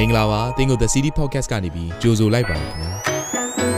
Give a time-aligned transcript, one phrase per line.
[0.00, 2.90] မင်္ဂလာပါသင်ကို The City Podcast ကနေပြီးကြိုဆိုလိုက်ပါရခင်ဗျာ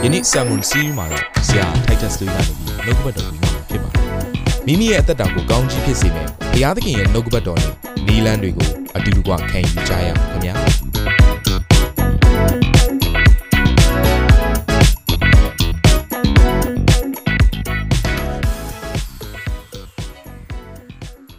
[0.03, 4.05] ယနေ့ Sermon Series မှာတော့ဆရာ Titus တို့ကနေပြီးနှုတ်ကပတ်တော်ကိုညွှန်ဖြစ်ပါတယ်
[4.67, 7.73] မိမိရဲ့အသက်တာကိုကောင်းကြီးဖြစ်စေမယ့်ဘုရားသခင်ရဲ့နှုတ်ကပတ်တော်နဲ့
[8.07, 10.97] နီလန်းတွေကိုအတူတူကခံယူကြရအောင်ခင်ဗျာဆိုတ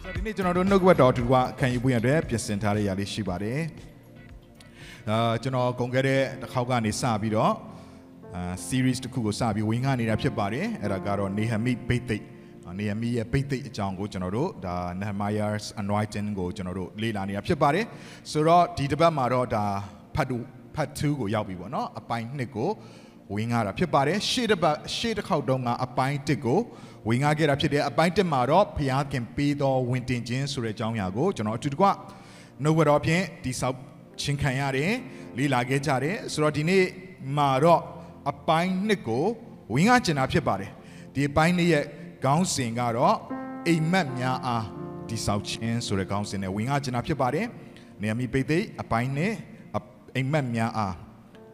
[0.07, 3.61] ော့ဒီနေ့ကျွန်တော်တို့နှုတ်ကပတ်တော်အတူတူကခံယူဖို့ရတဲ့ပြင်ဆင်ထားတဲ့ຢာလေးရှိပါတယ်။
[5.09, 7.53] အာကျွန်တော်ကုန်ခဲ့တဲ့တစ်ခေါက်ကနေစပြီးတော့
[8.35, 12.25] အာ series တစ်ခုကိုစပြီးဝင်ခနေတာဖြစ်ပါတယ်။အဲ့ဒါကတော့ Nehemi ဘိတ်သိက်
[12.79, 17.85] နေဟမီရဲ့ဘိတ်သိက်အကြောင်းကိုကျွန်တော်တို့ဒါ Nehemiah's anointing ကိုကျွန်တော်တို့လေ့လာနေတာဖြစ်ပါတယ်။
[18.31, 19.65] ဆိုတော့ဒီတစ်ပတ်မှာတော့ဒါ
[20.15, 20.37] ဖတ်တူ
[20.75, 22.69] ဖတ်2ကိုရောက်ပြီပေါ့နော်။အပိုင်း1ကို
[23.33, 26.59] ဝင်ကားတာဖြစ်ပါတယ်ရှေ့တစ်ပတ်ရှေ့တစ်ခေါက်တုန်းကအပိုင်း1ကို
[27.07, 31.85] ဝင်ကားခဲ့တာဖြစ်တယ်အပိုင်း1မှာတော့ဘုရားခင်ပေးသောဝင်တင်ခြင်းဆိုတဲ့အကြောင်းအရာကိုကျွန်တော်အတူတကွ
[32.63, 33.77] နှုတ်ဝတော်ဖြင့်တိဆောက်
[34.20, 34.92] ချင်းခံရတယ်
[35.38, 36.84] လေ့လာခဲ့ကြတယ်ဆိုတော့ဒီနေ့
[37.36, 37.82] မှာတော့
[38.30, 39.24] အပိုင်း1ကို
[39.72, 40.70] ဝင်ကားကျင်တာဖြစ်ပါတယ်
[41.14, 41.84] ဒီအပိုင်း2ရဲ့
[42.24, 43.16] ခေါင်းစဉ်ကတော့
[43.66, 44.66] အိမ်မက်များအား
[45.08, 47.46] တိဆောက်ခြင်းဆိုတဲ့ခေါင်းစဉ်နဲ့ဝင်ကားကျင်တာဖြစ်ပါတယ်
[48.02, 49.32] နေမီပိတ်သိက်အပိုင်းနဲ့
[50.16, 50.94] အိမ်မက်များအား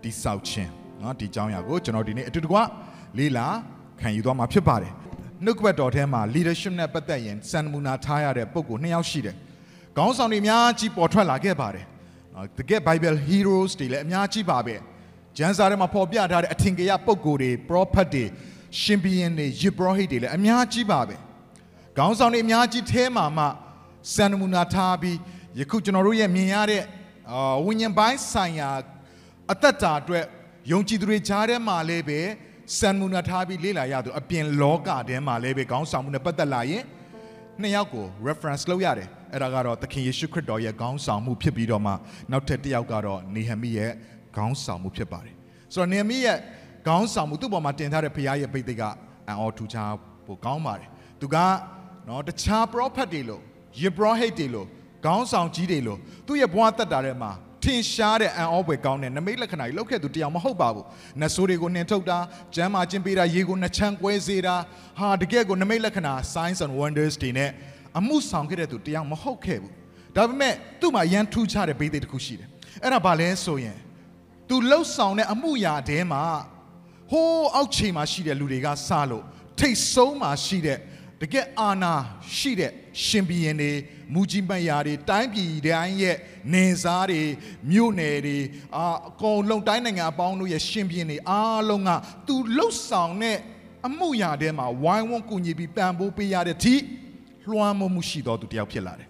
[0.02, 2.56] တိဆောက်ခြင်းเนาะဒီအကြောင်းအရာကိုကျွန်တော်ဒီနေ့အတူတကွ
[3.18, 3.46] လေးလာ
[4.00, 4.92] ခံယူသွားမှာဖြစ်ပါတယ်
[5.44, 9.36] နှုတ်ကပတ်တော်ထဲမှာ leadership နဲ့ပတ်သက်ရင်စံနမူနာထားရတဲ့ပုံကိုနှစ်ယောက်ရှိတယ်
[9.96, 11.84] ခေါင်းဆောင်တွေအများကြီးပေါ်ထွက်လာခဲ့ပါတယ်
[12.35, 14.75] နော်တကယ် Bible heroes တွေလည်းအများကြီးပါပဲ
[15.37, 18.25] ကျမ်းစာထဲမှာဖော်ပြထားတဲ့အထင်ကရပုံကိုတွေ prophet တွေ
[18.81, 21.15] ရှင်ဘီရင်တွေယစ်ဘရဟိတ်တွေလည်းအများကြီးပါပဲ
[21.97, 23.45] ခေါင်းဆောင်တွေအများကြီးထဲမှာမှ
[24.15, 25.17] စံနမူနာထားပြီး
[25.59, 26.83] ယခုကျွန်တော်တို့ရဲ့မြင်ရတဲ့
[27.31, 28.69] အာဝိညာဉ်ပိုင်းဆိုင်ရာ
[29.51, 30.25] အသက်တာအတွက်
[30.71, 32.19] ယုံကြည်သူတွေကြားထဲမှာလည်းပဲ
[32.79, 36.83] စံမူနာထားပြီးလေ့လာရသူအပြင်လောကထဲမှာလည်းပဲခေါင်းဆောင်မှုနဲ့ပတ်သက်လာရင်
[37.61, 41.93] နှစ်ယောက်ကို reference လုပ်ရတယ် အဲ့ဒါကတော့သခင်ယေရှုခရစ်တော်ရဲ့ခေါင်းဆောင်မှုဖြစ်ပြီးတော့မှ
[42.31, 43.91] နောက်ထပ်တစ်ယောက်ကတော့နေဟမိရဲ့
[44.35, 45.35] ခေါင်းဆောင်မှုဖြစ်ပါတယ်
[45.73, 46.37] ဆိုတော့နေဟမိရဲ့
[46.87, 48.81] ခေါင်းဆောင်မှုသူ့ပေါ်မှာတင်ထားတဲ့ဘုရားရဲ့ပိဋိက
[49.27, 49.91] အံ့ဩထူးခြား
[50.25, 50.89] ဖို့ကောင်းပါတယ်
[51.21, 51.37] သူက
[52.07, 53.41] နော်တခြား prophet တွေလို့
[53.81, 54.67] ယေဘရဟိတ်တွေလို့
[55.05, 57.31] ခေါင်းဆောင်ကြီးတွေလို့သူ့ရဲ့ဘဝတက်တာထဲမှာ
[57.63, 60.85] ထင်ရှားတဲ့အံ့ဩဖွယ်ကောင်းတဲ့နမိတ်လက္ခဏာကြီးလောက်ခဲ့သူတရားမဟုတ်ပါဘူး။
[61.19, 62.19] နတ်ဆိုးတွေကိုနှင်ထုတ်တာ၊
[62.55, 64.55] ကျမ်းမာခြင်းပေးတာ၊ရေကိုနှချမ်းကွဲစေတာ
[64.99, 67.49] ဟာတကယ်ကိုနမိတ်လက္ခဏာ signs and wonders တွေနဲ့
[67.99, 69.73] အမှုဆောင်ခဲ့တဲ့သူတရားမဟုတ်ခဲ့ဘူး။
[70.15, 72.49] ဒါပေမဲ့သူ့မှာရန်ထူးခြားတဲ့ဘိသိက်တစ်ခုရှိတယ်။
[72.83, 73.77] အဲ့ဒါဘာလဲဆိုရင်
[74.49, 76.23] သူလှုပ်ဆောင်တဲ့အမှုရာတဲမှာ
[77.11, 79.23] ဟိုးအောက်ခြေမှာရှိတဲ့လူတွေကစလို့
[79.59, 80.77] ထိတ်ဆုံးမှာရှိတဲ့
[81.21, 81.93] တကယ်အာနာ
[82.37, 82.71] ရှိတဲ့
[83.05, 83.71] ရှင်ဘီရင်တွေ
[84.13, 86.17] မူကြီးမယားတွေတိုင်းပြည်တိုင်းရဲ့
[86.53, 87.21] နေစားတွေ
[87.71, 88.37] မြို့နယ်တွေ
[88.75, 91.89] အာအကုန်လုံးတိုင်းနိုင်ငံအပေါင်းတို့ရဲ့ရှင်ဘီရင်တွေအားလုံးက
[92.27, 93.37] သူလှုပ်ဆောင်တဲ့
[93.87, 96.75] အမှုရာထဲမှာဝိုင်းဝန်းကူညီပြီးပံ့ပိုးပေးရတဲ့ ठी
[97.49, 99.09] လွှမ်းမိုးမှုရှိတော်သူတယောက်ဖြစ်လာတယ်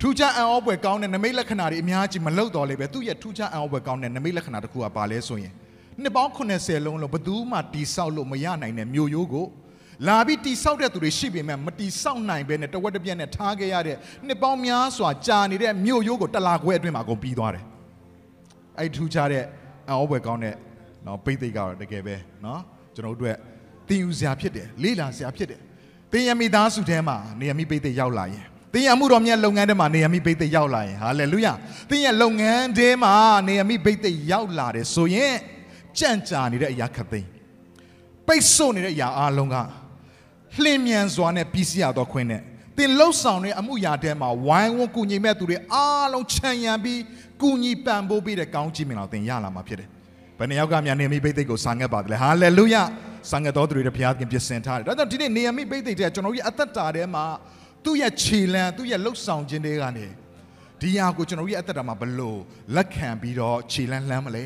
[0.00, 5.52] ထူးခြားအံ့ဩဖွယ်ကောင်းတဲ့နမိတ်လက္ခဏာတွေအများကြီးမလုပ်တော့လေပဲသူ့ရဲ့ထူးခြားအံ့ဩဖွယ်ကောင်းတဲ့နမိတ်လက္ခဏာတစ်ခုကပါလဲဆိုရင်
[6.02, 9.46] နှစ်ပေါင်း80လုံးလုံးဘယ်သူမှတိဆောက်လို့မရနိုင်တဲ့မြို့ရိုးကို
[10.08, 13.96] လာပြီးတိဆောက်တဲ့သူတွေရှိပေမဲ့မတိဆောက်နိုင်ဘဲနဲ့တဝက်တစ်ပြက်နဲ့ထားခဲ့ရတဲ့
[14.26, 17.64] နှစ်ပေါင်းများစွာကြာနေတဲ့မြို့ရိုးကိုတလာခွဲအတွင်းမှာအကုန်ပြီးသွားတယ်
[18.78, 19.44] အဲ့ထူးခြားတဲ့
[19.88, 20.54] အံ့ဩဖွယ်ကောင်းတဲ့
[21.06, 22.60] နော်ပိတ်သိက်ကတော့တကယ်ပဲနော်
[22.94, 23.51] ကျွန်တော်တို့အတွက်သ
[23.94, 25.60] င်ယူစရာဖြစ်တယ်လေးလာစရာဖြစ်တယ်
[26.12, 31.52] သင်ရမိသားစုထဲမှာနေရမိပိတ်သိက်ရောက်လာရင်သင်ရမှုတော်မြတ်လုပ်ငန်းထဲမှာနေရမိဘိတ်သိက်ရောက်လာရင်ဟာလေလုယာ
[31.90, 33.12] သင်ရဲ့လုပ်ငန်းထဲမှာ
[33.48, 35.34] နေရမိဘိတ်သိက်ရောက်လာတယ်ဆိုရင်
[35.98, 37.28] ကြံ့ကြာနေတဲ့အရာခတ်သိမ်း
[38.28, 39.56] ပိတ်ဆို့နေတဲ့အရာအလုံးက
[40.62, 42.42] လှင်မြန်စွာနဲ့ပြီးစီးရတော့ခွင့်နဲ့
[42.76, 47.00] သင်လှုပ်ဆောင်တဲ့အမှုရာထဲမှာဝိုင်းဝန်းကူညီမဲ့သူတွေအားလုံးခြံရံပြီး
[47.42, 49.88] ကူညီပံ့ပိုးပေးတဲ့ကောင်းချီးမင်္ဂလာသင်ရလာမှာဖြစ်တယ်
[50.38, 52.82] ဘယ်နှယောက်ကများနေမိဘိတ်သိက်ကိုစာငတ်ပါတယ်ဟာလေလုယာ
[53.30, 57.24] စာငတ်တော်သူတွေဘုရားခင်ပြင်ဆင်ထားတယ်ဒါကြောင့်ဒီနေ့နေရမိဘိတ်သိက်တဲ့ကျွန်တော်တို့ရဲ့အသက်တာထဲမှာ
[57.84, 60.06] သူ့ရဲ့ခြေလံသူ့ရဲ့လှုပ်ဆောင်ခြင်းတွေကနေ
[60.80, 62.40] ဒီဟာကိုကျွန်တော်တို့ရဲ့အသက်တာမှာဘလို့
[62.76, 64.44] လက်ခံပြီးတော့ခြေလံလှမ်းမလဲ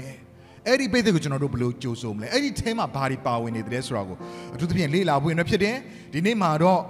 [0.67, 4.17] အဲ့ဒီပိတ်သက်ကိုကျွန်တော်တို့ဘလို့ကြိုးဆိုမလဲအဲ့ဒီအဲမှာဘာတွေပါဝင်နေတယ်ဆိုတာကို
[4.55, 5.77] အထူးသဖြင့်လေ့လာဖို့ရဖြစ်တယ်
[6.13, 6.81] ဒီနေ့မှာတော့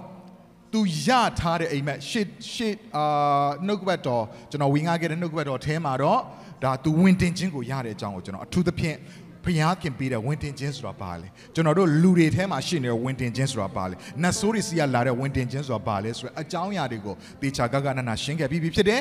[0.72, 1.08] သူရ
[1.40, 6.20] ထားတဲ့အိမ်မက်ရှစ်ရှစ်အာနှုတ်ကပတ်တော်ကျွန်တော်ဝင်ငါခဲ့တဲ့နှုတ်ကပတ်တော်အဲမှာတော့
[6.64, 8.96] ဒါသူဝင်တင်ခြင်းကိုရတဲ့အကြောင်းကိုကျွန်တော်အထူးသဖြင့်
[9.46, 19.00] ဘုရားခင်ပေးတဲ့ဝင်တင်ခြင်းဆိုတာပါလေကျွန်တော်တို့လူတွေထဲမှာရှိနေတဲ့ဝင်တင်ခြင်းဆိုတာပါလေနတ်ဆိုးတွေစီကလာတဲ့ဝင်တင်ခြင်းဆိုတာပါလေဆိုတော့အကြောင်းအရာတွေကိုတေချာကကနနာရှင်းခဲ့ပြီးပြီဖြစ်တယ်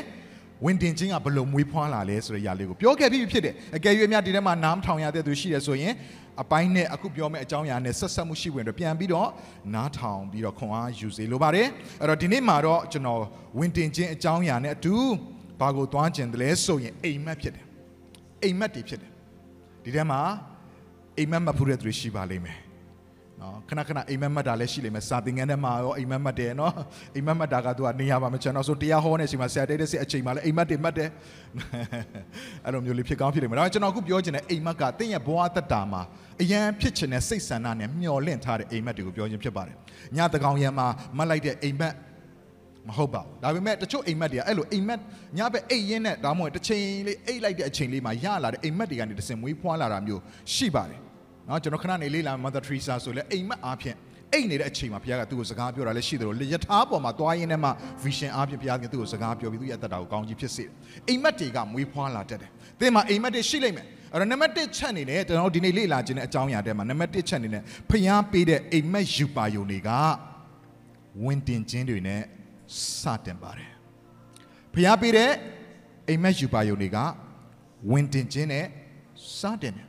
[0.66, 5.94] ဝင်တင်ခြင်းကဘလို့မွေးဖွားလာလဲဆိုတဲ့အရာလေးကိုပြောခဲ့ပြီးပြီဖြစ်တယ်အကယ်၍အများဒီထဲမှာနားမထောင်ရတဲ့သူရှိတယ်ဆိုရင်
[6.42, 9.30] အပိုင်းနဲ့အခုပြောမယ့်အကြောင်းအရာနဲ့ဆက်ဆက်မှုရှိဝင်တော့ပြန်ပြီးတော့
[9.74, 11.68] နားထောင်ပြီးတော့ခွန်အားယူစေလိုပါတယ်
[12.02, 13.22] အဲ့တော့ဒီနေ့မှာတော့ကျွန်တော်
[13.60, 14.96] ဝင်တင်ခြင်းအကြောင်းအရာနဲ့အတူ
[15.60, 17.66] ဘာကိုသွားကျင်တယ်လဲဆိုရင်အိမ်မက်ဖြစ်တယ်
[18.44, 19.15] အိမ်မက်တွေဖြစ်တယ်
[19.86, 20.20] ဒီထဲမှာ
[21.18, 22.58] အိမ်မက်မဖူးတဲ့သူတွေရှိပါလိမ့်မယ်
[23.42, 26.74] နော်ခဏခဏအိမ်မက်မှတ်တာလည်းရှိလိမ့်မယ်စာသင်ခန်းထဲမှာရောအိမ်မက်မှတ်တယ်နော်
[27.16, 31.10] အိမ်မက်မှတ်တာကသူကနေရာပါမချန်တော့ဆိုတရားဟောနေချိန်မှာဆရာတဲတဲ့စစ်အချိန်မှာလည်းအိမ်မက်တွေမှတ်တယ်
[32.66, 36.02] အဲ့လိုမျိုးလေးဖြစ်ကောင်းဖြစ်လိမ့်မယ်ဒါပေမဲ့ကျွန်တော်အခုပြောချင်တဲ့အိမ်မက်ကတင့်ရဲ့ဘဝသက်တာမှာ
[36.42, 39.76] အရန်ဖြစ်ချင်တဲ့စိတ်ဆန္ဒနဲ့မျှော်လင့်ထားတဲ့အိမ်မက်တွေကိုပြောခြင်းဖြစ်ပါတယ်
[40.16, 40.88] ညတကောင်ရံမှာ
[41.18, 41.94] မှတ်လိုက်တဲ့အိမ်မက်
[42.90, 45.00] မဟုတ်ပါဘူးဒါပေမဲ့တချို့အိမ်မက်တွေကအဲ့လိုအိမ်မက်
[45.38, 50.22] ညဘက်အိတ်ရင်းနဲ့ဒါမှမဟုတ်တစ်ချိန်လေးအိတ်လိုက်တဲ့အချိန်လေးမှာရလာတဲ့အိမ်မက်တွေကနေတစင်မွေးဖွာလာတာမျိုး
[50.54, 51.00] ရှိပါတယ်
[51.48, 53.98] နော်ကျွန်တော်ခဏနေလေးလာ Mother Teresa ဆိုလဲအိမ်မက်အားဖြင့်
[54.34, 57.70] အိတ်နေတဲ့အချိန်မှာဘုရားကသူ့ကိုစကားပြောတာလည်းရှိတယ်လို့ယထာပေါ်မှာသွားရင်းနဲ့မှ
[58.04, 60.72] vision အားဖြင့်ဘုရားကသူ့ကိုစကားပြောပြီးသူ့ရဲ့အသက်တာကိုကောင်းကြီးဖြစ်စေတယ်
[61.08, 62.50] အိမ်မက်တွေကမွေးဖွာလာတတ်တယ်
[62.80, 69.90] သင်မှာအိမ်မက်တွေရှိလိမ့်မယ်အဲ့တော့နံပါတ်1ချက်အနေနဲ့ကျွန်တော်ဒီနေ့လေ့လာခြင်းတဲ့အကြောင်းအရာထဲမှာနံပါတ်1ချက်အနေနဲ့ဖျားပေးတဲ့အိမ်မက်ယူပါယုံတွေက
[71.24, 72.22] ဝင်းတင်ခြင်းတွေနဲ့
[73.00, 73.72] စတင်ပါတယ်
[74.74, 75.32] ဖျားပေးတဲ့
[76.10, 76.98] အိမ်မက်ယူပါယုံတွေက
[77.92, 78.66] ဝင်တင်ခြင်းနဲ့
[79.40, 79.88] စတင်တယ်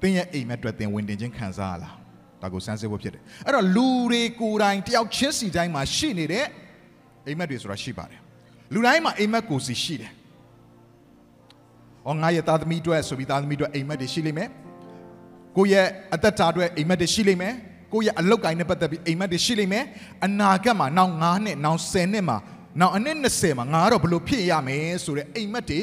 [0.00, 1.94] သင်ရဲ့အိမ်မက်အတွက်သင်ဝင်တင်ခြင်းခံစားရလား
[2.42, 6.46] ဒါကိုစမ်းစစ်ဖို့ဖြစ်တယ်အဲ့တော့လူတွေကိုယ်တိုင်တယောက်ချင်းစီတိုင်းမှာရှိနေတဲ့
[7.26, 8.20] အိမ်မက်တွေဆိုတာရှိပါတယ်
[8.74, 10.12] လူတိုင်းမှာအိမ်မက်ကိုယ်စီရှိတယ်။
[12.06, 14.48] အော်ငါရဲ့သားသမီးအတွက်ဆိုပြီးသားသမီးအတွက်အိမ်မက်တွေရှိလိမ့်မယ်။
[15.56, 17.54] ကိုယ့်ရဲ့အသက်တာအတွက်အိမ်မက်တွေရှိလိမ့်မယ်။
[17.92, 19.84] ကိုယ့်ရဲ့အလုပ်ကိုင်းနဲ့ပတ်သက်ပြီးအိမ်မက်တွေရှိလိမ့်မယ်။
[20.26, 22.38] အနာဂတ်မှာနောက်9နှစ်နောက်10နှစ်မှာ
[22.80, 25.80] နောက်အနှစ်20မှာငါကတော့ဘယ်လိုဖြစ်ရမယ်ဆိုတဲ့အိမ်မက်တွေ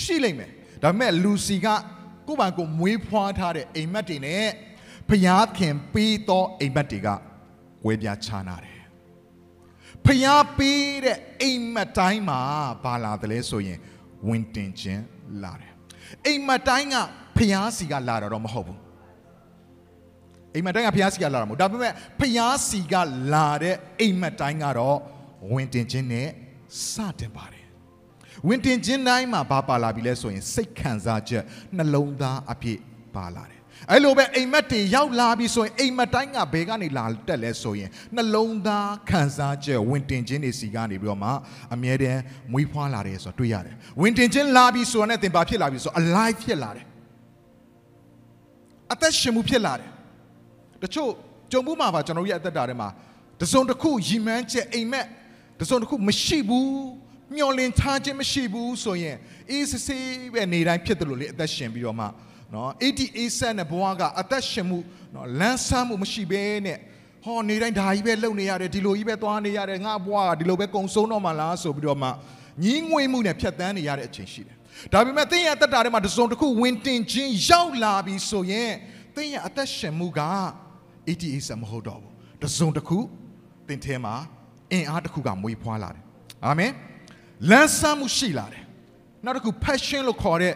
[0.00, 0.50] ရှိလိမ့်မယ်။
[0.82, 1.66] ဒါပေမဲ့လူစီက
[2.28, 4.46] ကိုယ့်ဘာကိုမွေးဖွားထားတဲ့အိမ်မက်တွေနဲ့
[5.08, 7.08] ဖျားခင်ပေးသောအိမ်မက်တွေက
[7.86, 8.80] ဝဲပြားခြားနာတယ်။
[10.06, 12.40] ဖျားပေးတဲ့အိမ်မက်တိုင်းမှာ
[12.84, 13.78] ဘာလာတယ်လဲဆိုရင်
[14.28, 15.02] ဝင်တင်ခြင်း
[15.44, 15.72] လာတယ်
[16.26, 16.96] အိမ်မက်တိုင်းက
[17.36, 18.78] ဖျားစီကလာတာတော့မဟုတ်ဘူး
[20.54, 22.94] အိမ်မက်တိုင်းကဖျားစီကလာတာမဟုတ်ဒါပေမဲ့ဖျားစီက
[23.34, 24.98] လာတဲ့အိမ်မက်တိုင်းကတော့
[25.52, 26.28] ဝင်တင်ခြင်းနဲ့
[26.90, 27.66] စတင်ပါတယ်
[28.48, 31.44] ဝင်တင်ခြင်းတိုင်းမှာဘာပါလာပြီလဲဆိုရင်စိတ်ခံစားချက်
[31.76, 32.80] နှလုံးသားအပြည့်
[33.16, 33.60] ပါလာတယ်
[33.90, 41.30] အဲ့လိုပဲအိမ်မက်တွေရောက်လာပြီဆိုရင်အိမ်မက်တိုင်းကဘယ်ကနေလာတက်လဲဆိုရင်နှလုံးသားခံစားချက်ဝင်တင်ခြင်းတွေစီကနေပြီးတော့မှ
[41.74, 42.20] အမြဲတမ်း
[42.52, 46.86] မွေးဖွားလာတယ်ဆိုတော့တွေ့ရတယ်ဝင်တင်ခြင်းလာပြီဆိုတော့ ਨੇ သင်ပါဖြစ်လာပြီဆို alive ဖြစ်လာတယ်
[48.92, 49.90] အသက်ရှင်မှုဖြစ်လာတယ်
[50.82, 51.10] တချို့
[51.52, 52.88] ကြုံမှုမှာပါကျွန်တော်တို့ရဲ့အသက်တာထဲမှာ
[53.40, 55.06] တစုံတစ်ခုရီမန်းချက်အိမ်မက်
[55.60, 56.72] တစုံတစ်ခုမရှိဘူး
[57.36, 59.16] မျောလင့်ထားခြင်းမရှိဘူးဆိုရင်
[59.50, 60.04] အေးစစ်စစ်
[60.34, 62.06] ပဲနေတိုင်းဖြစ်တယ်လို့လေအသက်ရှင်ပြီးတော့မှ
[62.54, 64.78] နော်88ဆက်နဲ့ဘဝကအသက်ရှင်မှု
[65.14, 66.78] နော်လမ်းဆန်းမှုမရှိဘဲနဲ့
[67.24, 72.08] ဟောနေတိုင်းဒါကြီးပဲလုပ်နေရတယ်ဒီလိုကြီးပဲသွားနေရတယ်ငါဘဝကဒီလိုပဲကုံဆုံးတော့မှလားဆိုပြီးတော့မှ
[72.64, 74.56] ညီးငွေမှုနဲ့ဖြတ်တန်းနေရတဲ့အချိန်ရှိတယ်
[74.92, 78.72] ဒါပေမဲ့သင်ရဲ့အသက်တာထဲမှာတစုံတစ်ခုဝင်တင်ခြင်းရောက်လာပြီဆိုရင်
[79.16, 80.20] သင်ရဲ့အသက်ရှင်မှုက
[81.10, 82.12] 88ဆက်မဟုတ်တော့ဘူး
[82.42, 82.98] တစုံတစ်ခု
[83.68, 84.14] သင်ထဲမှာ
[84.72, 86.02] အင်အားတစ်ခုကမွေးဖွားလာတယ်
[86.46, 86.72] အာမင်
[87.50, 88.64] လမ်းဆန်းမှုရှိလာတယ်
[89.24, 90.54] နောက်တစ်ခု passion လို့ခေါ်တဲ့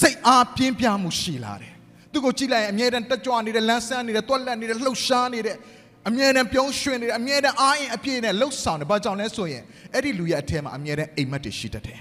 [0.00, 1.72] စိတ်အားပြင်းပြမှုရှိလာတယ်
[2.12, 5.56] သူကိုကြည့်လိုက်ရင်အမြဲတမ်းတက်ကြွနေတယ်လမ်းဆန်းနေတယ်တွက်လက်နေတယ်လှုပ်ရှားနေတယ်
[6.08, 9.62] အမြဲတမ်းပြုံးရွှင်နေတယ်အမြဲတမ်းအားအင်အပြည့်နဲ့လှုပ်ဆောင်တယ်ဘာကြောင့်လဲဆိုရင်
[9.94, 12.00] အဲ့ဒီလူရဲ့အထက်မှာအမြဲတမ်းအိမ်မက်တွေရှိတတ်တယ်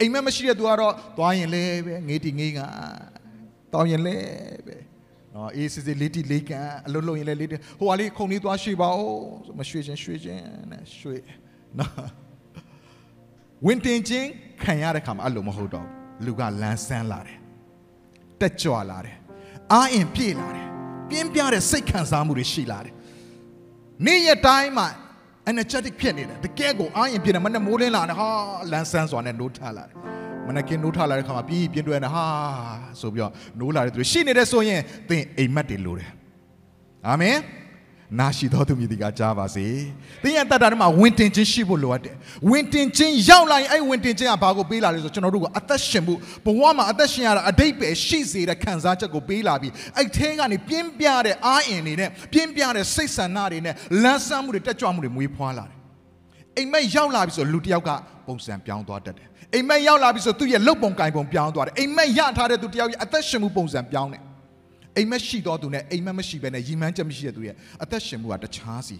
[0.00, 2.60] အိမ်မက်မရှိတဲ့သူကတော့သွားရင်လဲပဲငေးတီငေးက
[3.72, 4.16] တောင်းရင်လဲ
[4.66, 4.87] ပဲ
[5.38, 9.12] နော်အေးစစ်စစ်လေးတီလေးကန်အလုပ်လုပ်ရင်လဲလေးတီဟိုဟာလေးခုံလေးသွားရွှေ့ပါဦး
[9.58, 11.22] မရွှေ့ချင်းရွှေ့ချင်းနဲ့ရွှေ့
[11.78, 11.92] နော်
[13.66, 14.28] ဝင်တင်ချင်း
[14.62, 17.38] ခံရတဲ့ခါမှာအဲ့လိုမဟုတ်တော့ဘူးလူကလန်းဆန်းလာတယ်
[18.40, 19.16] တက်ကြွလာတယ်
[19.72, 20.66] အားအင်ပြည့်လာတယ်
[21.08, 22.94] ပြင်းပြတဲ့စိတ်ခံစားမှုတွေရှိလာတယ်
[24.06, 24.86] နေ့ရက်တိုင်းမှာ
[25.50, 28.28] energetic ဖြစ်နေတယ်တကယ်ကိုအားရင်ပြည့်တယ်မနဲ့မိုးလင်းလာတယ်ဟာ
[28.72, 30.17] လန်းဆန်းစွာနဲ့နိုးထလာတယ်
[30.48, 32.24] မနက်ကင်းနိုးထလာတဲ့ခါမှာပြီးပြင်းတွဲနေဟာ
[33.00, 36.10] ဆိုပြီးတော့နိုးလာတဲ့သူရှိနေတယ်ဆိုရင်သင်အိမ်မက်တွေလိုတယ်
[37.08, 37.38] အာမင်
[38.20, 39.66] နာရှိတော်သူမြည်ဒီကကြားပါစေ။
[40.22, 42.14] သင်ရဲ့တတ်တာထဲမှာဝင်တင်ခြင်းရှိဖို့လိုအပ်တယ်။
[42.50, 46.14] ဝင်တင်ခြင်းရောက်လာရင်အဲ့ဝင်တင်ခြင်းကဘာကိုပေးလာလဲဆိုကျွန်တော်တို့ကအသက်ရှင်မှု
[46.46, 55.76] ဘဝမှာအသက်ရှင်ရတာအတိတ်ပဲရှိစေတဲ့ခံစားချက်ကိုပေးလာပြီးအဲ့ထဲကနေပြင်းပြတဲ့အားအင်တွေနဲ့ပြင်းပြတဲ့စိတ်ဆန္ဒတွေနဲ့လန်းဆန်းမှုတွေတက်ကြွမှုတွေမွေးဖွားလာတယ်။
[56.56, 57.90] အိမ်မက်ရောက်လာပြီဆိုလူတစ်ယောက်က
[58.26, 64.22] ပုံစံပြောင်းသွားတတ်တယ်။ အိမ်မက်ရောက်လာပြီဆိုသူ့ရဲ့လုပ်ပုံကင်ပုံပြောင်းသွားတယ်။အိမ်မက်ရထားတဲ့သူတစ်ယောက်ရဲ့အသက်ရှင်မှုပုံစံပြောင်းတယ်။
[64.96, 68.96] အိမ်မက်ရှိတော်သူနဲ့အိမ်မက်မရှိဘဲနဲ့ရီမန်းချက်မရှိတဲ့သူရဲ့အသက်ရှင်မှုကတခြားစီ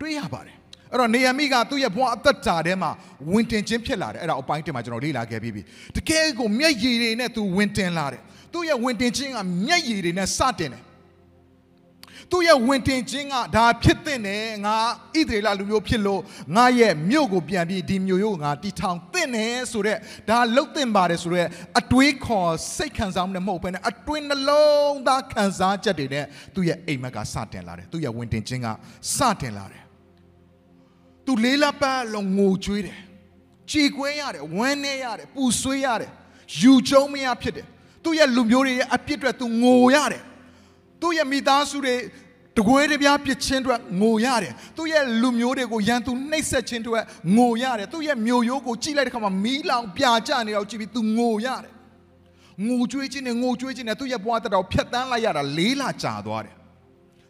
[0.00, 0.56] တွေးရပါတယ်
[0.92, 2.90] အဲ့တော့နေယမိကသူ့ရဲ့ဘဝအသက်တာထဲမှာ
[3.32, 5.62] ဝင်တင်ခြင်းဖြစ်လာတယ်အဲ့ဒါအပိုင်းတင်မှာကျွန်တော်လေ့လာခဲ့ပြီးပြီ
[5.96, 10.82] တကယ်ကိုမျက်ရည်တွေနဲ့သူဝင်တင်လာတယ်သူ့ရဲ့ဝင်တင်ခြင်းကမျက်ရည်တွေနဲ့စတင်တယ်
[12.30, 14.76] သူ့ရဲ့ဝင်တင်ခြင်းကဒါဖြစ်တဲ့နဲ့ငါ
[15.14, 16.20] ဣသရေလလူမျိုးဖြစ်လို့
[16.56, 21.48] ငါရဲ့မြို့ကိုပြန်ပြီးဒီမြို့ရိုးငါတီထောင်တဲ့နဲ့ဆိုတော့ဒါလှုပ်တင်ပါတယ်ဆိုတော့
[21.80, 28.68] အတွေးခေါ်စိတ်ခံစားမှုနဲ့မဟုတ်ဘဲနဲ့အတွင်းနှလုံးသားခံစားချက်တွေနဲ့သူ့ရဲ့အိမ်မက်ကစတင်လာတယ်သူ့ရဲ့ဝင်တင်ခြင်းက
[29.16, 29.82] စတင်လာတယ်
[31.26, 32.98] သူလေးလပတ်လုံးငိုကြွေးတယ်
[33.70, 36.10] ကြေကွဲရတယ်ဝမ်းနေရတယ်ပူဆွေးရတယ်
[36.60, 37.66] ယူကျုံမရဖြစ်တယ်
[38.04, 40.22] သူ့ရဲ့လူမျိုးတွေရဲ့အပြစ်တွေသူငိုရတယ်
[41.00, 41.94] သူ့ရဲ့မိသားစုတွေ
[42.56, 47.04] တကွဲတပြားပြစ်ချင်းအတွက်ငိုရတယ်သူ့ရဲ့လူမျိုးတွေကိုရန်သူနှိပ်စက်ခြင်းအတွက်
[47.36, 51.72] ငိုရတယ်သူ့ရဲ့မျိုးရိုးကိုကြည့်လိုက်တဲ့ခါမှာမီးလောင်ပြာကျနေတော့ကြည့်ပြီးသူငိုရတယ်
[52.66, 56.56] ငိုကြွေးခြင်းနဲ့ငိုကြွေးခြင်းနဲ့သူ့ရဲ့ဘဝတက်တော်ဖြတ်တန်းလိုက်ရတာလေးလကြာသွားတယ်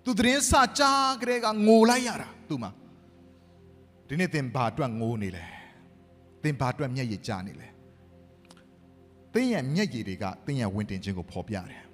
[0.05, 2.71] သူသတင်းစာကြားကလေးကငိုလိုက်ရတာသူ့မှာ
[4.09, 5.45] ဒီနေ့သင်ဘာအတွက်ငိုနေလဲ
[6.43, 7.69] သင်ဘာအတွက်မျက်ရည်ကျနေလဲ
[9.35, 11.86] သင်ရဲ့မျက်ရည်တွေကသင်ရဲ့ဝင်တင်ခြင်းကိုဖော်ပြတယ်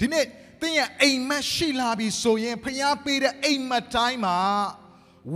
[0.00, 0.24] ဒီနေ့
[0.60, 4.36] သင်ရဲ့အိမ်မက်ရှိလာပြီဆိုရင်ဖျားပေးတဲ့အိမ်မက်တိုင်းမှာ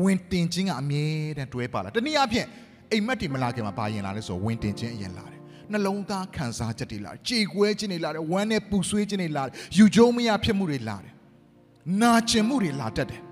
[0.02, 2.46] ဝင်တင်ခြင်းကအမြဲတမ်းတွဲပါလာတနည်းအားဖြင့်
[2.92, 5.40] အိမ်မက်တွေမလာခင်မှာပါရင်လာလဲဆိုဝင်တင်ခြင်းအရင်လာတယ်
[5.72, 11.12] နှလုံးသားခံစားချက်တွေလာတယ်ကြေကွဲခြင်းတွေလာတယ်ဝမ်းနဲ့ပူဆွေးခြင်းတွေလာတယ်ယူကျုံမရဖြစ်မှုတွေလာတယ်
[12.02, 13.22] နာကျင်မှုတွေလာတတ်တယ်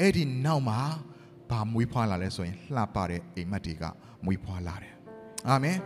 [0.00, 0.78] အဲ့ဒီနောက်မှာ
[1.50, 3.84] ဘာမွေးဖွားလာလဲဆိုရင်လှပတဲ့အိမ်မက်တွေက
[4.24, 4.92] မွေးဖွားလာတယ်
[5.48, 5.76] အာမင်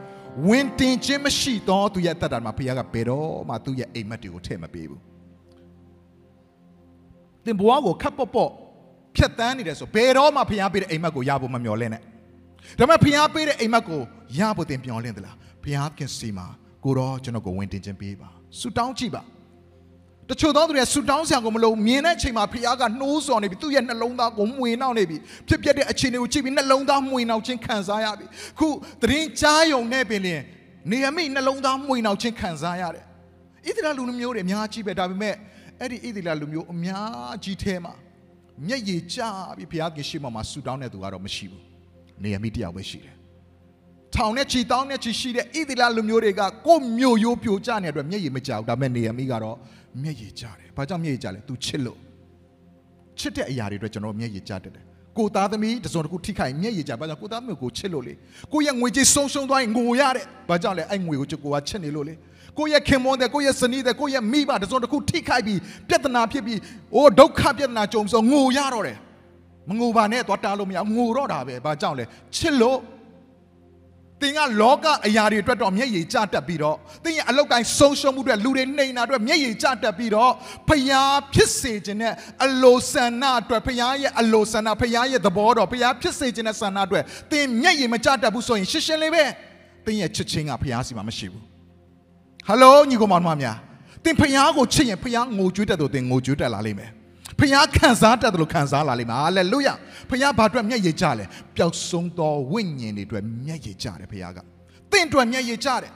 [0.48, 5.00] ဝင်တင်ခြင်းမရှိတော့သူရဲ့တက်တာမှာဘုရားကဘယ်တော့မှသူ့ရဲ့အိမ်မက်တွေကိုထည့်မပေးဘူး
[7.44, 8.50] သင်ဘဝကိုခပ်ပေါ့ပေါ့
[9.16, 12.02] ဖြတ်တန်းနေတယ်ဆိုဘယ်တော့မှဘုရားပေးတဲ့အိမ်မက်ကိုရဖို့မမျှော်လင့်နဲ့
[12.78, 14.00] ဒါပေမဲ့ဘုရားပေးတဲ့အိမ်မက်ကို
[14.38, 16.46] ရဖို့သင်မျှော်လင့်သလားဘုရားခင်စီမှာ
[16.84, 19.22] ကိုတော့ကျွန်တော်ကိုဝင်တင်ခြင်းပေးပါဆူတောင်းကြည့်ပါ
[20.30, 25.16] တချို့သောသူတွေဆူတောင်းဆရာကိုမလို့မြင်တဲ့အချိန်မှာဖခင်ကနှိုးဆော်နေပြီသူ့ရဲ့နှလုံးသားကိုမှွေနှောက်နေပြီ
[25.48, 28.26] ဖြစ်ပျက်တဲ့အခြေအနေကိုကြည့်ပြီးနှလုံးသားမှွေနှောက်ခြင်းခံစားရပြီ
[28.58, 28.68] ခု
[29.02, 30.40] သတင်းကြားယုံနဲ့ပင်လင်
[30.90, 33.04] နေရမိနှလုံးသားမှွေနှောက်ခြင်းခံစားရတယ်
[33.66, 35.34] ဣသရေလလူမျိုးတွေအများကြီးပဲဒါပေမဲ့
[35.80, 37.94] အဲ့ဒီဣသရေလလူမျိုးအများကြီးထဲမှာ
[38.66, 39.20] မျက်ရည်ကျ
[39.56, 41.64] ပြီးဘုရားခင်ရှိမှမှာဆူတောင်းတဲ့သူကတော့မရှိဘူး
[42.22, 43.14] နေရမိတယောက်ပဲရှိတယ်
[44.14, 49.56] ထောင်နဲ့ချီတောင်းနဲ့ချီရှိတဲ့ဣသရေလလူမျိုးတွေကကိုယ့်မျိုးရိုးပြိုကျနေတဲ့အတွက်မျက်ရည်မကျဘူးဒါပေမဲ့နေရမိကတော့
[50.02, 51.98] မျက်ရည်ကျတယ်။ဘာကြောင့်မျက်ရည်ကျလဲ။ तू ချစ်လို့
[53.18, 54.84] ချစ်တဲ့အရာတွေအတွက်ကျွန်တော်မျက်ရည်ကျတတ်တယ်။
[55.18, 58.14] ကိုသားသမီးတစုံတစ်ခုထိခိုက်မျက်ရည်ကျဘာကြောင့်ကိုသားသမီးကိုချစ်လို့လေ။
[58.52, 62.14] ကိုရဲ့ငွေကြေးဆုံးရှုံးသွားရင်ငိုရတဲ့။ဘာကြောင့်လဲအဲ့ငွေကိုကိုကချစ်နေလို့လေ။
[62.58, 66.58] ကိုရဲ့ခင်မွန်းတဲ့ကိုရဲ့စနီးတဲ့ကိုရဲ့မိဘတစုံတစ်ခုထိခိုက်ပြီးပြဿနာဖြစ်ပြီး
[66.94, 68.98] အိုးဒုက္ခပြဿနာကြုံဆိုငိုရတော့တယ်။
[69.68, 72.04] မငိုပါနဲ့သွားတားလို့မရငိုတော့တာပဲ။ဘာကြောင့်လဲ
[72.36, 72.78] ချစ်လို့
[74.22, 80.32] သင်ကလောကအရာတွေအတွက်တော့မျက်ရည်ကျတတ်ပြီးတော့သင်ရဲ့အလောက်တိုင်းဆုံးရှုံးမှုတွေလူတွေနှိမ်တာအတွက်မျက်ရည်ကျတတ်ပြီးတော့
[80.68, 89.24] ဖျားဖြစ်စေခြင်းနဲ့အလိုဆန္ဒအတွက်ဖျားရဲ့အလိုဆန္ဒဖျားရဲ့သဘောတော်ဖျားဖြစ်စေခြင်းနဲ့ဆန္ဒအတွက်သင်မျက်ရည်မကျတတ်ဘူးဆိုရင်ရှင်းရှင်းလေးပဲ
[89.86, 91.44] သင်ရဲ့ချစ်ချင်းကဖျားစီမှာမရှိဘူး
[92.46, 93.56] ဟယ်လိုညီကောင်မများ
[94.04, 96.90] သင်ဖျားကိုချစ်ရင်ဖျားငိုကြွေးတတ်တော့သင်ငိုကြွေးတတ်လာလိမ့်မယ်
[97.40, 99.68] ဖခင်ခံစားတတ်တယ်လို့ခံစားလာလိမ့်မယ်ဟာလေလုယ
[100.10, 101.24] ဖခင်ဘာအတွက်မျက်ရည်ကျလဲ
[101.56, 104.38] ပျောက်ဆုံးသောဝိညာဉ်တွေအတွက်မျက်ရည်ကျတယ်ဖခင်က
[104.92, 105.92] တင့်အတွက်မျက်ရည်ကျတယ်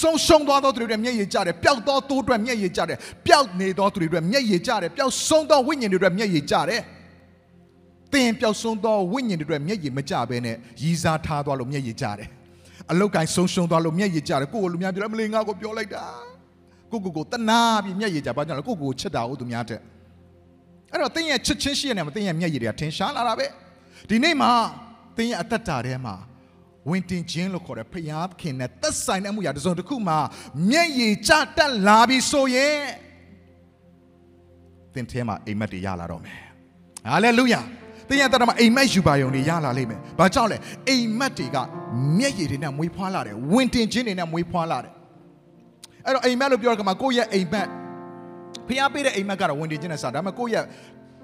[0.00, 6.80] ဆုံးရှုံးသွားသောသူတွေအတွက်မျက်ရည်ကျတယ်ပျောက်သောသိုးအတွက်မျက်ရည်ကျတယ်ပျောက်နေသောသူတွေအတွက်မျက်ရည်ကျတယ်ပျောက်ဆုံးသောဝိညာဉ်တွေအတွက်မျက်ရည်ကျတယ်
[8.12, 12.28] သင်ပျောက်ဆုံးသောဝိညာဉ်တွေအတွက်မျက်ရည်မကျဘဲနဲ့ရည်စားထားသွားလို့မျက်ရည်ကျတယ်
[12.90, 16.04] အလုတ်ကိုင်းဆုံးရှုံးသွားလို့မျက်ရည်ကျတယ်ကိုယ်ကိုလူများပြောတယ်မလေးငါကိုပြောလိုက်တာ
[16.90, 19.80] ကိုကိုကိုတနာပြီးမျက်ရည်ကျဘာကြောင့်လဲကိုကိုကိုချစ်တာဟုတ်သူများတဲ့
[20.92, 23.46] အဲ့တော့သင်ရဲ့ချစ်ချင်းရှိရနေမှာသင်ရဲ့မျက်ရည်တွေကထင်ရှားလာတာပဲ
[24.08, 24.50] ဒီနေ့မှာ
[25.16, 26.14] သင်ရဲ့အသက်တာထဲမှာ
[26.88, 30.18] ဝင်တင်ခြင်းလို့ခေါ်တဲ့ဖျားခင်နဲ့သက်ဆိုင်တဲ့အမှုရာတစ်စုံတစ်ခုမှာ
[30.70, 32.80] မျက်ရည်ကျတက်လာပြီဆိုရင်
[34.94, 36.40] သင်ထဲမှာအိမ်မက်တွေရလာတော့မယ်
[37.06, 37.60] ဟာလေလုယာ
[38.08, 40.56] သင်ရဲ့တက်တာမှာအိမ်မက်ယူပါယုံတွေရလာလိမ့်မယ်ဘာကြောင့်လဲ
[40.88, 41.56] အိမ်မက်တွေက
[42.18, 44.92] မျက်ရည်တွေနဲ့မွေးဖွားလာတယ်ဝင်တင်ခြင်းတွေနဲ့မွေးဖွားလာတယ်
[46.04, 47.68] အဲ့တော့အိမ်မက်လို့ပြောတဲ့ကမှာကိုယ့်ရဲ့အိမ်မက်
[48.70, 50.64] ဖျားပေးတဲ့အိမ်မက်ကတော့ဝင်တင်ခြင်းနဲ့စဒါပေမဲ့ကိုယ့်ရဲ့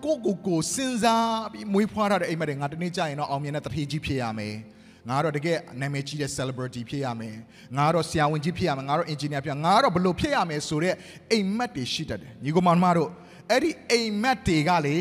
[0.04, 4.54] ကိုကိုကိုစဉ်းစားပြီးမွေးဖွားထားတဲ့အိမ်မက်တွေငါတနေ့ကြာရင်တော့အောင်မြင်တဲ့တထေးကြီးဖြစ်ရမယ်
[5.08, 7.36] ငါတော့တကယ်နာမည်ကြီးတဲ့ celebrity ဖြစ်ရမယ်
[7.76, 10.96] ငါတော့ဆရာဝန်ကြီးဖြစ်ရမယ်ငါတော့ engineer ဖြစ်ရငါတော့ဘလို့ဖြစ်ရမယ်ဆိုတော့
[11.32, 13.10] အိမ်မက်တွေရှိတတ်တယ်ညီကောင်မတို့
[13.50, 14.96] အဲ့ဒီအိမ်မက်တွေကလေ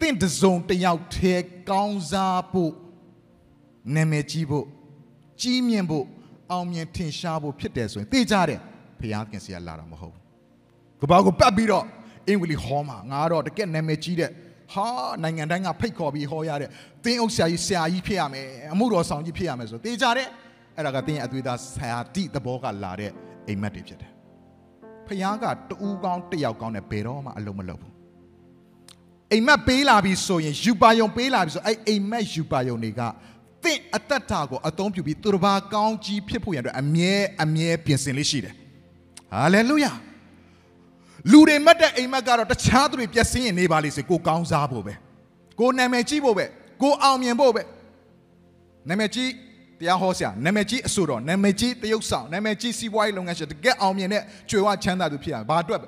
[0.00, 1.34] တင့်တစုံတယောက်ထဲ
[1.70, 2.72] ကောင်းစားဖို့
[3.94, 4.66] နာမည်ကြီးဖို့
[5.40, 6.04] ကြီးမြင့်ဖို့
[6.50, 8.60] အောင်မြင်ထင်ရှားဖို့ဖြစ်တယ်ဆိုရင်သိကြတယ်
[9.00, 10.25] ဖခင်ခင်စီကလာတာမဟုတ်
[11.10, 11.84] ဘူးကဘာကိုပတ်ပြီးတော့
[12.28, 14.30] အင်္ဂလိပ်ဟောမှာငါတော့တကယ်နာမည်ကြီးတဲ့
[14.74, 14.88] ဟာ
[15.22, 16.70] နိုင်ငံတိုင်းကဖိတ်ခေါ်ပြီးဟောရတဲ့
[17.04, 20.28] တင်းအုပ်ဆရာကြီးဆရာကြီးဖြစ်ရမယ်အမှုတော်ဆောင်ကြီးဖြစ်ရမယ်ဆိုတေးကြတဲ့
[20.76, 23.10] အဲ့ဒါကတင်းရဲ့အသွေးသားဆရာတိသဘောကလာတဲ့
[23.48, 24.10] အိမ်မက်တွေဖြစ်တယ်
[25.06, 27.92] ဖခင်ကတူးကောင်းတယောက်ကောင်းနဲ့ဘယ်တော့မှအလုံးမလုပ်ဘူး
[29.32, 33.00] အိမ်မက်ပေးလာပြီဆိုရင်ယူပါယုံပေးလာပြီဆိုအဲ့အိမ်မက်ယူပါယုံတွေက
[33.64, 38.54] သင်အသက်တာကိုအသုံးပြုပြီးသူတစ်ပါးကောင်းကြီးဖြစ်ဖို့ရန်အတွက်အမြဲအမြဲပြင်ဆင်လေးရှိတယ်
[39.32, 39.92] ဟာလေလုယာ
[41.32, 44.94] လူတွေမတ်တဲ့အိမ်မက်ကတော့တခြားသူတွေပျက်စီးရင်နေပါလိမ့်စေကိုကောင်းစားဖို့ပဲ
[45.60, 46.44] ကိုနာမည်ကြီးဖို့ပဲ
[46.82, 47.62] ကိုအောင်မြင်ဖို့ပဲ
[48.88, 49.30] နာမည်ကြီး
[49.80, 55.80] တရားဟောဆရာနာမည်ကြီးအဆိုတော်နာမည်ကြီးတရုပ်ဆောင်နာမည်ကြီးစီးပွားရေးလုပ်ငန်းရှင်တကယ်အောင်မြင်တဲ့ကျွေဝချမ်းသာသူဖြစ်ရဘာအတွက်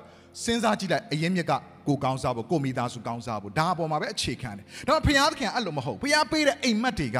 [0.43, 1.51] စဉ်းစားကြည့်လိုက်အရင်မြက်က
[1.87, 7.17] ကိုကောင်းစားဖို့ကိုမိသားစုကောင်းစားဖို့ဒါအပေါ်မှာပဲအခြေခံတယ်ဒါပေမဲ့ဘုရားသခင်အဲ့လိုမဟုတ်ဘုရားပေးတဲ့အိမ်မက်တွေက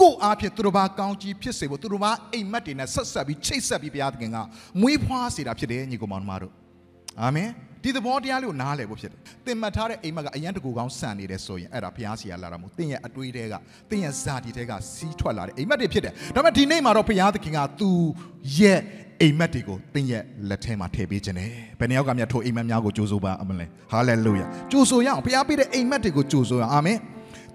[0.00, 4.36] ကိုအားဖြင့်သူတို့ဘာကောင်းကြီးဖြစ်စေဖို့သူတို့ဘာအိမ်မက်တွေနဲ့ဆက်ဆက်ပြီးချိတ်ဆက်ပြီးဘုရားသခင်က
[4.80, 6.59] မွေးဖွားစေတာဖြစ်တယ်ညီကောင်မောင်တို့
[7.22, 7.48] အာမင်
[7.84, 13.54] ဒီသဘောတရားလေးကိုနားလည်ဖို့ဖြစ်တယ်သင်မှတ်ထားတဲ့အိမ်မက်ကအရန်တကူကောင်းဆန်နေတယ်ဆိုရင်အဲ့ဒါဘုရားစီကလာတာမဟုတ်သင်ရဲ့အတွေးတွေက
[13.90, 17.90] သင်ရဲ့ဇာတိတွေကစီးထွက်လာတဲ့အိမ်မက်တွေဖြစ်တယ်ဒါပေမဲ့ဒီနေ့မှာတော့ဘုရားသခင်ကသူ
[18.58, 18.80] ရဲ့
[19.20, 26.98] အိမ်မက်တွေကိုသင်ရဲ့လက်ထဲမှာထည့်ပေးခြင်းတယ်ဘယ်နှယောက်ကမြတ်ထိုအိမ်မက်များကိုကြိုးဆိုပါအမလဲဟာလေလုယာကြိုးဆိုရအောင်ဘုရားပေးတဲ့အိမ်မက်တွေကိုကြိုးဆိုရအောင်အာမင်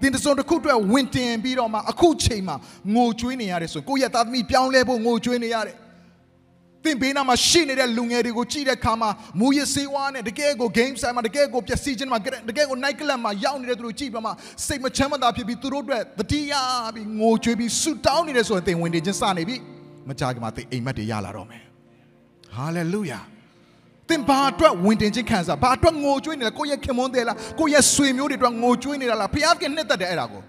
[0.00, 2.56] သင်တစုံတစ်ခုအတွက်ဝင်တင်ပြီးတော့မှအခုချိန်မှာ
[2.94, 5.76] ငိုကြွေးနေရတယ်ဆိုကိုယ့်ရဲ့သားသမီးပြောင်းလဲဖို့ငိုကြွေးနေရတယ်
[6.86, 14.32] သင်ဘေးနားမှာရှိနေတဲ့လူငယ်တွေကိုကြည့်တဲ့အခါမှာမူရစေးဝါးနဲ့တကယ်ကို game side မှာတကယ်ကိုပျက်စီးခြင်းမှာတကယ်ကို night club မှာရောက်နေတဲ့သူတို့ကြည့်ပြမှာ
[14.66, 16.52] စိတ်မချမ်းမသာဖြစ်ပြီးသူတို့အတွက်တတိယ
[16.94, 19.56] ပြီးငိုကြွေးပြီးဆူတောင်းနေတယ်ဆိုရင်သင်ဝင်နေခြင်းစနေပြီ
[20.08, 21.62] မကြခင်မှာသင်အိမ်မက်တွေရလာတော့မယ်
[22.56, 23.24] hallelujah
[24.08, 30.42] သင်ဘာအတွက်ဝင်တင်ခြင်းခံစားဘာအတွက်ငိုကြွေးနေလဲကိုယ့်ရဲ့ခင်မွန်းတယ်လားကိုယ့်ရဲ့ဆွေမျိုးတွေအတွက်ငိုကြွေးနေတာလားဖျားခင်နှစ်သက်တယ်အဲ့ဒါကို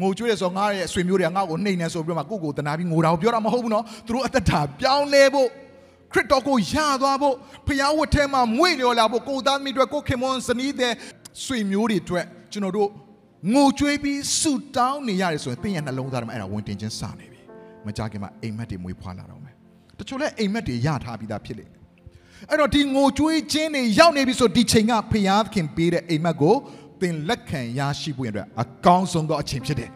[0.00, 5.48] ငိုကြွေးရဆိုငါရဲ့ဆွေမျိုးတွေကငါ့ကိုနှိမ့်နေဆိုပြီးတော့မှကိုယ့်ကိုတနာပြီးငိုတာကိုပြောတာမဟုတ်ဘူးနော်သူတို့အသက်တာပြောင်းလဲဖို့
[6.12, 7.34] ခရစ်တော်ကိုယသွားဖို့
[7.66, 10.92] ဖျားဝတ်ထဲမှာမွေ့လျော်လာဖို့ကိုသားသမီးတွေကိုခင်မွန်းဇနီးတဲ့
[11.44, 12.88] ဆွေမျိုးတွေအတွက်ကျွန်တော်တို့
[13.54, 17.40] ငိုကြွေးပြီးဆုတောင်းနေရတယ်ဆိုရင်သင်ရဲ့နှလုံးသားထဲမှာအဲ့ဒါဝင်တင်ခြင်းစနေပြီ
[17.86, 19.54] မကြခင်မှာအိမ်မက်တွေမွေးဖွားလာတော့မယ်
[19.98, 21.64] တချို့လဲအိမ်မက်တွေရထားပြီးသားဖြစ်လေ
[22.50, 26.56] အဲ့တော့ဒီငိုကြွေးခြင်းတွေရောက်နေပြီဆိုဒီချိန်ကဖျားခင်ပေးတဲ့အိမ်မက်ကို
[27.00, 29.90] သင်လက်ခံရရှိဖို့အတွက်အကောင်းဆုံးသောအချိန်ဖြစ်တယ်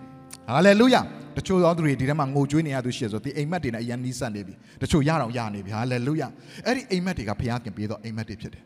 [0.49, 1.01] ဟာလေလုယာ
[1.37, 6.29] တချို့သောသူတွေဒီထဲမှာငိုကြွေးနေရသူရှိရဆိုဒီအိမ်မက်တွေနဲ့အရင်နီးစပ်နေပြီတချို့ရတော့ရနေပြီဟာလေလုယာ
[6.67, 8.63] အဲ့ဒီအိမ်မက်တွေကဖျားခင်ပေးသောအိမ်မက်တွေဖြစ်တယ်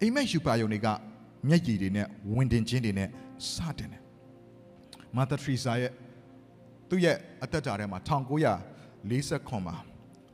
[0.00, 0.86] အိမ်မက်ယူပါယုံတွေက
[1.48, 3.08] မျက်ရည်တွေနဲ့ဝင်တင်ခြင်းတွေနဲ့
[3.52, 4.02] စတင်တယ်
[5.16, 5.92] မာသာထရီဆာရဲ့
[6.88, 9.76] သူ့ရဲ့အသက်တာထဲမှာ1940မှာ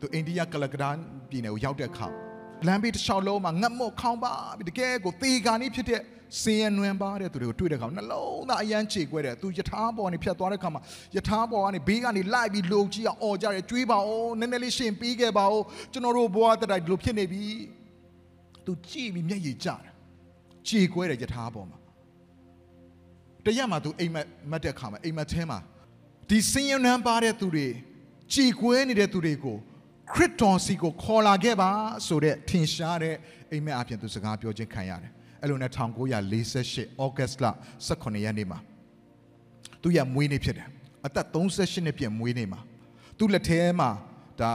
[0.00, 0.97] သူအိန္ဒိယကလကဒန်
[1.30, 2.06] ပြည်နယ်ကိုရောက်တဲ့အခါ
[2.66, 6.00] လမ်းဘေးတစ်လျှောက်လုံးမှာငတ်မော့ခေါင်းပါပြီးတကယ်ကိုသေကာနေဖြစ်တဲ့
[6.42, 10.83] စင်ရနွမ်းပါတဲ့သူတွေကိုတွေ့တဲ့အခါနှလုံးသားအယမ်းခြေကွဲတယ်သူယထာပေါ်ကနေဖြတ်သွားတဲ့အခါမှာ
[11.16, 17.45] ယထာပေါ်ကနေဘေးကနေလိုက်ပြီးလုံကြီးအောင်អော်ကြတယ်ကြွေးပါဦးနည်းနည်းလေးရှင်ပြီးခဲ့ပါဦးကျွန်တော်တို့ဘဝတက်တိုင်းဒီလိုဖြစ်နေပြီ
[18.66, 19.92] သူကြည့်ပြီးမျက်ရည်ကျတယ်
[20.68, 21.78] ခြေကွဲတယ်ယထာပေါ်မှာ
[23.45, 25.59] တရက်မှာသူအိမ်မက်မတ်တဲ့အခါမှာအိမ်မက်ထဲမှာ
[26.30, 27.66] ဒီစင်ရနွမ်းပါတဲ့သူတွေ
[28.33, 29.57] ကြည်ကွဲနေတဲ့သူတွေကို
[30.12, 31.70] ခရစ်တော်စီကိုခေါ်လာခဲ့ပါ
[32.07, 33.16] ဆိုတဲ့ထင်ရှားတဲ့
[33.53, 35.70] အိမ်မက်အပြင်သူစကားပြောခြင်းခံရတယ် အဲ့လိုနဲ့
[36.37, 37.46] 1948 August လ
[37.88, 38.59] 18ရက်နေ့မှာ
[39.83, 40.68] သူရမွေးနေ့ဖြစ်တယ်
[41.07, 42.61] အသက်38နှစ်ပြည့်မွေးနေ့မှာ
[43.18, 43.90] သူလက်ထဲမှာ
[44.40, 44.53] ဒါ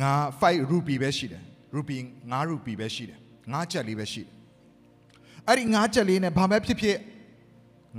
[0.00, 1.42] ငါ5 rupee ပဲရှိတယ်
[1.76, 4.32] rupee 5 rupee ပဲရှိတယ်5ချက်လေးပဲရှိတယ်
[5.48, 6.96] အဲ့ဒီ5ချက်လေးနဲ့ဘာမှဖြစ်ဖြစ်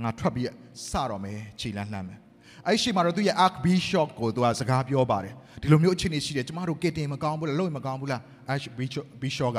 [0.02, 0.48] ငါထွက်ပြီး
[0.90, 2.18] စတော့မယ်ခြေလန်းလှမ်းမယ်
[2.66, 8.20] အဲ့ရှိမှာတော့သူရဲ့ arc bishop ကိုသူကစကားပြောပါတယ်ဒီလိုမျိုးအခြေအနေရှိတယ်ကျမတို့ကတင်မကောင်းဘူးလားလို့မကောင်းဘူးလား
[8.52, 9.58] arch bishop bishop က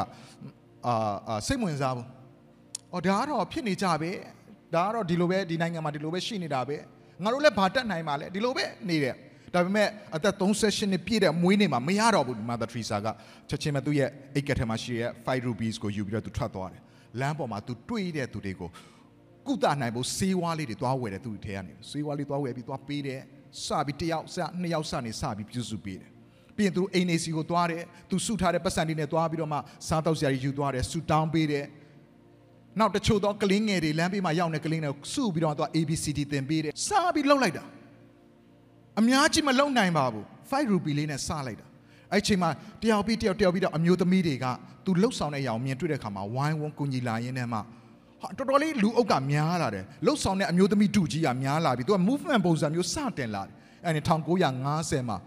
[0.88, 2.06] အာစိတ်ဝင်စားဘူး
[2.96, 4.12] အော်ဒါကတော့ဖြစ်နေကြပဲ
[4.76, 6.78] ဒါကတော့ဒီလိုပဲဒီနိုင်ငံမှာဒီလိုပဲရှိနေတာပဲ
[7.24, 9.16] ငါတို့လည်းဘာတက်နိုင်မှာလဲဒီလိုပဲနေတယ်
[9.54, 13.08] ဒါပေမဲ့အသက်38နှစ်ပြည့်တဲ့မွေးနေ့မှာမရတော့ဘူး Mother Teresa က
[13.50, 16.82] ချက်ချင်းပဲသူ့ရဲ့အိတ်ကက်ထဲမှာရှိတဲ့5 rupees ကိုယူပြီးတော့သူထွက်သွားတယ်
[17.20, 18.70] လမ်းပေါ်မှာသူတွေ့တဲ့သူတွေကို
[19.48, 23.22] ကုသနိုင်ဖို့ဆေးဝါးလေးတွေသွားဝယ်တယ်သူ့ထဲကနေဆေးဝါးလေးသွားဝယ်ပြီးသွားပေးတယ်
[23.66, 26.10] စပြီးတယောက်စနှစ်ယောက်စနေစပြီးပြုစုပေးတယ်
[26.56, 31.66] ပြီးရင်သူအိမ်နေစီကိုသွားတယ်သူစုထားတဲ့ပတ်စံတွေနဲ့သွားပြီးတော့မှစားတော့စရာယူသွားတယ်ဆူတောင်းပေးတယ်
[32.80, 37.64] နောက်တချို့သောကလင်းငယ်တွေလမ်းဘေးမှာရောက်နေကလင်းတွေကိုစုပြီးတော့သူ ABCD သင်ပေးတယ်စားပြီးလှုပ်လိုက်တာ
[39.00, 41.66] အများကြီးမလုံနိုင်ပါဘူး5 rupee လေးနဲ့စလိုက်တာ
[42.12, 42.50] အဲ့ချိန်မှာ
[42.82, 44.46] တယောက်ပြီးတယောက်တယောက်ပြီးတော့အမျိုးသမီးတွေက
[44.86, 47.60] သူလှုပ်ဆောင်တဲ့အရာကိုမြင်တွေ့တဲ့အခါမှာဝိုင်းဝန်းကူညီလာရင်းနဲ့မှ
[48.22, 53.54] ဟာတော်တော်လေးလူအုပ်ကများလာတယ်လှုပ်ဆောင်တဲ့အမျိုးသမီးတူကြီးကများလာပြီသူက movement ပုံစံမျိုးစတင်လာတယ်
[53.86, 54.02] အဲ့ဒီ
[54.56, 55.18] 1950မှာ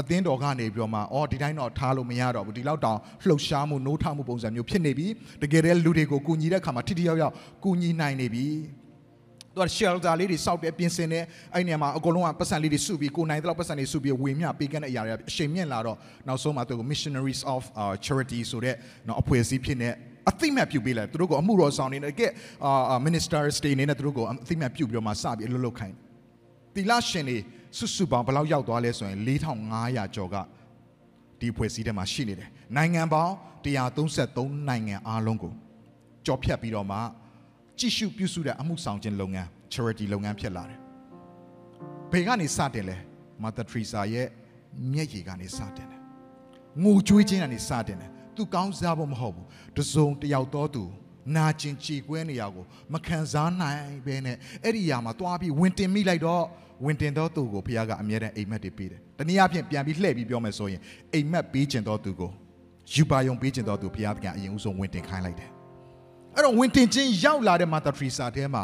[0.00, 5.06] အသင်းတော်ကနေပြီးတော့မှအော်ဒီတိုင်းတော့ထားလို့မရတော့ဘူးဒီလောက်တောင်လှုပ်ရှားမှုနိုးထမှုပုံစံမျိုးဖြစ်နေပြီ
[5.42, 8.46] တကယ်တည်းလူတွေကိုကူညီတဲ့အခါမှာထိထိရောက်ရောက်ကူညီနိုင်နေပြီ
[9.54, 11.24] သူက shelter လေးတွေစောက်တယ်ပြင်ဆင်တယ်
[11.54, 15.96] အဲ့နေရာမှာအကုန်လုံးကပတ်စံလေးတွေစုပြီးကိုနိုင်တဲ့လောက်ပတ်စံတွေစုပြီးဝေမျှပေးကမ်းတဲ့အရာတွေအရှိန်မြင့်လာတော့
[16.28, 18.74] နောက်ဆုံးမှာသူက missionaries of uh, charity ဆိုတဲ့
[19.06, 19.88] နော်အဖွဲ့အစည်းဖြစ်နေ
[20.30, 22.26] အသိမှတ်ပြုပေးလိုက်သူတို့ကအမှုတော်ဆောင်နေတယ်ကဲ
[22.64, 25.96] အာ ministers တွေနေနဲ့သူတို့ကိုအသိမှတ်ပြုပြီးတော့မှစပြီးအလုပ်လုပ်ခိုင်း
[26.74, 27.38] တီလာရှင်တွေ
[27.76, 29.18] စွတ်စွပေါင်းဘယ်လောက်ရောက်သွားလဲဆိုရင်
[29.66, 30.36] 4500ကျော်က
[31.40, 35.52] ဒီဖွဲ့စည်းထဲမှာရှိနေတယ်နိုင်ငံပေါင်း133နိုင်ငံအားလုံးကို
[36.26, 36.98] ကြော်ဖြတ်ပြီးတော့မှ
[37.78, 40.78] ကြည့်ရှုပြုစုတဲ့အမှုဆောင်ခြင်းလုပ်ငန်း charity လုပ်ငန်းဖြစ်လာတယ်
[42.10, 42.96] ဘယ်ကနေစတင်လဲ
[43.42, 44.28] မာသာထရီဆာရဲ့
[44.92, 46.00] မျက်ရည်ကနေစတင်တယ်
[46.82, 50.84] ငိုကြွေးခြင်းကနေစတင်တယ်သူကောင်းစားဖို့မဟုတ်ဘူးတစုံတယောက်တော့သူ
[51.36, 56.44] နာကျင်ကြည်ကွဲနေရကိုမခံစားနိုင်ပဲနဲ့အဲ့ဒီຢာမှာတွားပြီးဝင်တင်မိလိုက်တော့
[56.84, 60.80] ဝင်တင်သောသူကိုဖခင်ကအမြဲတမ်းအိမ်မက်တွေပေးတယ်။တနည်းအားဖြင့်ပြန်ပြီးလှည့်ပြီးပြောမယ်ဆိုရင်
[61.14, 62.30] အိမ်မက်ပေးခြင်းသောသူကို
[62.92, 65.50] ယူပါယုံပေးခြင်းသောသူဖခင်ကအရင်ဦးဆုံးဝင်တင်ခိုင်းလိုက်တယ်။
[66.34, 68.62] အဲ့တော့ဝင်တင်ခြင်းရောက်လာတဲ့မာတာထရီစာထဲမှာ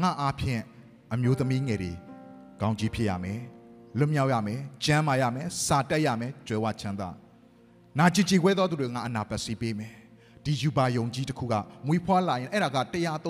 [0.00, 0.62] ငါအားဖြင့်
[1.12, 1.92] အမျိုးသမီးငယ်တွေ
[2.60, 3.40] ကောင်းကြီးဖြစ်ရမယ်။
[3.98, 7.08] လွတ်မြောက်ရမယ်။ကျမ်းမာရမယ်။စာတက်ရမယ်။ကြွယ်ဝချမ်းသာ။
[7.98, 9.99] နာကြည်ကြည်ခွဲသောသူတွေငါအနာပတ်စီပေးမယ်။တ
[10.44, 11.54] ဒီယူပါယုံကြီးတစ်ခုက
[11.86, 12.78] မွေးဖွားလာရင်အဲ့ဒါက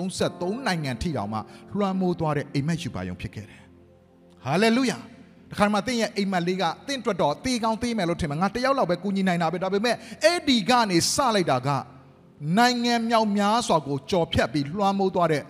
[0.07, 1.39] 133နိုင်ငံထိတောင်မှ
[1.77, 3.61] လွှမ်းမိုးသွားတဲ့အိမ်မက်ယူပါယုံဖြစ်ခဲ့တယ်
[4.45, 4.97] ဟာလေလုယာ
[5.51, 11.69] တခါမှတင့်ရဲ့အိမ်မက်လေးကတင့်အတွက်တော့တေးကောင်းသေးမယ်လို့ထင်မှာငါတယောက်လောက်ပဲကူညီနိုင်တာပဲဒါပေမဲ့အဲ့ဒီကနေစလိုက်တာက
[12.57, 15.43] နိုင်ငံမြောက်များစွာကိုကြော်ဖြတ်ပြီးလွှမ်းမိုးသွားတဲ့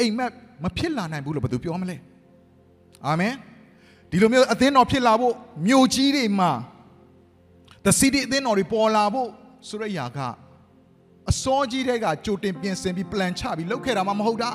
[0.00, 0.30] အိမ်မက်
[0.62, 1.96] မဖြစ်လာနိုင်ဘူးလို့ဘယ်သူပြောမလဲ
[3.06, 3.34] အာမင်
[4.10, 5.34] ဒီလိုမျိုးအသင်းတော်ဖြစ်လာဖို့
[5.66, 6.50] မြို့ကြီးတွေမှာ
[7.84, 9.28] the city အသင်းတော်တွေပေါ်လာဖို့
[9.68, 10.18] ဆိုရရာက
[11.30, 14.52] အစောကြီးတဲ့ကကြိုတင်ပြင်ဆင်ပြီး plan ချပြီးလုပ်ခဲ့တာမှမဟုတ်တာ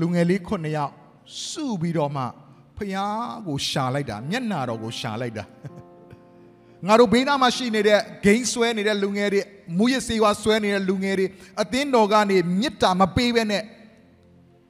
[0.00, 0.92] လူငယ်လေး9ယောက်
[1.48, 2.22] စုပြီးတော့မှ
[2.76, 5.44] ဖျားကိုရှာလိုက်တာမျက်နာတော်ကိုရှာလိုက်တာ
[6.86, 9.40] ငါတို့ဘေးနားမှာရှိနေတဲ့ဂိမ်းဆွဲနေတဲ့လူငယ်တွေ
[9.78, 11.26] မူရစေဝါဆွဲနေတဲ့လူငယ်တွေ
[11.62, 13.62] အသင်းတော်ကနေမြစ်တာမပေးဘဲနဲ့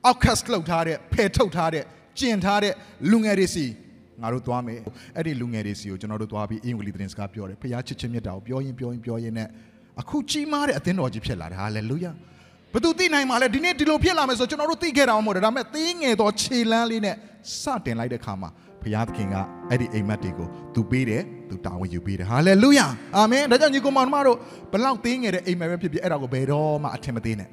[0.08, 1.84] outcast လောက်ထားတဲ့ဖယ်ထုတ်ထားတဲ့
[2.18, 2.74] ကျင်ထားတဲ့
[3.10, 3.66] လူငယ်တွေစီ
[4.22, 4.80] ငါတို့သွားမယ်
[5.16, 9.48] အဲ့ဒီလူငယ်တွေစီကိုကျွန်တော်တို့သွားပြီးအင်္ဂလိပ်သတင်းစကားပြောတယ်ဖခင်ချစ်ချင်းမြတ်တာကိုပြောရင်ပြောရင်ပြောရင်နဲ့
[10.00, 12.12] အခုကြီးမားတဲ့အသင်းတော်ကြီးဖြစ်လာတယ်ဟာလေလုယာ
[12.74, 17.16] ဘသူသိနိုင်မှာလဲဒီနေ့ဒီလိုဖြစ်လာမယ်ဆိုကျွန်တော်တို့သိခဲ့တာမဟုတ်တယ်ဒါပေမဲ့သေးငယ်သောခြေလမ်းလေးနဲ့
[17.60, 18.50] စတင်လိုက်တဲ့ခါမှာ
[18.82, 19.36] ဖခင်သခင်က
[19.70, 24.38] အဲ့ဒီအိမ်မက်တွေကိုသူပေးတယ်သူတာဝန်ယူပေးတယ်ဟာလေလုယာအာမင်ဒါကြောင့်ညီကောင်မောင်တို့
[24.72, 27.48] ဘလောက်သေးငယ်တဲ့အိမ်မက်ပဲဖြစ်ဖြစ်အဲ့ဒါကိုဘယ်တော့မှအထင်မသေးနဲ့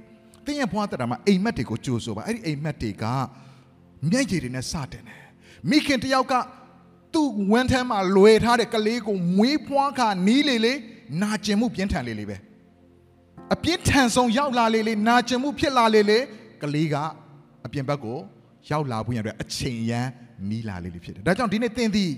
[0.46, 3.06] တင်းရဲ့ဘွားတက်တာမှာအိမ်မက်တွေကိုကြိုးဆိုပါအဲ့ဒီအိမ်မက်တွေက
[4.10, 5.24] မျက်ရည်တွေနဲ့စတင်တယ်
[5.70, 6.34] မိခင်တယောက်က
[7.14, 10.74] သူ့ဝမ်းထဲမှာလွယ်ထားတဲ့ကလေးကိုမွေးဖွားခါနီးလေလေ
[11.22, 12.38] နာကျင်မှုပြင်းထန်လေလေပဲ
[13.54, 16.20] အပြင်းထန်ဆုံးရောက်လာလေလေနာကျင်မှုဖြစ်လာလေလေ
[16.62, 16.96] ကလေးက
[17.66, 18.18] အပြင်ဘက်ကို
[18.70, 20.08] ရောက်လာဖို့ရတဲ့အချိန်ရန်
[20.50, 22.12] နီးလာလေလေဖြစ်တယ်ဒါကြောင့်ဒီနေ့သင်သည်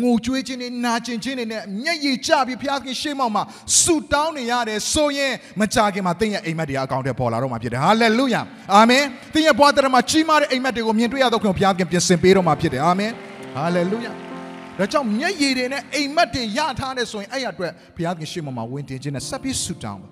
[0.00, 3.42] ငိုကြွေးခြင်းနဲ့နာကျင်ခြင်းတွေနဲ့မျက်ရည်ကျပြီးဘုရားသခင်ရှေ့မှောက်မှာ
[3.80, 8.42] ဆူတောင်းနေရတယ်ဆိုရင်မကြခင်မှာသင်ရဲ့အိမ်မက်တွေအကောင့်တွေပေါ်လာတော့မှာဖြစ်တယ်ဟာလေလုယာ
[8.74, 13.10] အာမင်သင်ရဲ့ဘဝတရမှာကြီးမားတဲ့အိမ်မက်တွေကိုမြင်တွေ့ရတော့ခင်ဘုရားသခင်ပြင်ဆင်ပေးတော့မှာဖြစ်တယ်အာမင်
[13.54, 14.31] ဟာလေလုယာ
[14.78, 20.08] ဒါကြောင့်မျက်ရည်တွေနဲ့အိမ်မက်တွေရထားတဲ့ဆိုရင်အဲ့ရအတွက်ဘုရားသခင်ရှေ့မှောက်မှာဝင်တင်ခြင်းနဲ့ဆက်ပြီးဆူတောင်းပါ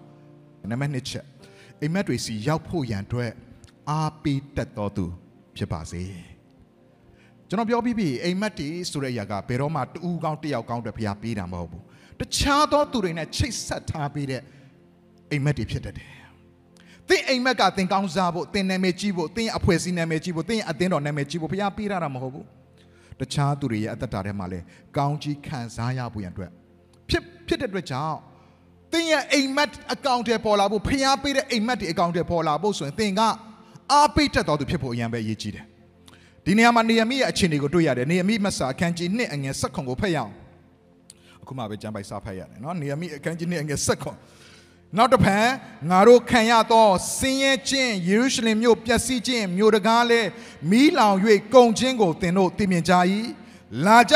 [0.71, 1.25] နံပါတ်1ချက်
[1.81, 3.31] အိမ်မက်တွေစီရောက်ဖို့ရန်အတွက်
[3.91, 5.05] အားပေးတတ်တော်သူ
[5.57, 6.03] ဖြစ်ပါစေ
[7.49, 11.83] ကျွန်တော်ပြောပြီးပြီအိမ်မက်တီဆိုတဲ့အရာကဘယ်တော့မှတူးကောင်းတယောက်ကောင်းတဲ့ဘုရားပေးတာမဟုတ်ဘူး
[12.21, 14.43] တခြားသောသူတွေနဲ့ချိတ်ဆက်ထားပေးတဲ့
[15.31, 16.11] အိမ်မက်တွေဖြစ်တတ်တယ်
[17.09, 22.47] သင်အိမ်မက်ကသင်ကောင်းစားဖို့သင်နာမည်ကြီးဖို့သင်အဖွဲ့အစည်းနာမည်ကြီးဖို့သင်အသင်းတော်နာမည်ကြီးဖို့ဘုရားပေးတာမဟုတ်ဘူး
[23.21, 24.65] တခြားသူတွေရဲ့အသက်တာထဲမှာလည်း
[24.97, 26.51] ကောင်းကြီးခံစားရဖို့ရန်အတွက်
[27.11, 28.17] ဖြစ်ဖြစ်တဲ့အတွက်ကြောင့်
[28.93, 33.21] သင်ရဲ့အိမ်မက်အကောင့်တွေပေါ်လာဖို့ဖျားပေးတဲ့အိမ်မက်တွေအကောင့်တွေပေါ်လာဖို့ဆိုရင်သင်က
[33.93, 35.65] အားပေးတတ်တော်သူဖြစ်ဖို့အရန်ပဲအရေးကြီးတယ်
[36.45, 40.33] ဒီနေရာမှာနေရမိရဲ့အခြေအနေကိုတွေ့ရတယ်နေရမိမဆာအခန်းကြီး1အငယ်7ခွန်ကိုဖတ်ရအောင်
[41.43, 44.11] အခုမှပဲကျမ်းပိုက်စာဖတ်ရတယ်နော်နေရမိအခန်းကြီး1အငယ်7ခွ
[44.91, 45.47] န်နောက်တစ်ဖန်
[45.91, 50.21] ငါတို့ခံရသောဆင်းရဲခြင်းယေရုရှလင်မြို့ပျက်စီးခြင်းမြို့တကားလဲ
[50.71, 51.17] မီးလောင်၍
[51.55, 52.95] ကုန်ခြင်းကိုသင်တို့သိမြင်ကြ၏
[53.87, 54.15] လာကြ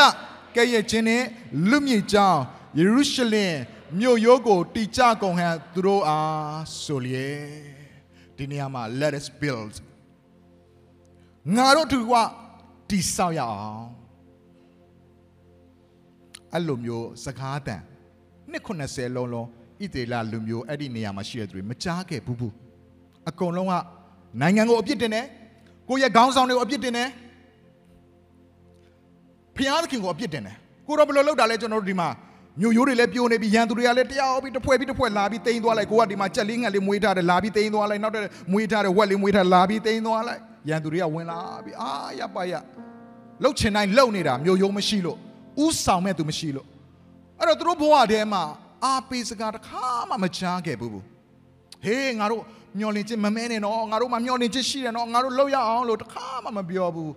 [0.55, 1.27] ကဲ့ရဲ့ခြင်းနှင့်
[1.69, 2.41] လူမြင့်ကြောင်း
[2.79, 3.55] ယေရုရှလင်
[3.99, 7.47] မြို့ရိုးကိုတိကျကုန်ဟန်သူတို့အားဆိုလျက်
[8.37, 9.75] ဒီနေရာမှာ let us build
[11.57, 12.13] ငါတို့သူက
[12.91, 13.89] တိဆောက်ရအောင်
[16.53, 17.83] အဲ့လိုမျိုးစကားတန်
[18.53, 19.49] 290လုံးလုံး
[19.83, 22.55] ဣသေလလူမျိုးအဲ့ဒီနေရာမှာရှိတဲ့သူတွေမကြားခဲ့ဘူးဘူး
[23.29, 23.75] အကုန်လုံးက
[24.41, 25.27] နိုင်ငံကိုအပြစ်တင်တယ်
[25.89, 27.09] ကိုယ့်ရဲ့ခေါင်းဆောင်တွေကိုအပြစ်တင်တယ်
[29.57, 30.57] ဖျားသခင်ကိုအပြစ်တင်တယ်
[30.87, 32.09] ကိုတော့ဘယ်လိုလုပ်တာလဲကျွန်တော်တို့ဒီမှာ
[32.61, 42.53] မြို့ရိုးတွေလည်းပြိုနေပြီရန်သူတွေကလည်းတရားပြီးတစ်ဖွဲ့ပြီးတစ်ဖွဲ့လာပြီးတိန်သွားလိုက်ကိုကဒီမှာကြက်လေးငတ်လေးမွေးထားတယ်လာပြီးတိန်သွားလိုက်နောက်တဲ့မွေးထားတဲ့ဝက်လေးမွေးထားလာပြီးတိန်သွားလိုက်ရန်သူတွေကဝင်လာပြီးအာရပါရ
[43.43, 45.19] လှုပ်ချင်တိုင်းလှုပ်နေတာမြို့ရိုးမရှိလို့
[45.65, 46.67] ဥဆောင်မဲ့သူမရှိလို့
[47.39, 48.43] အဲ့တော့သူတို့ဘဝထဲမှာ
[48.85, 51.05] အာပေးစကားတစ်ခါမှမချားခဲ့ဘူးဘူး
[51.85, 52.42] ဟေးငါတို့
[52.79, 57.12] မျောလင့်ခြင်းမမဲနဲ့နော်ငါတို့မှမျောလင့်ခြင်းရှိတယ်နော်ငါတို့လှုပ်ရအောင်လို့တစ်ခါမှမပြောဘူး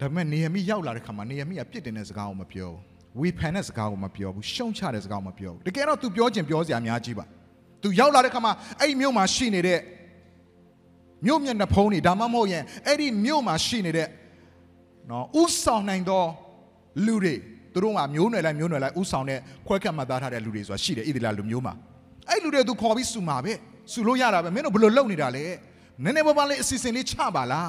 [0.00, 7.24] ဒါပေမဲ့နေရမိရောက်လာတဲ့ခါမှာနေရမိကပြစ်တင်တဲ့စကားကိုမပြောဘူးဝေဖန်တဲ့စကားကိုမပြောဘူးရှုံချတဲ့စကားကိုမပြောဘူးတကယ်တော့ तू ပြောချင်ပြောစရာအများကြီးပါ
[7.82, 9.80] तू ရောက်လာတဲ့ခါမှာအဲ့ဒီမြို့မှာရှိနေတဲ့
[11.26, 14.08] မြို့မျက်နှာဖုံးနေဒါမှမဟုတ်ရင်အဲ့ဒီမြို့မှာရှိနေတဲ့
[15.10, 16.24] နော်ဥဆောင်နိုင်သော
[17.06, 17.34] လူတွေ
[17.72, 21.74] သူတို့ကမျိုးနွယ်လိုက်မျိုးနွယ်လိုက်ဥဆောင်တဲ့ခွဲခတ်မှတ်သားထားတဲ့လူတွေဆိုတာရှိတယ်ဣသရေလလူမျိုးမှာ
[22.28, 23.52] အဲ့လူတွေသူခေါ်ပြီးစုမှာပဲ
[23.92, 25.44] စုလို့ရတာပဲမင်းတို့ဘယ်လိုလုပ်နေတာလဲ
[26.04, 27.68] နည်းနည်းပါးပါးလေးအစီအစဉ်လေးချပါလား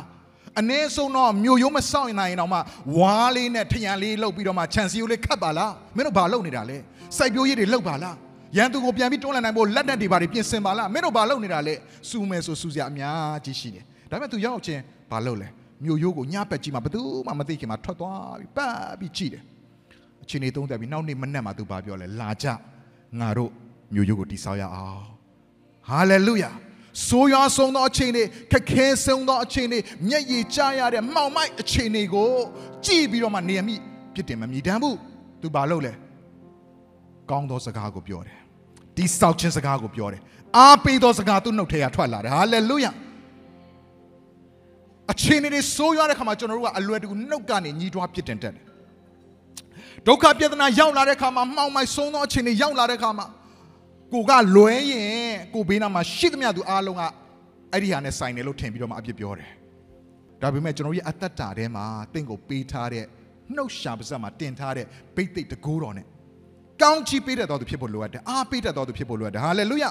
[0.59, 2.59] အ ਨੇ ဆုံးတော့မြို့ရိုးမဆောင်ရင်နိုင်တော့မှ
[2.97, 6.77] ဝါးလေးနဲ့ထရံလေးလှုပ်ပြီးတော့မှခြံစည်းရိုးလေးခတ်ပါလားမင်းတို့ဘာလုပ်နေတာလဲ
[7.17, 8.15] စိုက်ပျိုးရေးတွေလှုပ်ပါလား
[8.57, 11.73] ရန်သူကိုပြန်ပြီးတွန်းလှန်နိုင်ဖို့လက်နက်တွေဘာတွေပြင်ဆင်ပါလားမင်းတို့ဘာလုပ်နေတာလဲ
[12.09, 14.81] စူမယ်ဆိုစူစရာအများကြီးရှိတယ်ဒါပေမဲ့ तू ရောက်ချင်း
[15.11, 15.47] ဘာလုပ်လဲ
[15.83, 19.43] မြို့ရိုးကိုညပက်ကြီးမှာဘယ်သူမှမသိခင်မှာထွက်သွားပြီးပတ်ပြီးကြည့်တယ်
[20.23, 22.47] အချိန်လေးသုံးသက်ပြီးနောက်နေ့မနက်မှာ तू ဘာပြောလဲလာကြ
[23.19, 23.51] ငါတို့
[23.93, 25.03] မြို့ရိုးကိုတိဆောက်ရအောင်
[25.89, 26.51] ဟာလေလုယာ
[27.07, 32.29] ဆိုးရွားဆုံးသောအချိန်တွေခက်ခဲဆုံးသောအချိန်တွေမျက်ရည်ကျရတဲ့မှောင်မိုက်အချိန်တွေကို
[32.85, 33.75] ကြည့်ပြီးတော့မှနေရမိ
[34.13, 34.95] ပြစ်တင်မမြည်တမ်းဘူး
[35.41, 35.93] तू ဘာလုပ်လဲ
[37.29, 38.39] ကောင်းသောစကားကိုပြောတယ်
[38.97, 40.21] ဒီဆောက်ခြင်းစကားကိုပြောတယ်
[40.57, 42.91] အားပေးသောစကားသူ့နှုတ်ထဲကထွက်လာတယ်ဟာလေလုယာ
[45.11, 48.63] အချိန်တွေဆိုးရွားတဲ့ခါမှာကျွန်တော်တို့ကအလွယ်တကူနှုတ်ကနေညီးတွားပြစ်တင်တတ်တယ်
[50.07, 53.25] ဒုက္ခပြဿနာရောက်လာတဲ့ခါမှာမှောင်မိုက်ဆုံးသောအချိန်တွေရောက်လာတဲ့ခါမှာ
[54.13, 57.01] ကိုကလွဲရင်ကိုဘေးနားမှာရှိသမျှသူအားလုံးက
[57.71, 59.49] အဲ့ဒီဟာနဲ့ဆိုင်တယ်လို့ထင်ပြီးတော့မှအပြစ်ပြောတယ်
[60.41, 63.05] ဒါပေမဲ့ကျွန်တော်ရဲ့အတ္တတာထဲမှာတင့်ကိုပေးထားတဲ့
[63.55, 66.05] နှုတ်ရှာပါစက်မှာတင်ထားတဲ့ဘိတ်သိက်တကူတော်နဲ့
[66.81, 69.85] ကောင်းချီးပေးတတ်တော်သူဖြစ်ဖို့လိုအပ်တယ်အားပေးတတ်တော်သူဖြစ်ဖို့လိုအပ်တယ်ဟာလေလုယ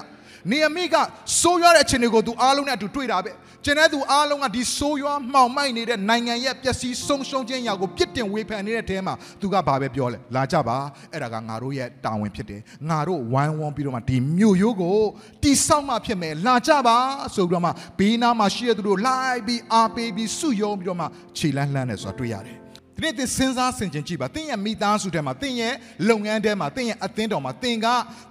[0.51, 0.95] နေအမိက
[1.41, 3.31] ဆိုးရွားတဲ့ခြင်းတွေကိုသူအားလုံးနဲ့အတူတွေ့တာပဲ
[3.65, 10.77] ကျန်တဲ့သူအားလုံးကဒီဆိုးရွားမှောင်မိုက်နေတဲ့နိုင်ငံရဲ့ပျက်စီးဆုံးရှုံးခြင်းရာကိုပြစ်တင်ဝေဖန်နေတဲ့တဲမှာသူကဘာပဲပြောလဲလာကြပါ
[11.11, 14.99] အဲ့ဒါကငါတို့ရဲ့တာဝန်ဖြစ်တယ်ငါတို့ဝိုင်းဝန်းပြီးတော့မှဒီမြို့ရိုးကို
[15.43, 16.97] တိဆောက်မှဖြစ်မယ်လာကြပါ
[17.35, 21.05] ဆိုပြီးတော့မှဘေးနားမှာရှိတဲ့သူတို့လိုက်ပြီးအားပေးပြီးစုယုံပြီးတော့မှ
[21.37, 22.60] ခြေလန်းလှမ်းနေဆိုတာတွေ့ရတယ်
[23.01, 25.73] ဒီနေ့သင်စဉ်းစားဆင်ခြင်ကြည့်ပါသင်ရဲ့မိသားစုထဲမှာသင်ရဲ့
[26.09, 27.87] လုပ်ငန်းထဲမှာသင်ရဲ့အသင်းတော်မှာသင်က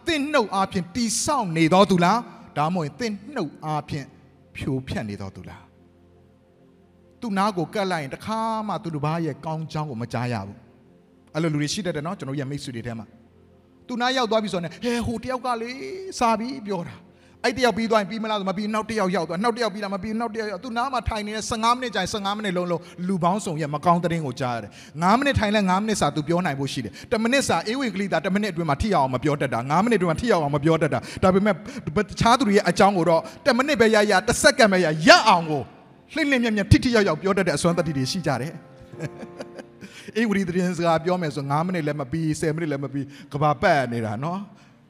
[0.07, 2.19] သင်နှုတ်အားဖြင့်တိဆောက်နေတော်သူလား
[2.57, 4.07] ဒါမှမဟုတ်သင်နှုတ်အားဖြင့်
[4.57, 5.65] ဖြိုဖျက်နေတော်သူလား
[7.21, 10.57] သူနာကိုကတ်လိုက်ရင်တခါမှသူတစ်ပါးရဲ့ကောင်းချောင်းကိုမကြားရဘူး
[11.35, 13.07] အဲ့လိုလူတွေရှိတတ်တယ်နော်ကျွန်တော်ရဲ့မိတ်ဆွေတွေထဲမှာ
[13.89, 15.71] သူနာရောက်သွားပြီဆိုတော့ဟဲဟိုတယောက်ကလေ
[16.19, 16.97] စာပြီးပြောတာ
[17.45, 31.55] အဲ့တယောက်ပြီးသွားရင်ပြီးမလားဆိုမပြီးနောက်တယောက်ရောက်သွားနောက်တယောက်ပြီးလာမပြီးနောက်တယောက်ရောက်သူနားမှာထိုင်နေတဲ့15မိနစ်ကြာရင်15မိနစ်လုံးလုံးလူပေါင်းစုံရဲ့မကောင်းသတင်းကိုကြားရတယ်9မိနစ်ထိုင်လဲ9မိနစ်စာသူပြောနိုင်ဖို့ရှိတယ်10မိနစ်စာအေးဝင်ကလေးသာ10မိနစ်အတွင်းမှာထိရောက်အောင်မပြောတတ်တာ9မိနစ်အတွင်းမှာထိရောက်အောင်မပြောတတ်တာဒါပေမဲ့
[32.09, 35.63] တခြားသူတွေရဲ့အကြောင်းကိုတော့10မိနစ်ပဲရရ10စက္ကန့်ပဲရရအောင်ကို
[36.15, 38.53] လှိမ့်လှိမ့်မြက်မြက်ထိထိရောက်ရောက်ပြောတတ်တဲ့အစွမ်းတတိတွေရှိကြတယ်
[40.17, 44.41] အေးဝရီသတင်းစကားပြောမယ်ဆို9မိနစ်လည်းမပြီး10မိနစ်လည်းမပြီးကဘာပတ်နေတာနော်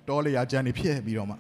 [0.08, 1.36] တော်လေရာကြံနေဖြစ်ပြီးတော့မှ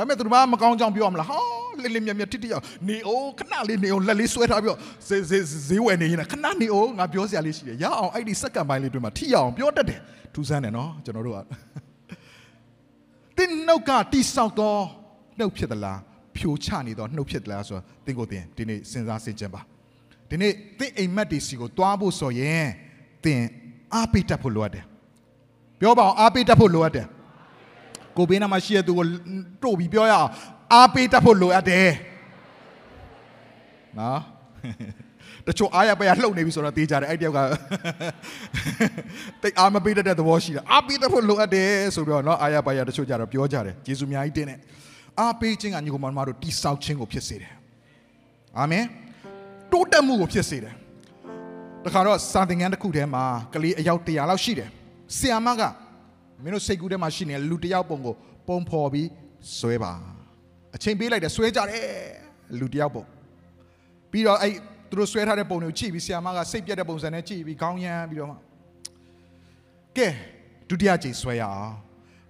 [0.00, 1.38] ဒါပေမဲ့သူတို့မကောင်းကြောင်ပြောရမလားဟာ
[1.82, 10.00] လင်းလင်းမြတ်မြတ်တိတိရောက်နေအိုခဏလေးနေအိုလက်လေးဆွဲထားပြီးတော့ဈေးဈေးဈေးဝယ်နေရင်ခဏနေအိုငါပြောစရာလေးရှိတယ်ရအောင်အဲ့ဒီစက္ကန့်ပိုင်းလေးတွေမှာထိရအောင်ပြောတတ်တယ်
[10.34, 11.38] ထူးဆန်းတယ်နော်ကျွန်တော်တို့က
[13.36, 14.80] တင်းနှုတ်ကတိဆောက်တော့
[15.38, 15.98] နှုတ်ဖြစ်သလား
[16.36, 19.60] ဖြိုချနေတော့နှုတ်ဖြစ်သလားဆိုတော့တင်းကိုတင်းဒီနေ့စဉ်းစားဆင်ခြင်ပါ
[20.30, 22.66] ဒီနေ့တင်းအိမ်မက်တွေစီကိုတွားဖို့ဆိုရင်
[23.24, 23.46] တင်း
[23.94, 24.84] အားပေးတတ်ဖို့လိုအပ်တယ်
[25.80, 27.06] ပြောပါအောင်အားပေးတတ်ဖို့လိုအပ်တယ်
[28.20, 29.06] ကိုဘေးနားမှာရှိတဲ့သူကို
[29.62, 30.28] တို့ပြီးပြောရအောင်
[30.72, 31.88] အားပေးတတ်ဖို့လိုအပ်တယ်
[33.98, 34.20] နော်
[35.46, 37.38] တချို့အားရပဲရလှုပ်နေပြီဆိုတော့တေးကြတယ်အဲ့တယောက်က
[39.42, 44.58] တိတ်အားမပေးတတ်တဲ့သဘောရှိတယ်အားပေးတတ်ဖို့လိုအပ်တယ်ဆိုပြီးတော့နော်အားရပါရတချို့ကြတော့ပြောကြတယ်ယေရှုအများကြီးတင်းတယ်
[45.20, 47.52] အားပေးခြင်းကညီကောင်မတို့တိဆောက်ခြင်းကိုဖြစ်စေတယ်
[48.58, 48.84] အာမင်
[49.72, 50.74] တိုးတက်မှုကိုဖြစ်စေတယ်
[51.84, 54.68] တခါတော့စာသင်ခန်းတစ်ခုထဲမှာကလေးအယောက်100လောက်ရှိတယ်
[55.16, 55.62] ဆီယာမက
[56.42, 58.14] မင်းတို့စိတ်ကူးထဲမှာရှိနေတဲ့လူတစ်ယောက်ပုံကို
[58.48, 59.08] ပုံဖော်ပြီး
[59.58, 59.92] ဆွဲပါ
[60.76, 61.84] အချိန်ပေးလိုက်တယ်ဆွဲကြတယ်
[62.58, 63.04] လူတစ်ယောက်ပုံ
[64.10, 64.54] ပြီးတော့အဲ့
[64.88, 68.36] သူတို့ဆွဲထားတဲ့ပုံတွေကိုကြည့်ပြီးဆီယာမကစိတ်ပြတ်တဲ့ပုံစံနဲ့ကြည့်ပြီးခေါင်းရမ်းပြီးတော့မှ
[69.96, 70.08] ကဲ
[70.68, 71.72] ဒုတိယကြိမ်ဆွဲရအောင်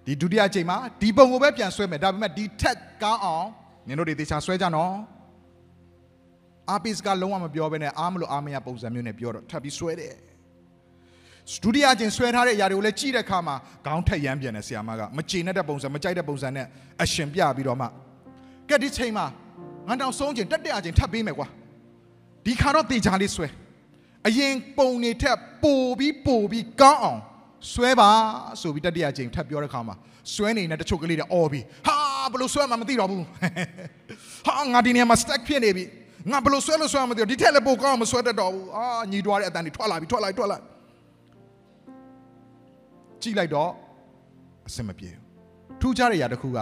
[0.07, 3.49] ဒီဒုတိယကြိမ်မှာဒီပုံကိုပဲပြန်ဆွဲမယ်ဒါပေမဲ့ဒီထက်ကောင်းအောင်
[3.89, 4.95] နင်တို့တွေတေချာဆွဲကြနော်
[6.71, 10.15] အာပစ်ကလုံးဝမပြောဘဲနဲ့အားမလို့အားမရပုံစံမျိုးနဲ့ပြောတော့ထပ်ပြီးဆွဲတယ်
[11.65, 13.55] ဒုတိယချင်းဆွဲထားတဲ့အရာတွေကိုလည်းကြည့်တဲ့အခါမှာ
[13.87, 16.67] ခေါင်းထက်ရမ်းပြန်တယ်ဆရာမကမချေနဲ့တဲ့ပုံစံမကြိုက်တဲ့ပုံစံနဲ့
[17.03, 17.87] အရှင်ပြပြီးတော့မှ
[18.69, 19.27] ကဲဒီချိန်မှာ
[19.89, 21.49] ငါတောင်ဆုံးချင်းတက်တဲ့အချင်းထပ်ပေးမယ်ကွာ
[22.47, 23.47] ဒီခါတော့တေချာလေးဆွဲ
[24.27, 27.21] အရင်ပုံနေထက်ပိုပြီးပိုပြီးကောင်းအောင်
[27.73, 28.11] ဆွဲပါ
[28.61, 29.95] ဆိုပြီးတတိယချိန်ထပ်ပြောတဲ့ခါမှာ
[30.35, 31.97] ဆွဲနေတဲ့တချို့ကလေးတွေအော်ပြီးဟာ
[32.33, 33.25] ဘလို့ဆွဲမှမသိတော့ဘူး
[34.47, 35.85] ဟာငါဒီနေရာမှာ stack ဖြစ်နေပြီ
[36.31, 40.59] ငါဘလို့ဆွဲလို့ဆွဲမှမသိတော့ဒီထက်လည်းပိုကောင်းအောင်မဆွဲတတ်တော့ဘူးအာညီတွားတဲ့အတန်တွေထွက်လာပြီထွက်လာထွက်လာ
[43.23, 43.71] ကြည့်လိုက်တော့
[44.69, 45.23] အဆင်မပြေဘူး
[45.81, 46.59] ထူးခြားတဲ့ຢာတစ်ခုက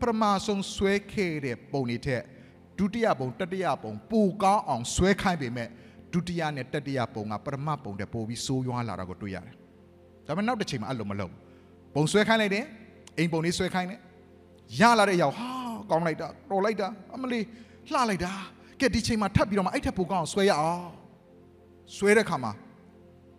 [0.00, 2.22] ပထမဆုံးဆွဲခဲ့တဲ့ပုံတွေထက်
[2.78, 5.68] ဒုတိယပုံတတိယပုံပိုကောင်းအောင်ဆွဲခိုင်းပေမဲ့
[6.12, 9.54] ဒုတိယနဲ့တတိယပုံကပထမပုံတဲ့ပိုပြီးဆိုးရွားလာတာကိုတွေ့ရတယ်
[10.26, 11.32] ဒါပေမဲ့နောက်တစ်ချိန်မှာအဲ့လိုမလုပ်
[11.94, 12.64] ပုံဆွဲခိုင်းလိုက်တယ်
[13.18, 14.00] အိမ်ပုံလေးဆွဲခိုင်းတယ်
[14.80, 15.48] ရလာတဲ့ရောက်ဟာ
[15.90, 17.44] ကောင်းလိုက်တာတော်လိုက်တာအမလေး
[17.90, 18.32] လှလိုက်တာ
[18.80, 20.84] ကဲဒီချိန်မှာထပ်ပြီးတော့မှအဲ့ထက်ပိုကောင်းအောင်ဆွဲရအောင်
[21.96, 22.52] ဆွဲတဲ့ခါမှာ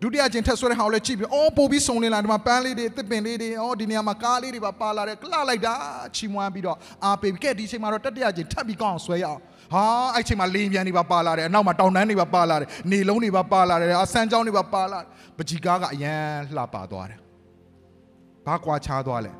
[0.02, 5.74] ဒုတိယကျင်ထက်ဆွဲတဲ့ဟာကိုလည်းကြည့်ပြီးအော်ပို့ပြီးစုံလင်းလာဒီမှာပန်းလေးတွေတစ်ပင်လေးတွေအော်ဒီနေရာမှာကားလေးတွေပါပါလာတယ်ကလှလိုက်တာ
[6.16, 9.40] ချီမွမ်းပြီးတော့အာပေးပြီးကဲဒီချိန်မှာတော့တတိယကျင်ထပ်ပြီးကောင်းအောင်ဆွဲရအောင်
[9.74, 9.84] ဟာ
[10.14, 15.06] အဲ့ချိန်မှာလေပြန်တွေပါပါလာတယ်အနောက်မှာတောင်တန်းတွေပါပါလာတယ်နေလုံးတွေပါပါလာတယ်အဆန်းချောင်းတွေပါပါလာတယ်
[15.38, 16.24] ပကြီးကားကအရန်
[16.56, 17.18] လှပါသွားတယ်
[18.46, 19.32] ဘာကွာခြားသွားလဲ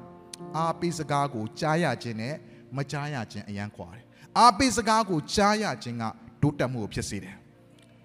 [0.56, 2.34] အာပေးစကားကိုကြားရခြင်းနဲ့
[2.76, 4.04] မကြားရခြင်းအရန်ကွာတယ်
[4.38, 6.04] အာပေးစကားကိုကြားရခြင်းက
[6.42, 7.34] တိုးတက်မှုကိုဖြစ်စေတယ်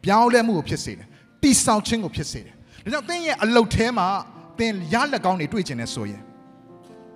[0.04, 1.08] ပြောင်းလဲမှုကိုဖြစ်စေတယ်
[1.44, 4.08] တိဆောက်ခြင်းကိုဖြစ်စေတယ်ဒါကြောင့်သင်ရဲ့အလုတ်ထဲမှာ
[4.60, 6.22] သင်ရလက်ကောင်းတွေတွေ့ကျင်နေဆိုရင်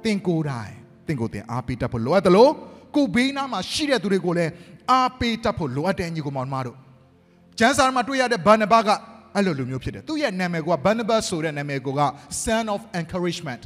[0.03, 0.73] သင်ကိုယ်တိုင်
[1.07, 2.51] သင်ကိုယ်သင်အားပေးတတ်ဖို့လိုအပ်တယ်လို့
[2.95, 4.51] ကိုဘေးနားမှာရှိတဲ့သူတွေကိုလည်း
[4.91, 6.77] အားပေးတတ်ဖို့လိုအပ်တယ်ညီကောင်မောင်မတို့
[7.59, 8.89] ကျမ်းစာမှာတွေ့ရတဲ့ဘာနဘက
[9.35, 11.87] အဲ့လိုလူမျိုးဖြစ်တယ်သူရဲ့နာမည်ကဘာနဘဆိုတဲ့နာမည်က
[12.43, 13.63] son of encouragement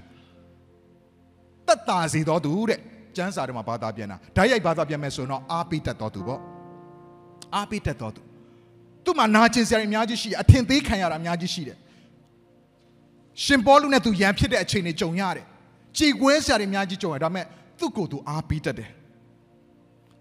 [1.68, 2.80] တက်တာစေတော်သူတဲ့
[3.16, 6.42] ကျမ်းစာထဲမှာဘာသာပြန်တာဓာတ်ရိုက်ဘာသာပြန်မယ်ဆိုရင်တော့အားပေးတတ်တော်သူပေါ့
[7.56, 8.22] အားပေးတတ်တော်သူ
[9.06, 11.78] သူ့မှာနာကျင်စရာအများကြီးရှိတယ်အထင်သေးခံရတာအများကြီးရှိတယ်
[13.44, 15.46] ရှင်ပေါလုနဲ့သူရန်ဖြစ်တဲ့အချိန်တွေကြုံရတယ်
[15.98, 17.46] ကြည်ကွဲစရာတွေအများကြီးကြုံရတယ်ဒါပေမဲ့
[17.80, 18.90] သူ့ကိုယ်သူအားပေးတတ်တယ်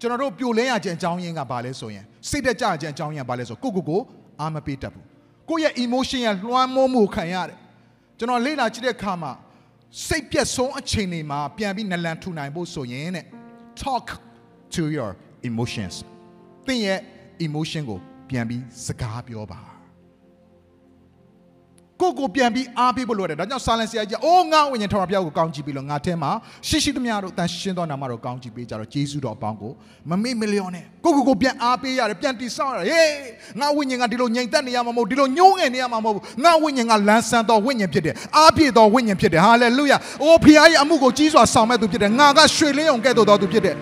[0.00, 4.00] ကျွန်တော်တို့ပြိုလဲရခြင်းအကြောင်းရင်းကဘာလဲဆိုရင်စိတ်တက်ကြခြင်းအကြောင်းရင်းကဘာလဲဆိုကိုကိုကို
[4.40, 5.04] အားမပေးတတ်ဘူး
[5.50, 7.58] ကိုယ့်ရဲ့ emotion ရလွှမ်းမိုးမှုခံရတယ်
[8.18, 9.32] ကျွန်တော်လေ့လာကြည့်တဲ့အခါမှာ
[10.06, 13.24] စိတ်ပြက်ဆုံးအချိန်တွေမှာပြန်ပြီးနလန်ထူနိုင်ဖို့ဆိုရင်တဲ့
[13.82, 14.06] talk
[14.74, 15.10] to your
[15.48, 15.94] emotions
[16.66, 17.00] သင်ရဲ့
[17.46, 19.74] emotion ကို ပြန်ပြီးစကားပြောပါ
[22.00, 26.30] ကိုကိုပြန်ပြီးအားပေးဖို့လိုတယ်ဒါကြောင့် silence ဆရာကြီးအိုးငါဝိညာဉ်ထောင်ပြောက်ကိုကောင်းကြည့်ပြီးလို့ငါထဲမှာ
[26.68, 29.72] ရှိရှိသမျှတို့တန်ရှင်းသောနာမတော်ကောင်းကြည့်ပေးကြတော့ဂျေစုတော်အပေါင်းကို
[30.10, 43.76] မမေ့မလျော့နဲ့ကိုကိုကိုပြန်အားပေးရတယ်ပြန်တိဆောက်ရတယ်ဟေးငါဝိညာဉ်ကဒီလိုငြိမ်သက်နေရမှာမဟုတ်ဒီလိုညှိုးငယ်နေရမှာမဟုတ်ဘူးငါဝိညာဉ်ကလန်းဆန်းသောဝိညာဉ်ဖြစ်တယ်အားပြည့်သောဝိညာဉ်ဖြစ်တယ်ဟာလေလုယာအိုးဖခင်ရဲ့အမှုကိုကြီးစွာဆောင်မဲ့သူဖြစ်တယ်ငါကရွှေလင်းအောင်ကဲ့သို့သောသူဖြစ်တယ်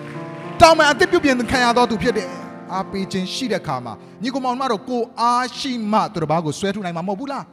[0.61, 2.42] တောင်းမဲ့အသစ်ပြုပြင်ခံရသောသူဖြစ်တယ်
[2.73, 7.45] အားပေးခြင်းရှိတဲ့ခါမှာညီကောင်မောင်မတို့ကိုအားရှိမှသူတစ်ပါးကိုဆွဲထုတ်နိုင်မှာမဟုတ်ဘူးလား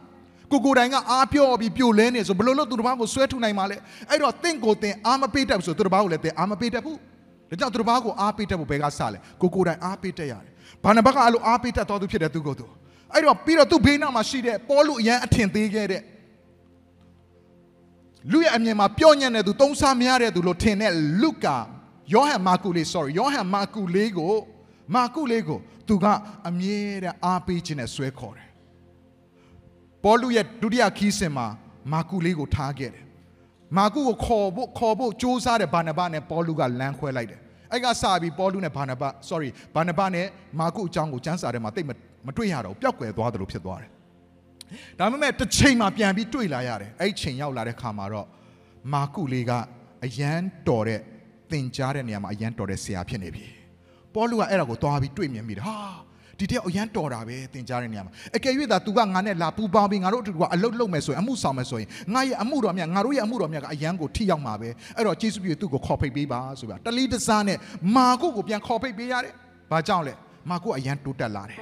[0.51, 3.77] ကိုကိုတိုင်ကအားပြောပြီးပြိုလဲနေဆိုဘယ်လိုလုပ်သူတစ်ပါးကိုဆွဲထုတ်နိုင်မှာလဲ
[4.11, 6.97] အဲ့တော့တင့်ကိုတင်အားမပေးတတ်ဘူးဆိုသူတစ်ပါးကိုလည်းတင်အားမပေးတတ်ဘူး
[7.51, 10.53] ဒါကြောင့်သူတစ်ပါးကိုအားပေးတတ်ဖို့ဘယ်ကစလဲကိုကိုတိုင်အားပေးတတ်ရတယ်
[10.85, 12.67] ဘာနဘကအဲ့လိုအားပေးတတ်တော်သူဖြစ်တဲ့သူကိုသူ
[13.13, 16.03] အဲ့တော့ပြီးတော့သူ့ဘေးနားမှာရှိတဲ့ပေါ်လူအရန်အထင်သေးခဲ့တဲ့
[18.33, 21.57] လူရဲ့အမြင်မှာပြောညံ့တဲ့သူသုံးစားမရတဲ့သူလို့ထင်တဲ့လုကာ
[22.13, 24.35] ယောဟန်မာကုလေး sorry ယောဟန်မာကုလေးကို
[24.95, 26.07] မာကုလေးကိုသူက
[26.49, 28.49] အမြဲတမ်းအားပေးခြင်းနဲ့ဆွဲခေါ်တယ်
[30.05, 31.47] ပေါလုရဲ့ဒုတိယခီးစဉ်မှာ
[31.93, 33.05] မာကုလေးကိုထားခဲ့တယ်
[33.79, 37.41] မာကုကိုခေါ်ဖို့ခေါ်ဖို့စူးစမ်းတဲ့ဘာနဘနဲ့ပေါလုကလမ်းခွဲလိုက်တယ်
[37.73, 40.27] အဲ့ကစပြီးပေါလုနဲ့ဘာနဘ sorry ဘာနဘနဲ့
[40.61, 41.87] မာကုအကြောင်းကိုကျမ်းစာထဲမှာတိတ်
[42.27, 43.91] မတွေ့ရတော့ပျောက်ကွယ်သွားတယ်လို့ဖြစ်သွားတယ်
[44.99, 48.27] ဒါပေမဲ့တစ်ချိန်မှာပြန်ပြီးတွေ့လာရတယ်အဲ့ချိန်ရောက်လာတဲ့ခါမှာတော့
[48.93, 49.53] မာကုလေးက
[50.05, 51.01] အယမ်းတော်တဲ့
[51.51, 53.60] သင်ကြားတဲ့နေရာမှာအယမ်းတော်တဲ့ဆရာဖြစ်နေပြီ
[54.15, 55.77] ပေါလုကအဲ့ဒါကိုသွားပြီးတွေ့မြင်မိတယ်ဟာ
[56.41, 67.59] ဒီတယောက်အရန်တော်တာပဲသင်ကြားတဲ့နေရာမှာအကယ်၍သာ तू ကငါနဲ့လာပူပေါင်းပြီးငါတို့အတူတူကအလုပ်လုပ်မယ်ဆိုရင်အမှုဆောင်မယ်ဆိုရင်ငါရဲ့အမှုတော်မြတ်ငါတို့ရဲ့အမှုတော်မြတ်ကအရန်ကိုထိရောက်မှာပဲအဲ့တော့ကျေးဇူးပြုသူ့ကိုခေါ်ဖိတ်ပေးပါဆိုပြတလီတစားနဲ့
[67.97, 69.35] မာကုကိုပြန်ခေါ်ဖိတ်ပေးရတယ်
[69.71, 70.15] ဘာကြောင့်လဲ
[70.51, 71.61] မာကုအရန်တိုးတက်လာတယ်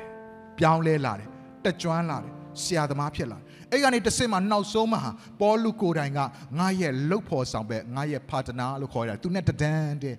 [0.58, 1.28] ပြောင်းလဲလာတယ်
[1.64, 2.32] တက်ကြွလာတယ်
[2.62, 3.38] ဆရာသမားဖြစ်လာ
[3.70, 5.00] အဲ့ကနေတစ်စင်မှာနောက်ဆုံးမှာ
[5.40, 6.18] ပေါလုကိုတိုင်က
[6.58, 10.16] ငါရဲ့လှုပ်ဖော်ဆောင်ပဲငါရဲ့ partner လို့ခေါ်ရတယ်သူနဲ့တဒန်းတဲ့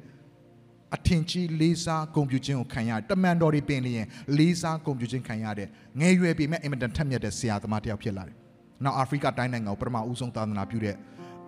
[0.96, 4.06] အထင်ကြီးလေးစားဂုဏ်ပြုခြင်းကိုခံရတမန်တော်တွေပင်လျင်
[4.38, 5.68] လေးစားဂုဏ်ပြုခြင်းခံရတဲ့
[6.00, 8.36] ငယ်ရွယ်ပေမဲ့အင်မတန်ထက်မြက်တဲ့ဆရာသမားတစ်ယောက်ဖြစ်လာတယ်။
[8.84, 10.96] နောက်အာဖရိကတိုင်းနိုင်ငံကိုပထမဦးဆုံးသာသနာပြုတဲ့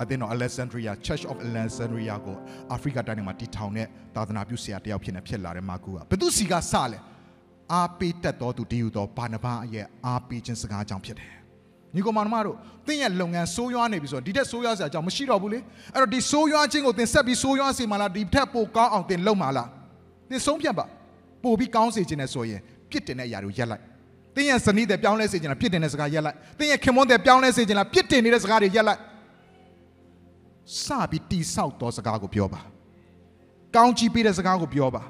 [0.02, 2.38] အသင်းတော် Alexandria Church of Alexandria ကို
[2.72, 7.00] အာဖရိကတိုင်းနိုင်ငံမှာတည်ထောင်တဲ့သာသနာပြုဆရာတစ်ယောက်ဖြစ်နေဖြစ်လာတဲ့မာကူကဘယ်သူစီကစလဲ
[7.74, 11.41] အားပေးတတ်တော်သူတည်ယူတော်ဘာနဘာရဲ့အားပေးခြင်းစကားကြောင့်ဖြစ်တယ်
[11.96, 12.56] ညီကောင်မတို့
[12.88, 15.60] သင်ရဲ့လုပ်ငန်းဆိုးရွားနေပြီဆိုတော့ဒီထက်ဆိုးရွားစရာအကြောင်းမရှိတော့ဘူးလေ
[15.94, 19.70] အဲ့တော့ဒီဆိုးရွားခြင်းကိုသင်ဆက်ပြီးဆိုးရွားစေမှာလားဒီထက်ပိုကောင်းအောင်သင်လုပ်မှာလား
[20.30, 20.86] သင်ဆုံးဖြတ်ပါ
[21.44, 23.82] ပို့ပြီးကောင်းစေခြင်းနဲ့ဆိုရင်ပြစ်တင်တဲ့အရာတွေရက်လိုက်
[24.36, 29.00] သင်ရဲ့ဇနီးတဲ့ပြောင်းလဲစေခြင်းလားပြစ်တင်တဲ့စကားရက်လိုက်သင်ရဲ့ခင်မွန်းတဲ့ပြောင်းလဲစေခြင်းလားပြစ်တင်နေတဲ့စကားတွေရက်လိုက်
[30.84, 32.62] စပြီးတိဆောက်သောစကားကိုပြောပါ
[33.76, 35.02] ကောင်းချီးပေးတဲ့စကားကိုပြောပါ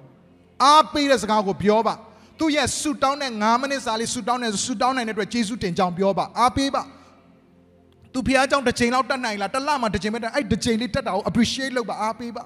[0.63, 1.93] အားပေးတဲ့စကားကိုပြောပါ
[2.40, 6.82] သူ့ရဲ့ဆူတောင်းတဲ့9မိနစ်စာလေးဆူတောင်းတဲ့ဆူတောင်းနိုင်တဲ့အတွက်ယေရှုတင်ကြောင်းပြောပါအားပေးပါ
[8.12, 12.42] သူဖះเจ้าတစ်ချိန်လောက်တက်နိုင်လားတစ်လမှတစ်ချိန်ပဲတက်အဲ့တစ်ချိန်လေးတက်တာကို appreciate လုပ်ပါအားပေးပါ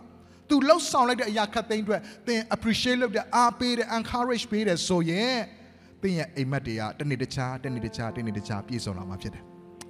[0.49, 5.39] သူလှုပ်ဆောင်လိုက်တဲ့အရာခတ်သိမ်းအတွက်သင် appreciate လုပ်တဲ့အားပေးတဲ့ encourage ပေးတယ်ဆိုရင်
[6.03, 9.43] သင်ရဲ့အိမ်မက်တွေကတနေ့တခြားတနေ့တခြားတနေ့တခြားပြည့်စုံလာမှာဖြစ်တယ်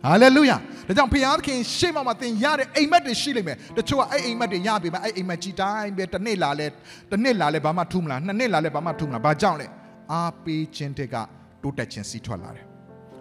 [0.05, 0.57] ဟာလေလုယာ
[0.89, 6.67] ဒါကြောင့်ဖခင်ခင်ရှေ့မှာမှာသင်ရတဲ့အိမ်မက်တွေရှိလိမ့်မယ်တချို့ကအဲ့အိမ်မက်တွေရပြီမအဲ့အိမ်မက်ကြီးတိုင်းပဲတစ်နေ့လာလဲ
[7.11, 9.67] တစ်နှစ်လာလဲဘာမှထူးမလားနှစ်နှစ်လာလဲဘာမှထူးမလားဘာကြောင့်လဲ
[10.12, 11.16] အားပေးခြင်းတွေက
[11.62, 12.66] တိုးတက်ခြင်းစီးထွက်လာတယ်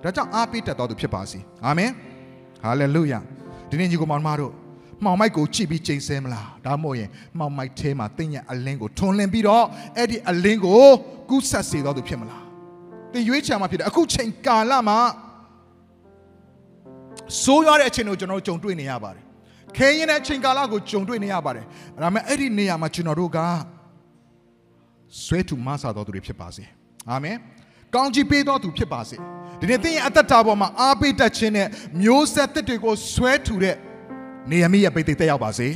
[0.03, 1.91] ဒါကြောင့်အားပေးတတ်တော်သူဖြစ်ပါစေအာမင်
[2.63, 3.21] ဟာလေလုယာ
[3.71, 4.53] ဒီနေ့ညီကောင်မတို့
[5.05, 9.65] မှောင်မိုက်ကိုကြည့်ပြီးချိန်ဆဲမလားဒါမှမဟုတ်ရင်မှောင်မိုက်ထဲမှာတင်းရဲ့အလင်းကိုထွန်းလင်းပြီးတော့
[9.97, 10.85] အဲ့ဒီအလင်းကို
[11.31, 12.43] ကူးဆက်စေတော်သူဖြစ်မလား
[13.13, 14.99] တင်ရွေးချယ်မှာဖြစ်တယ်အခုချိန်ကာလမှာ
[17.43, 19.25] ဆိုးရွားတဲ့အချိန်ကိုကျွန်တော်တို့ကြုံတွေ့နေရပါတယ်
[19.77, 21.65] ခဲရင်တဲ့အချိန်ကာလကိုကြုံတွေ့နေရပါတယ်
[22.03, 23.39] ဒါပေမဲ့အဲ့ဒီနေရာမှာကျွန်တော်တို့က
[25.23, 26.65] ဆွဲထူမဆာတော်သူတွေဖြစ်ပါစေ
[27.11, 27.37] အာမင်
[27.95, 29.17] ကောင်းချီးပေးတော်သူဖြစ်ပါစေ
[29.61, 31.69] ဒီနေ့သင်ရဲ့အသက်တာပေါ်မှာအားပေးတတ်ခြင်းနဲ့
[32.03, 33.77] မျိုးဆက်သစ်တွေကိုဆွဲထူတဲ့
[34.51, 35.69] နေရမိရဲ့ပိတ်သိတက်ရောက်ပါစေ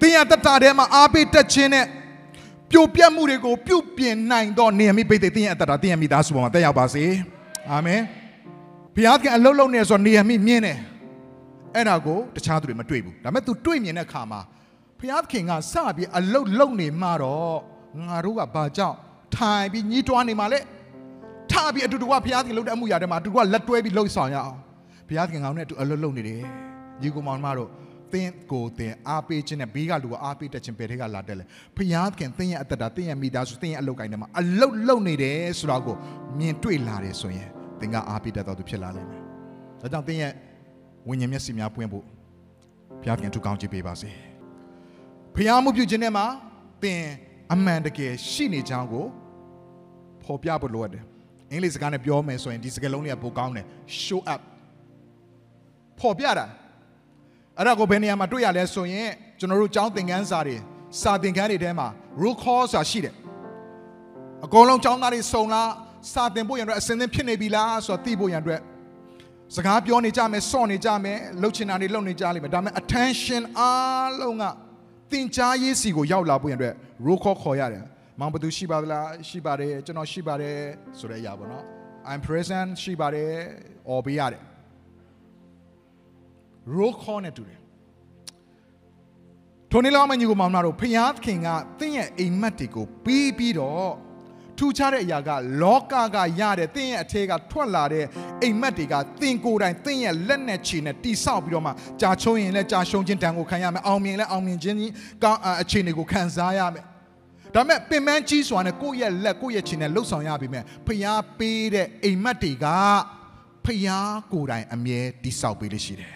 [0.00, 1.86] သင်ရဲ့အသက်တာထဲမှာအားပေးတတ်ခြင်းနဲ့
[2.70, 7.04] ပြိုပြတ်မှုတွေကိုပြုပြင်နိုင်သောနေရမိပိတ်သိသင်ရဲ့အသက်တာသင်ရဲ့မိသားစုပေါ်မှာတက်ရောက်ပါစေ
[7.70, 8.00] အာမင်
[8.94, 10.78] ဘုရားကအလုံးလုံးနေဆိုနေရမိမြင်တယ်
[11.74, 14.40] အဲ့ဒါကိုတခြားသူတွေမတွေ့ဘူးဒါပေမဲ့ तू တွေ့မြင်တဲ့အခါမှာ
[14.98, 17.73] ဘုရားခင်ကစပြီးအလုံးလုံးနေမှတော့
[18.08, 18.96] ငါတို့ကဘာကြောင့်
[19.36, 20.58] ထိုင်ပြီးညှိတွားနေမှာလဲ
[21.50, 24.58] ထပြီးအတူတူကဘုရားခင်လှုပ်တဲ့အမှုရာတွေမှာအတူတူကလက်တွဲပြီးလှုပ်ဆောင်ရအောင်
[25.08, 26.40] ဘုရားခင်ကောင်နဲ့အတူအလုံးလုံးနေတယ်
[27.00, 27.70] ညီကောင်မောင်မတို့
[28.12, 31.44] သင်ကိုသင်အားပေးခြင်းနဲ့ဘေးကလူကအားပေးတတ်ခြင်းဘယ်ထဲကလာတက်လဲ
[31.76, 35.96] ဖျားခင်သင်ရဲ့အသက်တာသင်ရဲ့မိသားစုသင်ရဲ့အလုပ်ကိုင်းထဲမှာအလုတ်လုံနေတယ်ဆိုတော့ကို
[36.38, 37.48] မြင်တွေ့လာတယ်ဆိုရင်
[37.80, 39.22] သင်ကအားပေးတတ်တော်သူဖြစ်လာလိမ့်မယ်
[39.80, 40.32] ဒါကြောင့်သင်ရဲ့
[41.08, 42.04] ဝိညာဉ်မျက်စိများပွင့်ဖို့
[43.00, 44.10] ဘုရားခင်ထူကောင်းကြည့်ပေးပါစေ
[45.34, 46.26] ဖျားမှုပြုခြင်းနဲ့မှာ
[46.82, 47.00] သင်
[47.52, 49.06] အမှန်တကယ်ရှိနေကြောင်းကို
[50.24, 51.04] ဖော်ပြဖို့လိုအပ်တယ်
[51.50, 53.66] အင်္ဂလိပ်စကားနဲ့ပြောမယ်ဆိုရင်ဒီစကားလုံးလေးကပိုကောင်းတယ်
[54.04, 54.40] show up
[56.00, 56.46] ဖော်ပြတာ
[57.58, 60.56] အဲ့ဒါကိုဘယ်နေရာမှာတွေ့ရလဲဆိုရင်ကျွန်တော်တို့ကျောင်းသင်ခန်းစာတွေ
[61.02, 61.88] စာသင်ခန်းတွေထဲမှာ
[62.22, 63.14] roll call ဆိုတာရှိတယ်
[64.44, 65.70] အကုန်လုံးကျောင်းသားတွေစုံလား
[66.12, 68.60] စာသင်ဖို့ရန်အတွက်အစင်းသင်းဖြစ်နေပြီလားဆိုတာသိဖို့ရန်အတွက်
[69.56, 74.44] စကားပြောနေကြမယ်စော့နေကြမယ်လှုပ်ချင်တာတွေလှုပ်နေကြလိမ့်မယ်ဒါပေမဲ့ attention အားလုံးက
[75.14, 76.74] သင်ကြားရေးစီကိုရောက်လာဖို့ရန်အတွက်
[77.06, 77.84] roll call ခေါ်ရတယ်
[78.20, 80.58] မောင်ဘသူရှိပါသလားရှိပါတယ်ကျွန်တော်ရှိပါတယ်
[80.98, 81.64] ဆိုတဲ့အရာပေါ့နော်
[82.10, 83.32] I'm present ရှိပါတယ်
[83.88, 84.42] អော်ပေးရတယ်
[86.76, 87.60] roll call နဲ့တူတယ်
[89.70, 91.48] ထိုနေ့လောက်မှညီကိုမောင်မတို့ဖျားခင်က
[91.78, 93.90] သင်ရဲ့အိမ်မက်တွေကိုပြီးပြီးတော့
[94.58, 95.30] ထူခြားတဲ့အရာက
[95.62, 98.04] လောကကရတဲ့သင်ရဲ့အထက်ကထွက်လာတဲ့
[98.42, 104.78] အိမ်မက်တွေကသင်ကိုယ်တိုင်သင်ရဲ့လက်နဲ့ခြေနဲ့တိဆောက်ပြီးတော့မှကြာချုံရင်လည်းကြာရှုံခြင်းတန်ကိုခံရမယ်အောင်မြင်လည်းအောင်မြင်ခြင်း
[105.22, 106.84] ကောင်းအခြေအနေကိုခံစားရမယ်
[107.54, 112.66] ဒါပေမဲ့ပင်ပန်းကြီးစွာနဲ့ကိုယ့်ရဲ့လက်ကိုယ့်ရဲ့ခြေနဲ့လှုပ်ဆောင်ရပြီမဲ့ဖျားပေးတဲ့အိမ်မက်တွေက
[113.64, 116.14] ဖျားကိုယ်တိုင်အမြဲတိဆောက်ပေးလို့ရှိတယ်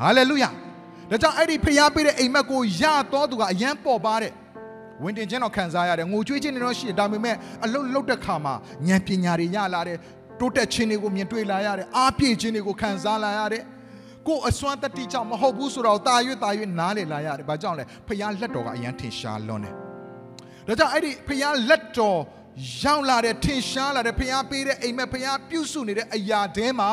[0.00, 0.50] ဟာလေလုယာ
[1.10, 4.32] ဒါကြောင့်အဲ့ဒီဖျားပေးတဲ့အိမ်မက်ကိုရတော့သူကအယံပေါ်ပါတဲ့
[5.02, 8.54] ဝင်တင်ခြင်းတော့ခံစားရတယ်ငိုကြွေးခြင်းတွေတော့ရှိတယ်ဒါပေမဲ့အလုတ်လုတ်တဲ့ခါမှာ
[8.88, 9.98] ဉာဏ်ပညာတွေရလာတယ်
[10.40, 13.62] တိုးတက်ခြင်းတွေကိုမြင်တွေ့လာရတယ်အားပြည့်ခြင်းတွေကိုခံစားလာရတယ်
[14.26, 19.74] ကိုယ်အစွမ်းတတိကြောင့်မဟုတ်ဘူးဆိုတော့တာရွတာရွနားလေလာရတယ်ဘာကြောင့်လဲဖျားလက်တော်ကအယံထင်ရှားလွန်းတယ်
[20.66, 22.18] ဒါကြောင့်အဲ့ဒီဖျားလက်တော်
[22.82, 26.90] ရောက်လာတဲ့ထင်ရှားလာတဲ့ဖျားပေးတဲ့အိမ်မက်ဖျားပြုစုနေတဲ့အရာတဲမှာ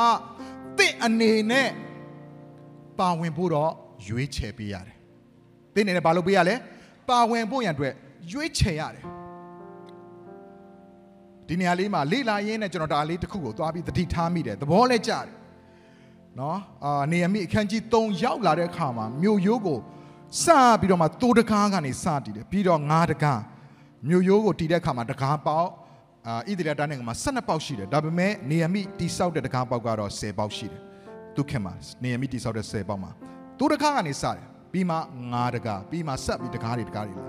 [0.77, 1.69] တင့်အနေနဲ့
[2.99, 3.71] ပါဝင်ဖို့တော့
[4.07, 4.97] ရွေးချယ်ပေးရတယ်။
[5.73, 6.55] တင်းနေနဲ့ဘာလုပ်ပေးရလဲ။
[7.09, 7.93] ပါဝင်ဖို့ရန်အတွက်
[8.31, 9.03] ရွေးချယ်ရတယ်။
[11.47, 15.25] ဒီနေရာလေးမှာလေ့လာရင်းနဲ့ကျွန်တော်ဒါလေးတစ်ခုကိုသွားပြီးတတိထားမိတယ်။သဘောလဲကျတယ်။
[16.39, 19.79] နော်အာနေရမိအခန်းကြီး3ရောက်လာတဲ့အခါမှာမြို့ရိုးကို
[20.43, 20.45] စ
[20.79, 23.41] ပြီးတော့မှတိုးတကားကနေစတည်တယ်။ပြီးတော့ငါးတကား
[24.07, 25.69] မြို့ရိုးကိုတည်တဲ့အခါမှာတကားပေါက်
[26.27, 30.81] အာဣသရေလတိုင်းနိုင်ငံမှာ12ပေါက်ရှိတယ်။ဒါပေမဲ့နေရမိတိဆောက်တဲ့တကားပေါက်ကတော့10ပေါက်ရှိတယ်။
[31.35, 33.11] သူခင်မှာနေရမိတိဆောက်တဲ့10ပေါက်မှာ
[33.59, 34.95] သူတကားကနေစတယ် ပြီးမှ
[35.31, 37.27] ငါးတကားပြီးမှဆက်ပြီးတကားတွေတကားတွေလာ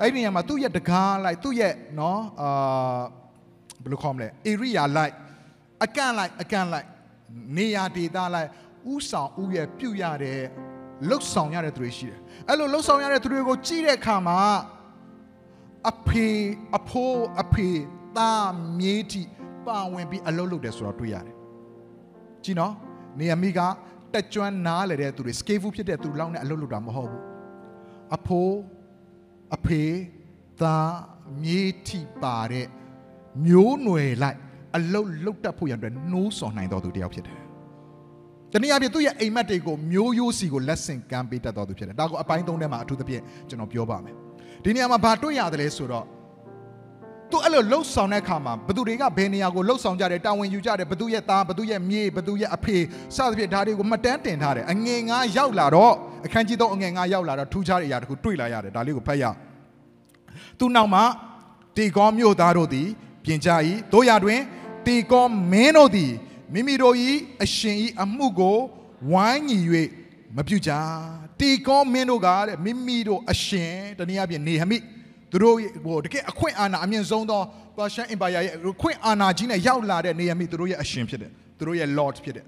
[0.00, 3.00] အဲ့ဒီနေရာမှာသူ့ရဲ့တကားလိုက်သူ့ရဲ့နော်အာ
[3.82, 5.14] ဘယ်လိုခေါ်မလဲ area လိုက်
[5.84, 6.86] အကန့်လိုက်အကန့်လိုက်
[7.56, 8.48] နေရာဒေသလိုက်
[8.92, 10.40] ဥဆောင်ဥရဲ့ပြုတ်ရတဲ့
[11.08, 12.18] လှုပ်ဆောင်ရတဲ့သူတွေရှိတယ်
[12.48, 14.38] အဲ့လိုလှုပ်ဆောင်ရတဲ့သူတွေကိုကြည့်တဲ့အခါမှာ
[15.90, 16.28] အဖေ
[16.78, 17.68] အဖိုးအဖေ
[18.16, 19.22] သားမြေးတိ
[19.66, 21.36] ပါဝင်ပြီးအလုပ်လုပ်တယ်ဆိုတော့တွေ့ရတယ်
[22.44, 22.72] ကြည့်နော်
[23.18, 23.60] နေရမိက
[24.14, 27.22] တက်ကြွနားလေတဲ့သူတွေ scale ဖြစ်တဲ့သူလောက်နဲ့အလုပ်လုပ်တာမဟုတ်ဘူး
[28.16, 28.56] အဖိုး
[29.56, 29.82] အဖေ
[30.62, 30.92] သား
[31.42, 32.66] မြေးထိပါတဲ့
[33.46, 34.38] မျိုးနွယ်လိုက်
[34.76, 37.38] အလုတ်လုတ်တက်ဖို့ရန်အတွက်နှိုးဆော်နိုင်တော်သူတယောက်ဖြစ်တယ်။
[38.52, 44.14] တနည်းအားဖြင့်သူ့ရဲ့အိမ်မက်တွေကိုမျိုးရိုးစီကိုလက်ဆင့်ကမ်းပေးတတ်တော်သူဖြစ်တယ်။ဒါကိုအပိုင်းသုံးထဲမှာအထူးသဖြင့်ကျွန်တော်ပြောပါမယ်။
[44.64, 46.04] ဒီနေရာမှာဘာတွေ့ရတယ်လဲဆိုတော့
[47.32, 52.76] သူအဲ့လိုလှုပ်ဆောင်တဲ့အခါမှာဘသူတွေကဘယ်နေရာကိုလှုပ်ဆောင်ကြတယ်တာဝန်ယူကြတယ်ဘသူရဲ့သားဘသူရဲ့မြေးဘသူရဲ့အဖေ
[53.16, 55.94] စသဖြင့်ဒါတွေကိုမှတ်တမ်းတင်ထားတယ်အငငယ်ငါရောက်လာတော့
[56.26, 59.24] အခန်းကြီး3အငငယ်ငါရောက်လာတော့ထူးခြားတဲ့အရာတခုတွေ့လာရတယ်ဒါလေးကိုဖတ်ရ
[60.58, 61.02] သူနောက်မှ
[61.76, 62.88] တေကောမြို့သားတို့သည်
[63.24, 63.50] ပြင်ကြ၏
[63.92, 64.40] တို့ရတွင်
[64.86, 66.12] တေကောမင်းတို့သည်
[66.52, 66.94] မိမိတို့၏
[67.44, 68.58] အရှင်၏အမှုကို
[69.12, 69.58] ဝိုင်းညီ၍
[70.36, 70.70] မပြုကြ
[71.40, 74.78] တေကောမင်းတို့ကတဲ့မိမိတို့အရှင်တနည်းအားဖြင့်နေဟမိ
[75.30, 75.54] သူတို့
[75.84, 77.40] ဟိုတကယ်အခွင့်အာဏာအမြင့်ဆုံးသော
[77.76, 82.44] ပါရှန်အင်ပါယာရဲ့ခွင့်အာဏာကြီးနဲ့ရောက်လာတဲ့နေရမိသူတို့ရဲ့အရှင်ဖြစ်တယ်သူတို့ရဲ့ lord ဖြစ်တယ်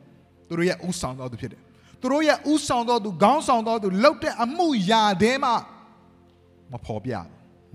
[0.49, 1.61] သူတို့ရဲ့ဥဆောင်တော်သူဖြစ်တယ်
[2.01, 5.55] သူတို့ရဲ့ဥဆောင်တော်သူခေါင်းဆောင်တော်သူလောက်တဲ့အမှုရာတဲမှာ
[6.73, 7.13] မဖော်ပြ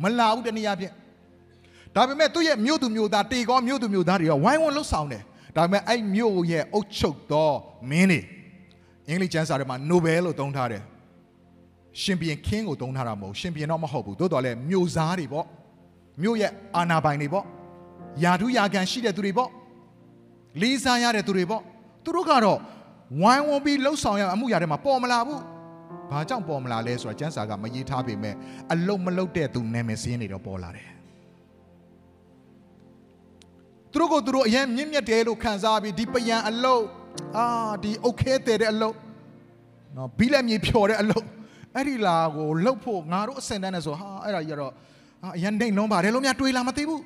[0.04, 0.94] မလာဘူးတနည်းအားဖြင့်
[1.96, 5.24] ဒါပေမဲ့သူ့ရဲ့မြို့သူမြို့သားတေကောမြို့သူမြို့သားတွေကဝိုင်းဝန်းလှုပ်ဆောင်တယ်
[5.56, 7.52] ဒါပေမဲ့အဲ့မြို့ရဲ့အုတ်ချုပ်သော
[7.90, 8.20] မင်းတွေ
[9.08, 10.84] အင်္ဂလိပ်ကျမ်းစာထဲမှာ Nobel လို့သုံးထားတယ်
[12.02, 15.46] ရှင်ဘီရင်ခင်းကိုသုံးထားတာမဟုတ်ရှင်ဘီရင်တော့မဟုတ်ဘူးသို့တော်လည်းမြို့သားတွေပေါ့
[16.22, 17.46] မြို့ရဲ့အာနာပိုင်တွေပေါ့
[18.24, 19.50] ယာထုယာကန်ရှိတဲ့သူတွေပေါ့
[20.62, 21.62] လေးစားရတဲ့သူတွေပေါ့
[22.04, 22.60] သူတို့ကတော့
[23.22, 25.42] ဝိုင်းဝန်းပြီးလှုပ်ဆောင်ရအမှုရာတွေမှာပေါ်မလာဘူး
[26.12, 28.36] ဘာကြောင့်ပေါ်မလာလဲဆိုတော့ကျန်းစာကမရေးထားပေမဲ့
[28.74, 30.90] အလုတ်မလုတ်တဲ့သူနာမည်စင်းတွေတော့ပေါ်လာတယ်
[33.92, 36.86] သူတို့ကသူတို့အရင်မြင့်မြတ်တယ်လို့ခံစားပြီးဒီပယံအလုတ်
[37.38, 37.48] အာ
[37.84, 38.96] ဒီအုတ်ခဲတဲ့တဲ့အလုတ်
[39.96, 41.26] နော်ဘီလက်မြေဖြော်တဲ့အလုတ်
[41.76, 44.74] အဲ့ဒီလာကိုလှုပ်ဖို့ငါတို့အစင်တန်းနဲ့ဆိုဟာအဲ့ဒါကြီးကတော့
[45.38, 47.02] အရန်တိတ်လုံးပါတယ်လို့များတွေးလာမသိဘူး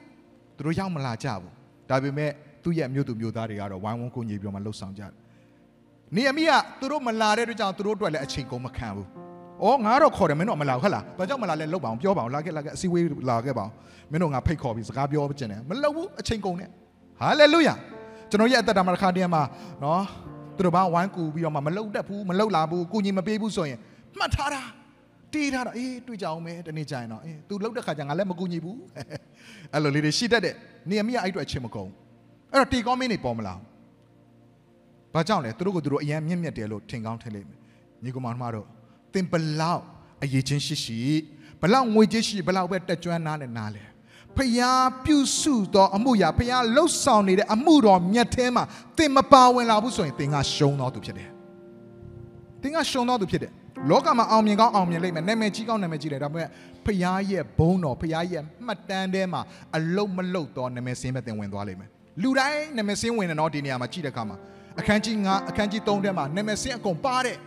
[0.57, 1.51] သူတို့ရောက်မလာကြဘူး
[1.89, 2.31] ဒါပေမဲ့
[2.63, 5.11] သူ့ရဲ့မြို့သူမြို့သားတွေကတော့ဝိုင်းဝန်းကိုညီပြီးတော့မှလှုပ်ဆောင်ကြတယ်
[6.15, 9.07] နေအမိကသူတို့မလာတဲ့အတွက်ကြောင့်သူတို့အတွက်လည်းအချိန်ကုန်မခံဘူး။
[9.63, 13.71] အော်ငါတော့ခေါ်တယ်မင်းတို့မလာဘူးဟုတ်လား။ဘာကြောင့်မလာလဲလောက်ပါအောင်ပြောပါအောင်လာခဲ့လာခဲ့အစည်းအဝေးလာခဲ့ပါအောင်။
[14.11, 16.69] မင်းတို့ငါဖိတ်ခေါ်ပြီးစကားပြောချင်တယ်မလုပ်ဘူးအချိန်ကုန်နဲ့။
[17.19, 17.73] ဟာလေလုယာ။
[18.29, 19.41] ကျွန်တော်ရဲ့အသက်တာမှာတစ်ခါတည်းမှာ
[19.83, 20.03] နော်
[20.57, 23.79] သူတို့ဘာဝိုင်းကူပြီးတော့မှမလုပ်တတ်ဘူးမလုပ်လာဘူးကုညီမပေးဘူးဆိုရင်
[24.17, 24.61] မှတ်ထားတာ
[25.33, 28.79] တီးထားတာအေးတွေ့ကြအောင်မယ်တနေ့ကျရင်တော့အေး तू လုပ်တဲ့ခါကျငါလည်းမကူညီဘူး
[29.73, 30.55] အဲ့လိုလေးတွေရှိတတ်တဲ့
[30.89, 31.89] နေအမိကအဲ့အတွက်အချင်းမကုန်
[32.53, 33.55] အဲ့တော့တီကောင်းမင်းတွေပေါ်မလာ
[35.13, 37.59] ဘာကြောင့်လဲသူတို့ကသူတို့အရင်မြင့်မြတ်တယ်လို့ထင်ကောင်းထင်လိမ့်မယ်
[38.03, 38.65] ညီကောင်မတို့
[39.13, 39.83] သင်ဘလောက်
[40.23, 40.99] အရေးချင်းရှိရှိ
[41.61, 43.83] ဘလောက်ငွေကြေးရှိဘလောက်ပဲတက်ကြွနားနဲ့နားလဲ
[44.37, 48.63] ဖျားပြုစုသောအမှုရာဖျားလှုပ်ဆောင်နေတဲ့အမှုတော်မြတ်ထဲမှာ
[48.97, 51.29] သင်မပါဝင်လာဘူးဆိုရင်သင်ကရှုံးတော်သူဖြစ်တယ်
[52.61, 53.51] သင်ကရှုံးတော်သူဖြစ်တယ်
[53.89, 56.47] လောကမှာအောင်မြင်ကောင်းအောင်မြင်လိမ့်မယ်နာမည်ကြီးကောင်းနာမည်ကြီးတယ်ဒါပေမဲ့
[56.85, 59.41] ဖျားရဲ့ဘုန်းတော်ဖျားရဲ့မှတ်တမ်းထဲမှာ
[59.75, 61.89] အလုတ်မလုတ်တော့နာမည်စင်းပဲသင်ဝင်သွားလိမ့်မယ်
[62.21, 64.37] လူတိုင်းနာမည်စင်းဝင်တယ်နော်ဒီနေရာမှာကြည့်တဲ့အခါမှာ
[64.79, 67.37] အခန်းကြီး9အခန်းကြီး3ထဲမှာနာမည်စင်းအကုန်ပါတဲ့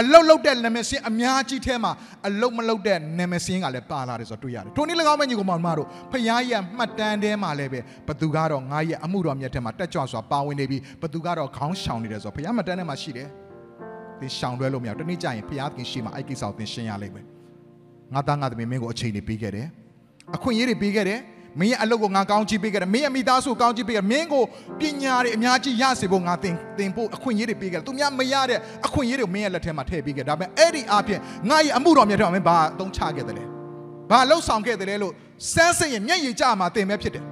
[0.00, 1.92] အလုတ်လုတ်တဲ့နာမည်စင်းအများကြီးထဲမှာ
[2.26, 13.28] အလုတ်မလုတ်တဲ့နာမည်စင်းကလည်းပါလာတယ်ဆိုတော့တွေ့ရတယ်ထိုနည်း၎င်းပဲညီကောင်မတို့ဖျားရဲ့မှတ်တမ်းထဲမှာလည်းပဲဘသူကတော့ငါရဲ့အမှုတော်မြတ်ထဲမှာတက်ကြွစွာပါဝင်နေပြီးဘသူကတော့ခေါင်းရှောင်နေတယ်ဆိုတော့ဖျားမှတ်တမ်းထဲမှာရှိတယ်
[14.20, 17.26] သင်ရှောင်လွဲလို့မရဘူးတနေ့ကျရင်ဘုရားသခင်ရှေ့မှာအဲ့ကိစ္စကိုသင်ရှင်းရလိမ့်မယ်
[18.14, 19.66] ငါသားငါသမီးမင်းကိုအချိန်တွေပေးခဲ့တယ်
[20.36, 21.20] အခွင့်အရေးတွေပေးခဲ့တယ်
[21.60, 24.44] မင်းရဲ့အလုပ်ကိုငါကောင်းချီးပေးခဲ့တယ်မင်းရဲ့မိသားစုကောင်းချီးပေးခဲ့တယ်မင်းကို
[24.80, 33.44] ပညာတွေအများကြီးရစေဖို့ငါသင်သင်ဖို့အခွင့်အရေးတွေပေးခဲ့တယ်သူများမရတဲ့အခွင့်အရေးတွေမင်းရဲ့လက်ထဲမှာထည့်ပေးခဲ့တယ်ဒါပေမဲ့အဲ့ဒီအပြင်ငါရဲ့အမှုတော်မြတ်ထဲမှာမင်းဘာအသုံးချခဲ့တယ်လဲ
[34.10, 35.12] ဘာလှုပ်ဆောင်ခဲ့တယ်လဲလို့
[35.52, 37.24] စမ်းစစ်ရင်မျက်ရည်ကျမှာသင်ပဲဖြစ်တယ်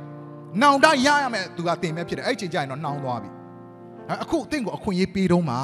[0.62, 3.30] နောင်တရရမယ်သူကသင်ပဲဖြစ်တယ်အဲ့ချိန်ကျရင်တော့နှောင်းသွားပြီ
[4.22, 5.58] အခုသင်ကိုအခွင့်အရေးပေးတော့မှာ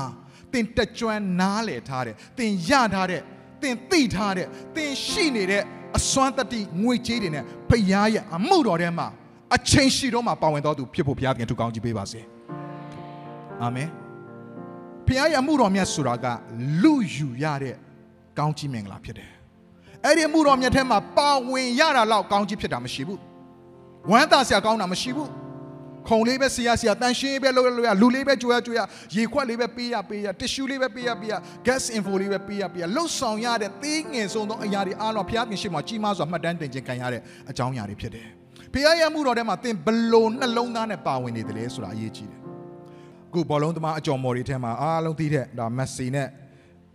[0.53, 1.09] သင်တက်ကြွ
[1.40, 3.20] နားလေထားတယ်သင်ရထားတဲ့
[3.62, 4.46] သင်သိထားတဲ့
[4.76, 5.62] သင်ရှိနေတဲ့
[5.98, 9.09] အစွမ်းတတိငွေကြေးတွေနဲ့ဖခင်ရဲ့အမှုတော်ထဲမှာ
[9.55, 12.20] အချိန်ရှိတော့မှပါဝင်တော်သူဖြစ်ဖို့ဘုရားသခင်ထူကောင်းကြီးပေးပါစေ
[13.62, 13.88] အာမင်
[15.07, 16.26] ဖခင်ရဲ့အမှုတော်မြတ်ဆိုတာက
[16.82, 17.76] လူယူရတဲ့
[18.38, 19.30] ကောင်းကြီးမင်္ဂလာဖြစ်တယ်
[20.05, 23.20] အဲ့ဒီအမှုတော်မြတ်ထဲမှာပါဝင်ရတာလောက်ကောင်းကြီးဖြစ်တာမရှိဘူး
[24.11, 25.30] ဝမ်းသာစရာကောင်းတာမရှိဘူး
[26.09, 28.80] ခုံလေးပဲစီရစီရတန်ရှင်းပဲလုပ်လို့ရလူလေးပဲကြွရကြွရ
[29.16, 31.34] ရေခွက်လေးပဲပေးရပေးရတ िश ူးလေးပဲပေးရပေးရ
[31.66, 38.26] gas info လေးပဲပေးရပေးရလှုပ်ဆောင်ရတဲ့သေးငယ်ဆုံးသောအရာတွေအားလုံးဘုရားခင်ရှိမှကြီးမားစွာမှတ်တမ်းတင်ခြင်းခံရတဲ့အကြောင်းအရာတွေဖြစ်တယ်။
[38.74, 42.40] ဘုရားရဲ့မှုတော်ထဲမှာသင်ဘလို့နှလုံးသားနဲ့ပါဝင်နေတယ်လေဆိုတာအရေးကြီးတယ်။
[43.28, 46.28] အခုဘောလုံးသမားအကြော်မော်တွေထဲမှာအားလုံးသိတဲ့ဒါမက်ဆီနဲ့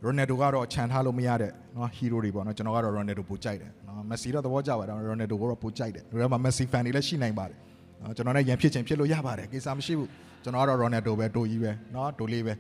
[0.04, 7.58] ရိုနယ်ဒိုကတော့ခြံထားလို့မရတဲ့နော်ဟီးရိုတွေပေါ့နော်ကျွန်တော်ကတော့ရိုနယ်ဒိုပိုကြိုက်တယ်နော်မက်ဆီတော့သဘောကျပါတယ်ရိုနယ်ဒိုကတော့ပိုကြိုက်တယ်ဒါပေမဲ့မက်ဆီဖန်တွေလည်းရှိနိုင်ပါတယ်
[8.02, 10.10] နော်ကျွန်တော်လည်းရန်ဖြစ်ချင်ဖြစ်လို့ရပါတယ်ကိစ္စမရှိဘူး
[10.44, 12.54] ကျွန်တော်ကတော့ Ronaldo ပဲတိုကြီးပဲနော်တိုလေးပဲ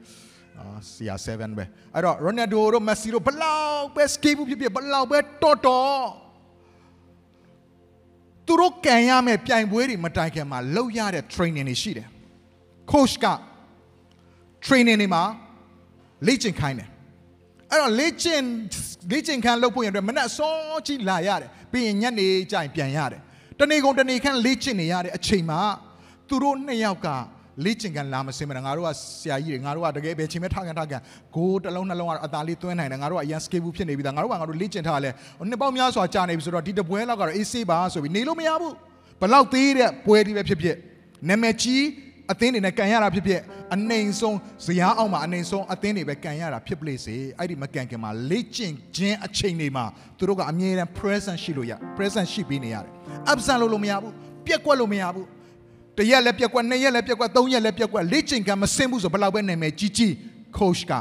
[0.58, 1.28] အာ CR7
[1.58, 6.06] ပဲအဲ့တော့ Ronaldo တို့ Messi တို့ဘလောက်ပဲ skate ဖြစ်ဖြစ်ဘလောက်ပဲတော်တော်
[8.48, 12.08] သူတို့ကန်ရမယ့်ပြိုင်ပွဲတွေမတိုင်ခင်မှာလောက်ရတဲ့ training တွေရှိတယ်
[12.92, 13.26] coach က
[14.66, 15.24] training တွေမှာ
[16.28, 16.90] လေ့ကျင့်ခိုင်းတယ်
[17.70, 18.44] အဲ့တော့လေ့ကျင့်
[19.12, 20.54] လေ့ကျင့်ခန်းလုပ်ဖို့ရတဲ့မနက်စော
[20.88, 23.22] ကြီးလာရတယ်ပြီးရင်ညနေကျရင်ပြန်ရတယ်
[23.60, 25.60] တနေ့ကုန်တနေ့ခန့်လေ့ကျင့်နေရတဲ့အချိန်မှာ
[26.30, 27.08] သူတို့နှစ်ယောက်က
[27.66, 28.89] လေ့ကျင့်ကန်လာမစင်မငါတို့က
[29.22, 31.01] ဆရာကြီးတွေငါတို့ကတကယ်ပဲချိန်မဲ့ထားကန်ထားကန်
[31.36, 35.10] ဂိုးတစ်လုံးနှလုံးကအသာလေးသွင်းနိုင်တယ်ငါတို့ကအရန်စကေဘူးဖြစ်နေပြီသားငါတို့ကငါတို့လေ့ကျင့်ထားလဲ
[35.49, 38.74] နှစ်ပေါင်းများစွာကြာနေပြီဆိုတော့ဒီတပွဲလောက်ကတော့အေးဆေးပါဆိုပြီးနေလို့မရဘူး
[39.22, 40.76] ဘလောက်သေးတဲ့ပွဲဒီပဲဖြစ်ဖြစ်
[41.30, 41.84] နာမည်ကြီး
[42.32, 43.41] အသင်းတွေနဲ့ကန်ရတာဖြစ်ဖြစ်
[43.75, 49.86] အနိုင်ဆုံးဇရားအောင်မှာအနိုင်ဆုံးအသင်းတွေပဲကန်ရတာဖြစ်ပလေစေအဲ့ဒီမကန်ခင်မှာလေ့ကျင့်ခြင်းအချိန်တွေမှာ
[50.17, 52.91] သူတို့ကအမြဲတမ်း present ရှိလို့ရ present ရှိပြီးနေရတယ်
[53.32, 54.13] absent လို့လို့မရဘူး
[54.45, 55.28] ပြက်ကွက်လို့မရဘူး
[55.97, 60.11] တရက်လည်းပြက်ကွက်နှစ်ရက်လည်းပြက်ကွက်သုံးရက်လည်းပြက်ကွက်လေ့ကျင့်ကံမစင်ဘူးဆိုဘယ်လောက်ပဲနာမည်ကြီးကြီး
[60.57, 60.93] coach က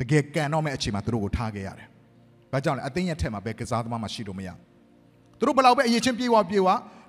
[0.00, 1.86] တကယ်ကန်တော့မဲ့အချိန်မှာသူတို့ကိုထားခဲ့ရတယ်။
[2.52, 4.48] ဘာကြောင့်လဲအသင်းရဲ့ထက်မှာပဲကစားသမားမှရှိလို့မရ။
[5.38, 6.68] သူတို့ဘယ်လောက်ပဲအရေးချင်းပြေးဝပြေးဝ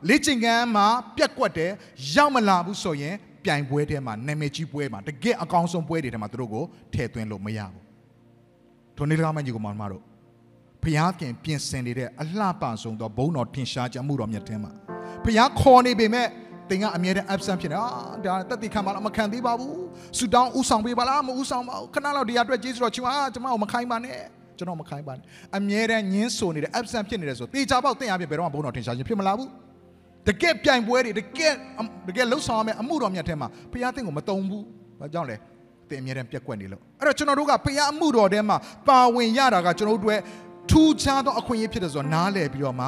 [0.09, 0.87] လေ့ကျင့်ကံမှာ
[1.17, 1.71] ပြက်ကွက်တယ်
[2.15, 6.63] ရောက်မလာဘူးဆိုရင် ပြိုင်ပွဲထဲမှာနာမည်ကြီးပွဲမှာတကယ်အကောင်းဆုံးပွဲတွေထဲမှာသူတို့ကို
[6.93, 7.83] ထည့်သွင်းလို့မရဘူး။
[8.97, 10.03] ထိုနေ့ကမှညီကောင်မတို့
[10.83, 14.71] ဖျားခင်ပြင်ဆင်နေတဲ့အလှပဆုံးသောဘုံတော်ထင်ရှားကြမှုတော်မြတ်ထဲမှာ
[15.23, 16.27] ဖျားခေါ်နေပေမဲ့
[16.69, 17.87] သင်ကအမြဲတမ်း absent ဖြစ်နေအာ
[18.25, 19.75] ဒါတက်တိခံပါလားမခံသေးပါဘူး
[20.17, 24.17] ဆူတောင်းဥဆောင်ပေးပါလားမဥဆောင်ပါဘူးခဏလောက်ဒီအတွက်ကျေးဇူးတော်ချင်ပါကျွန်မကိုမခိုင်းပါနဲ့
[24.57, 25.23] ကျွန်တော်မခိုင်းပါနဲ့
[25.57, 29.49] အမြဲတမ်းညင်းဆိုနေတဲ့ absent ဖြစ်နေတယ်ဆိုတေချာပေါက်သင်အပြည့်ဘယ်တော့မှဘုံတော်ထင်ရှားခြင်းဖြစ်မလာဘူး
[30.28, 31.53] တကယ်ပြိုင်ပွဲတွေတကယ်
[32.07, 34.65] တကယ်လှုပ်ဆောင်ရမယ့်အမှုတော်မြတ်ထဲမှာဖျားသင်ကိုမတုံဘူး
[34.99, 35.36] ဘာကြောင့်လဲ
[35.89, 38.57] သင်အမြဲတမ်းပြက်ကွက်နေလို့အဲ့တော့ကျွန်တော်တို့ကဖျားအမှုတော်ထဲမှာ
[38.88, 40.19] ပါဝင်ရတာကကျွန်တော်တို့အတွက်
[40.72, 42.88] ထူးခြားသောအခွင့်အရေးဖြစ်တယ်ဆိုတော့နားလည်ပြီးတော့မှ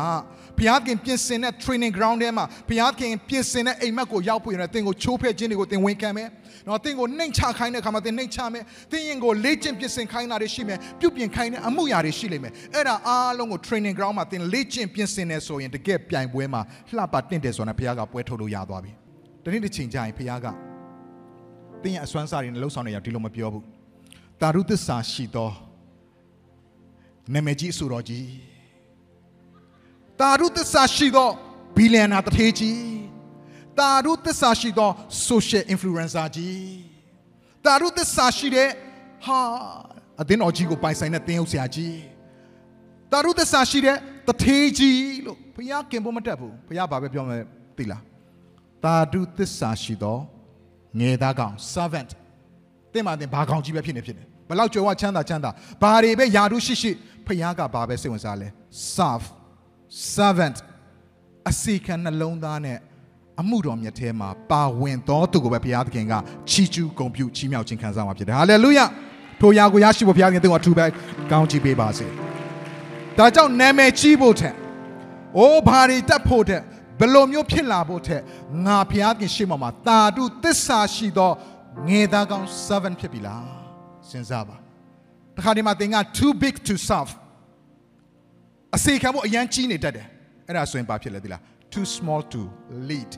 [0.57, 6.27] ဘုရားခင်ပြင်ဆင်တဲ့ training ground ထဲမှာဘုရားခင်ပြင်ဆင်တဲ့အိမ်မက်ကိုရောက်ပြီးရင်သင်ကိုချိုးဖဲ့ခြင်းတွေကိုသင်ဝန်ခံမယ်။
[6.67, 16.61] နော်သင်ကိုနှိမ်ချခိုင်းတဲ့အခါမှာသင်နှိမ်ချမယ်။သင်ရင်ကိုလေ့ကျင့်ပြင်ဆင်ခိုင်းတာတွေရှိမယ်။ပြုပြင်ခိုင်းတဲ့အမှုရာတွေရှိလိမ့်မယ်။အဲ့ဒါအားလုံးကို training ground မှာသင်လေ့ကျင့်ပြင်ဆင်နေဆိုရင်တကယ်ပြိုင်ပွဲမှာ
[16.95, 18.91] လှပတင့်တယ်ဆိုတော့ဘုရားကပွဲထုတ်လို့ရသွားပြီ။
[19.43, 20.47] ဒီနေ့တစ်ချိန်ကျရင်ဘုရားက
[21.83, 23.63] တင်းရဲ့အစွမ်းစားတွေနဲ့လှုပ်ဆောင်နေရဒီလိုမပြောဘူး
[24.41, 25.49] တာရုသစ္စာရှိသော
[27.33, 28.25] နာမည်ကြီးအဆိုတော်ကြီး
[30.23, 31.29] တာရုသစ္စာရှိသော
[31.75, 32.83] ဘီလီယံနာတထေးကြီး
[33.79, 34.89] တာရုသစ္စာရှိသော
[35.27, 36.73] social influencer ကြီး
[37.65, 38.69] တာရုသစ္စာရှိတဲ့
[39.25, 39.39] ဟာ
[40.21, 41.97] အသင်းတော်ကြီးကိုပိုင်ဆိုင်တဲ့သင်းဥဆရာကြီး
[43.11, 43.97] တာရုသစ္စာရှိတဲ့
[44.27, 47.41] တထေးကြီးလို့ဘုရားကင်ဖို့မတက်ဘူးဘုရားဘာပဲပြောမယ်
[47.77, 48.03] သိလား
[48.83, 50.17] တာရုသစ္စာရှိသော
[50.99, 52.11] ငယ်သားကောင် servant
[52.93, 55.51] တင်ပါတင်ဘာကောင်ကြီးပဲဖြစ်နေဖြစ်နေဘလောက်ကြွယ်ဝချမ်းသာချမ်းသာ
[55.81, 56.91] ဘာတွေပဲယာတုရှိရှိ
[57.25, 58.47] ဖခင်ကဘာပဲစိတ်ဝင်စားလဲ
[58.95, 59.27] serve
[60.13, 60.57] servant
[61.49, 62.77] အစီခံနှလုံးသားနဲ့
[63.41, 66.13] အမှုတော်မြတ်ထဲမှာပါဝင်တော်သူကိုပဲဘုရားသခင်က
[66.49, 68.79] ချီးကျူးဂုဏ်ပြုချီးမြှောက်ခြင်းခံစားမှာဖြစ်တယ်ဟာလေလုယ
[69.41, 70.85] ထိုရာကိုရရှိဖို့ဘုရားသခင်တို့အထူးပဲ
[71.31, 72.07] ကောင်းချီးပေးပါစေ
[73.17, 74.55] ဒါကြောင့်နာမည်ကြီးဖို့ထက်
[75.37, 76.61] အိုးဘာတွေတက်ဖို့ထက်
[76.99, 78.21] ဘယ်လိုမျိုးဖြစ်လာဖို့ထက်
[78.65, 81.31] ငါဘုရားသခင်ရှေ့မှာမှာတာတုသစ္စာရှိသော
[81.87, 83.45] ငယ်သားကောင်း7ဖြစ်ပြီလား
[84.09, 84.57] စဉ်းစားပါ
[85.35, 87.11] တခါဒီမှာသင်က too big to serve
[88.75, 90.05] အစေခံဖို့အရန်ကြီးနေတတ်တယ်
[90.47, 91.41] အဲ့ဒါဆိုရင်ဘာဖြစ်လဲသိလား
[91.73, 92.41] too small to
[92.89, 93.11] lead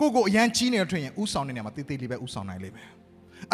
[0.00, 2.88] ကိုကိုအရန်ကြီးနေတော့ထွင်ရင်ဥဆောင်နေနေမှာတေးသေးလေးပဲဥဆောင်နိုင်လိမ့်မယ်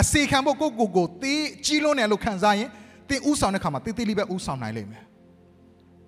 [0.00, 2.68] အစေခံဖို့ကိုကိုကိုတေးကြီးလုံးနေလို့ခံစားရင်
[3.08, 5.04] သင်ဥဆောင်တဲ့ခါမှာတေးသေးလေးပဲဥဆောင်နိုင်လိမ့်မယ်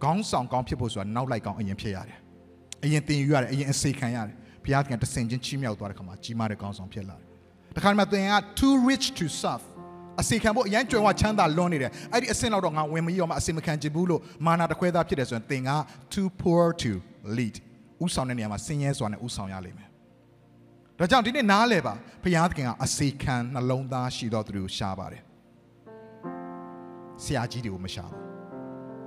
[0.02, 2.18] ခေါင်းဆောင်ကောင်းဖြစ်ဖို့ဆိုတာနောက်လိုက်ကောင်းအရင်ဖြစ်ရတယ်
[2.84, 7.26] အရင်သင်ယူရတယ်အရင်အစေခံရတယ်ဘုရားကတဆင်ချင်းချီးမြှောက်သွားတဲ့ခါမှာကြီးမားတဲ့ခေါင်းဆောင်ဖြစ်လာတယ်
[7.76, 9.64] တခါမှသင်က too rich to serve
[10.20, 15.70] အစီခံဖို့အရန်ကြွယ်ဝချမ်းသာလွန်းနေတယ်အဲ့ဒီအဆင့်တော့တော့ငါဝင်မကြီးရောမှအစီမခံချင်ဘူးလို့မာနာတခွဲသားဖြစ်တယ်ဆိုရင်သင်က
[16.14, 16.92] too poor to
[17.36, 17.56] lead
[18.04, 19.88] ဥဆောင်တဲ့နေရာမှာဆင်းရဲစွာနဲ့ဥဆောင်ရလိမ့်မယ်
[20.98, 25.22] ဒါကြောင့်ဒီနေ့နားလဲပါဘုရားသခင်ကအစီခံနှလုံးသားရှိတော်သူတွေကိုရှားပါတယ်
[27.22, 28.26] ဆရာကြီးတွေကိုမရှာဘူး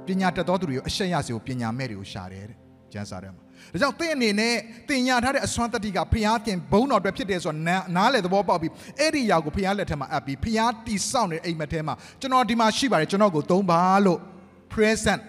[0.07, 2.57] ပညာတတ်တော်သူတွေကိုအရှက်ရစီကိုပညာမဲ့တွေကိုရှာတယ်တဲ့
[2.93, 3.43] ကျမ်းစာထဲမှာ
[3.73, 4.55] ဒါကြောင့်သင်အနေနဲ့
[4.89, 7.57] သင်ညာထားတဲ့အစွမ်းတတိကဖျားခင်ဘုံတော်အတွက်ဖြစ်တယ်ဆိုတော့
[7.95, 14.19] နားလေသဘောပေါက်ပြီးအဲ့ဒီຢာကိုဖျားလက်ထက်မှာအပ်ပြီးဖျားတီဆောက်နေတဲ့အိမ်မက်ထဲမှာကျွန်တော်ဒီမှာရှိပါတယ်ကျွန်တော်ကိုသုံးပါလို့
[14.73, 15.21] present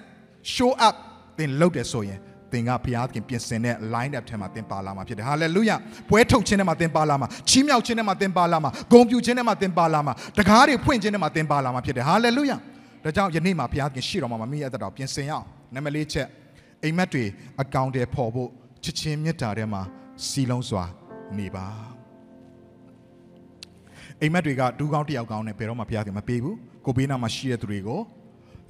[0.54, 0.94] show up
[1.38, 2.18] သင်လုပ်တယ်ဆိုရင်
[2.52, 5.70] သင်ကဘုရားခင်ပြင်ဆင်တဲ့ line up ထဲမှာသင်ပါလာမှာဖြစ်တယ်ဟာလေလုယ
[6.10, 12.52] ပွဲထုတ်ခြင်းထဲမှာသင်ပါလာမှာချီးမြှောက်ခြင်းထဲမှာသင်ပါလာမှာဂုဏ်ပြုခြင်းထဲမှာသင်ပါလာမှာတကားတွေဖွင့်ခြင်းထဲမှာသင်ပါလာမှာဖြစ်တယ်ဟာလေလုယ
[13.04, 16.26] ဒါကြောင့်ယနေ့မှာဘုရားခင်ရှေ့တော်မှာမမိရတဲ့တော်ပြင်ဆင်ရအောင်နံပါတ်၄ချက်
[16.84, 17.24] အိမ်မက်တွေ
[17.62, 18.48] အကောင့်တွေပေါ်ဖို့
[18.84, 19.82] ချစ်ချင်းမေတ္တာထဲမှာ
[20.28, 20.84] စီလုံးစွာ
[21.38, 21.66] နေပါ
[24.20, 28.00] အိမ်မက်တွေကဒူးကောင်းတယောက်ကောင်းနဲ့ဘယ်တော့မှဘုရားခင်မပေးဘူးကိုဘေးနာမှာရှိတဲ့သူတွေကို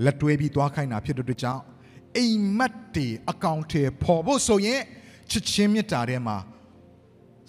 [0.05, 1.63] လက်တွဲပြီးသွားခိုင်းတာဖြစ်တဲ့အတွက်ကြောင့်
[2.17, 4.81] အိမ်မက်တွေအကောင့်တွေပေါ်ဖို့ဆိုရင်
[5.31, 6.37] ချစ်ချင်းမေတ္တာထဲမှာ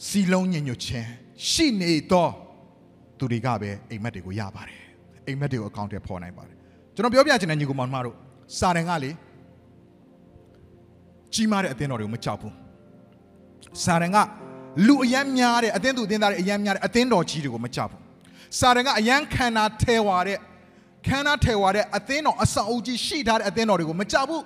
[0.08, 1.08] စီလုံးညင်ညွတ်ခြင်း
[1.50, 2.32] ရှိနေတော့
[3.18, 4.82] သူတွေကပဲအိမ်မက်တွေကိုရပါတယ်
[5.28, 6.56] အိမ်မက်တွေကိုအကောင့်တွေပေါ်နိုင်ပါတယ်
[6.96, 8.16] ကျွန်တော်ပြောပြချင်တဲ့ညီကောင်မောင်မတို့
[8.58, 9.12] စာတန်ကလေ
[11.34, 12.54] ကြီးမားတဲ့အသင်းတော်တွေကိုမကြောက်ဘူး
[13.84, 14.18] စာရန်က
[14.88, 18.02] လူအယမ်းများတဲ့အသင်းသူအသင်းသားတွေအယမ်းများတဲ့အသင်းတော်ကြီးတွေကိုမကြောက်ဘူး
[18.60, 20.38] စာရန်ကအယမ်းခန္ဓာထဲဝါတဲ့
[21.08, 24.44] ခန္ဓာထဲဝါတဲ့အသင်းတော်အဆောင်အုပ်ကြီးရှိထားတဲ့အသင်းတော်တွေကိုမကြောက်ဘူး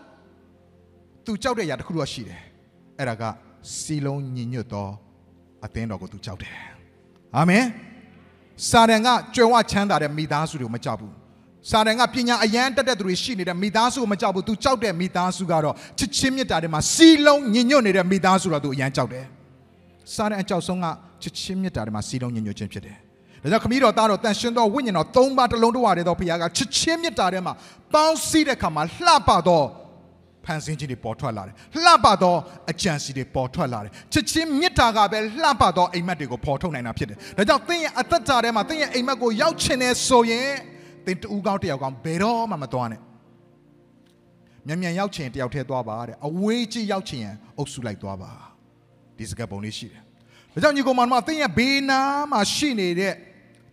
[1.25, 2.41] သူကြောက်တဲ့အရာတစ်ခုတော့ရှိတယ်
[2.99, 3.23] အဲ့ဒါက
[3.79, 4.87] စီလုံးညီညွတ်သော
[5.65, 6.55] အသင်းတော်ကိုသူကြောက်တယ်
[7.35, 7.65] အာမင်
[8.69, 11.13] စာရန်ကကြွယ်ဝချမ်းသာတဲ့မိသားစုတွေကိုမကြောက်ဘူး
[11.69, 19.25] စာတန်ကပညာအရန်တက်တဲ့သူတွေရှိနေတဲ့မိသားစုကိုမကြောက်ဘူး။ तू ကြောက်တဲ့မိသားစုကတော့ချစ်ချင်းမြတ်တာတွေမှာစီလုံးညင်ညွတ်နေတဲ့မိသားစုတော့ तू အရန်ကြောက်တယ်။
[20.13, 20.85] စာတန်အကြောက်ဆုံးက
[21.21, 22.95] ချစ်ချင်းမြတ်တာတွေမှာစီလုံးညင်ညွတ်ခြင်းဖြစ်တယ်။
[23.43, 27.53] ဒါကြောင့်ခမည်းတော်သားတော်တန်ရှင်တော်ဝိညာဉ်တော်သုံးပါးတစ်လုံးတစ်ဝါတည်းသောဘုရားကချစ်ချင်းမြတ်တာတွေမှာ
[27.93, 29.65] ပေါင်းစည်းတဲ့အခါမှာလှပတော့
[30.45, 32.39] ဖန်ဆင်းခြင်းတွေပေါ်ထွက်လာတယ်။လှပတော့
[32.71, 40.49] အကြံစီတွေပေါ်ထွက်လာတယ်။ချစ်ချင်းမြတ်တာကပဲလှပတော့အိမ်မက်တွေကိုပေါ်ထုတ်နိုင်တာဖြစ်တယ်။ဒါကြောင့်သင်ရဲ့အသက်တာထဲမှာသင်ရဲ့အိမ်မက်ကိုရောက်ချင်နေဆိုရင်
[41.07, 43.01] သင်တူကောင်းတယောက်ကောင်းဘယ်တော့မှမသွားနဲ့
[44.67, 48.31] မြန်မြန်ရောက်ချင်တယောက်တည်းသွားပါတဲ့အဝေးကြီးရောက်ချင်ရင်အုပ်စုလိုက်သွားပါ
[49.17, 50.01] ဒီစကားပုံလေးရှိတယ်
[50.53, 53.13] ဒါကြောင့်ညီကောင်မမသင်ရဲ့ဘေးနားမှာရှိနေတဲ့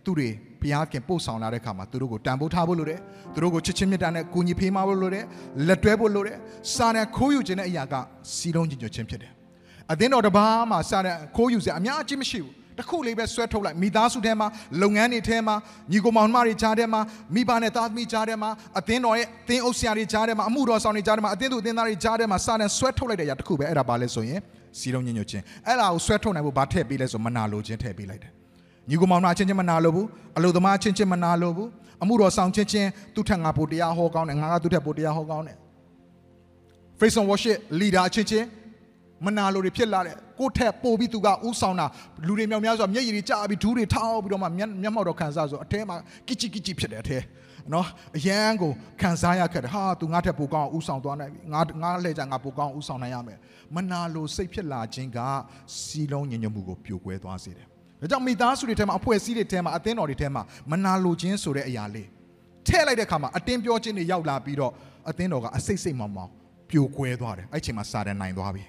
[0.05, 0.29] သူတွေ
[0.61, 2.99] ဘုရားခင်ပို့ဆောင်လာတဲ့ခါမှာသူတို့ကိုတန်ဖိုးထားဖို့လိုတယ်
[3.33, 5.25] သူတို့ကိုချစ်ချင်းမြတ်တာနဲ့ကိုညီဖေးမဖို့လိုတယ်
[5.67, 6.37] လက်တွဲဖို့လိုတယ်
[6.73, 7.93] စာနဲ့ခိုးယူခြင်းတဲ့အရာက
[8.35, 9.31] စီလုံးညီညွတ်ခြင်းဖြစ်တယ်
[9.91, 14.47] အသင်းတော်တစ်ပါးမှာစာနဲ့ခိုးယူစရာအများကြီးမရှိဘူး တစ်ခုလေးပဲဆွဲထုတ်လိုက်မိသားစုထဲမှာ
[14.81, 15.55] လုပ်ငန်းတွေထဲမှာ
[15.91, 17.01] ညီကိုမောင်နှမတွေကြားထဲမှာ
[17.35, 18.49] မိဘနဲ့သားသမီးကြားထဲမှာ
[18.79, 24.39] အသင်းတော်ရဲ့အသင်းအုပ်ဆရာတွေကြားထဲမှာအမှုတော်ဆောင်တွေကြားထဲမှာအသင်းသူအသင်းသားတွေကြားထဲမှာစာနဲ့ဆွဲထုတ်လိုက်တဲ့အရာတစ်ခုပဲအဲ့ဒါပါလဲဆိုရင်
[24.79, 28.31] စီလုံးညညွတ်ခြင်းအဲ့ဒါကိုဆွဲထုတ်နိုင်ဖို့ဘာထည့်ပေးလဲဆိုမနာလိုခြင်းထည့်ပေးလိုက်တယ်
[28.89, 30.07] ညီကိုမောင်နှမချင်းချင်းမနာလိုဘူး
[30.37, 31.69] အလိုသမားချင်းချင်းမနာလိုဘူး
[32.03, 35.57] အမှုတော်ဆောင်ချင်းချင်းသူ့ထက်ငါပိုတရားဟောကောင်းတယ်ငါကသူ့ထက်ပိုတရားဟောကောင်းတယ်
[36.99, 38.45] Face on worship leader ချင်းချင်း
[39.25, 41.85] မနာလိုတွေဖြစ်လာတယ်ကိုထက်ပို့ပြီးသူကဥဆောင်တာ
[42.27, 45.95] လူတွေမြောက်များစွာမျက်ရည်တွေကျပြီးဒူးတွေထောက်ပြီးတော့မှမျက်မျက်မှောက်တော့ခံစားဆိုအထဲမှာ
[46.27, 47.19] ကစ်ချီကစ်ချီဖြစ်တယ်အထဲ
[47.73, 48.71] နော်အရန်ကို
[49.01, 53.37] ခံစားရခဲ့တယ်ဟာသူငါထက်ပိုကောင်းအောင်ဥဆောင်သွားနိုင်ပြီငါငါလှည့်ကြငါပိုကောင်းအောင်ဥဆောင်နိုင်ရမယ်
[53.75, 55.19] မနာလိုစိတ်ဖြစ်လာခြင်းက
[55.79, 62.07] စီလုံးညဉ့်ညွတ်မှုကိုပြိုကွဲသွားစေတယ်ဒါဒါကြောင့်မိသားစုတွေထဲမှာအဖွဲ့အစည်းတွေထဲမှာအသင်းတော်တွေထဲမှာမနာလိုခြင်းဆိုတဲ့အရာလေး
[62.67, 64.71] ထည့်လိုက်တဲ့အခါမှာအတင်းပြောခြင်းတွေရောက်လာပြီးတော့
[65.09, 66.31] အသင်းတော်ကအစိတ်စိတ်မောင်မောင်
[66.69, 68.63] ပြိုကွဲသွားတယ်အဲ့ချိန်မှာစာတန်နိုင်သွားပြီ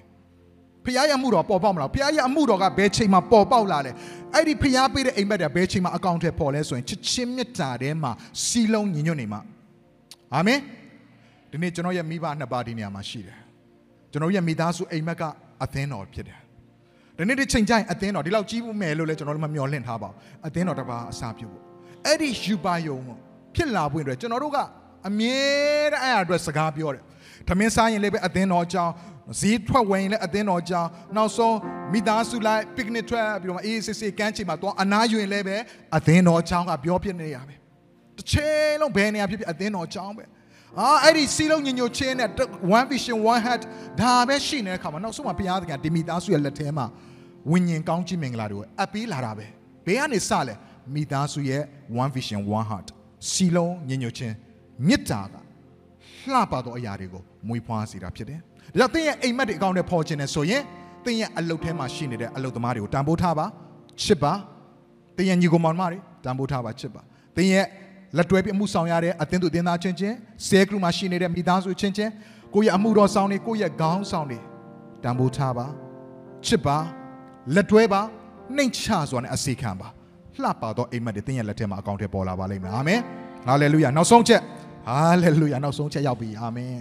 [0.85, 3.93] ဖခင်ရဲ့အမှုတော်ပေါ်ပေါက်မလားဖခင်ရဲ့အမှုတော်ကဘယ်ချိန်မှာပေါ်ပေါက်လာလဲ
[4.35, 8.13] အဲ့ဒီဖခင်ပေးတဲ့အိမ်မက်တွေဘယ်ချိန်မှာအကောင့်ထဲပေါ်လဲဆိုရင်ချစ်ချင်းမြတ်တာထဲမှာ
[8.45, 9.41] စီလုံးညီညွတ်နေမှာ
[10.35, 10.59] အာမင်
[11.51, 13.39] ဒီနေ့ကျွန်တော်ရဲ့မိဘနှစ်ပါးဒီနေရာမှာရှိတယ်
[14.13, 15.23] ကျွန်တော်ရဲ့မိသားစုအိမ်မက်က
[15.65, 16.39] အသင်းတော်ဖြစ်တယ်
[17.17, 20.17] ဒီနေ့ဒီချိန်ကျရင်အသင်းတော်ဒီလောက်ကြီးဖို့မယ်လို့လည်းကျွန်တော်တို့မမျှော်လင့်ထားပါဘူး
[20.47, 21.63] အသင်းတော်တစ်ပါးအစာပြုဖို့
[22.07, 22.99] အဲ့ဒီယူပါယုံ
[23.55, 24.59] ဖြစ်လာဖို့အတွက်ကျွန်တော်တို့က
[25.09, 25.39] အမြဲ
[25.93, 27.03] တမ်းအဲ့အအတွက်စကားပြောတယ်။
[27.49, 28.93] သမင်းစားရင်လည်းပဲအသင်းတော်အကြောင်း
[29.41, 31.57] ဈေးထွက်ဝင်လည်းအသင်းတော်အကြောင်းနောက်ဆုံး
[31.93, 35.57] မိသားစုလိုက် picnic ထွက်ပြီးတော့အေးစစ်စစ်ကမ်းချိန်မှာတော့အနားယူရင်လည်းပဲ
[35.97, 37.55] အသင်းတော်အကြောင်းကပြောပြနေရပဲ။
[38.17, 40.25] တစ်ချိန်လုံးဘယ်နေရာဖြစ်ဖြစ်အသင်းတော်အကြောင်းပဲ။
[40.81, 42.29] အာအဲ့ဒီစီလုံးညညိုချင်းနဲ့
[42.79, 43.63] one vision one heart
[44.01, 46.87] ဒါပဲရှိနေတဲ့အခါမှာနောက်ဆုံးမှာဘုရားသခင်ဒီမိသားစုရဲ့လက်ထဲမှာ
[47.51, 49.47] ဝိညာဉ်ကောင်းကြီးမင်္ဂလာတွေကိုအပ်ပေးလာတာပဲ။
[49.87, 50.55] ဘယ်ကနေစလဲ
[50.95, 51.63] မိသားစုရဲ့
[52.03, 52.89] one vision one heart
[53.31, 54.35] စီလုံးညညိုချင်း
[54.87, 55.35] မေတ္တာက
[56.33, 58.41] လှပသောအရာတွေကိုမွေးဖွားစေတာဖြစ်တယ်။
[58.73, 60.63] ဒါကြောင့်သင်ရဲ့အိမ်မက်တွေအကောင့်နဲ့ပေါ်ခြင်းနဲ့ဆိုရင်
[61.05, 63.47] သင်ရဲ့အလုပ်ထဲမှာရှိနေတဲ့အလုပ်သမားတွေကိုတန်ဖိုးထားပါ
[64.03, 64.33] ချစ်ပါ
[65.17, 67.03] သင်ရဲ့ညီကောင်မောင်မတွေတန်ဖိုးထားပါချစ်ပါ
[67.37, 67.67] သင်ရဲ့
[68.17, 70.15] လက်တွဲပြီးအမှုဆောင်ရတဲ့အသင်းသူအသင်းသားချင်းချင်း
[70.49, 72.13] ဆဲကလူမှာရှိနေတဲ့မိသားစုချင်းချင်း
[72.55, 74.39] ကိုယ့်ရဲ့အမှုတော်ဆောင်တွေကိုယ့်ရဲ့ခေါင်းဆောင်တွေ
[75.03, 75.67] တန်ဖိုးထားပါ
[76.47, 76.77] ချစ်ပါ
[77.55, 78.01] လက်တွဲပါ
[78.57, 79.89] နှိမ်ချစွာနဲ့အစီခံပါ
[80.43, 83.01] လှပသောအိမ်မက်တွေသင်ရဲ့လက်ထဲမှာအကောင့်ထဲပေါ်လာပါလိမ့်မယ်အာမင်
[83.47, 84.41] ဟာလေလုယာနောက်ဆုံးချက်
[84.89, 86.77] ဟာလေလုယာနောက်ဆုံးချက်ရောက်ပြီအာမင်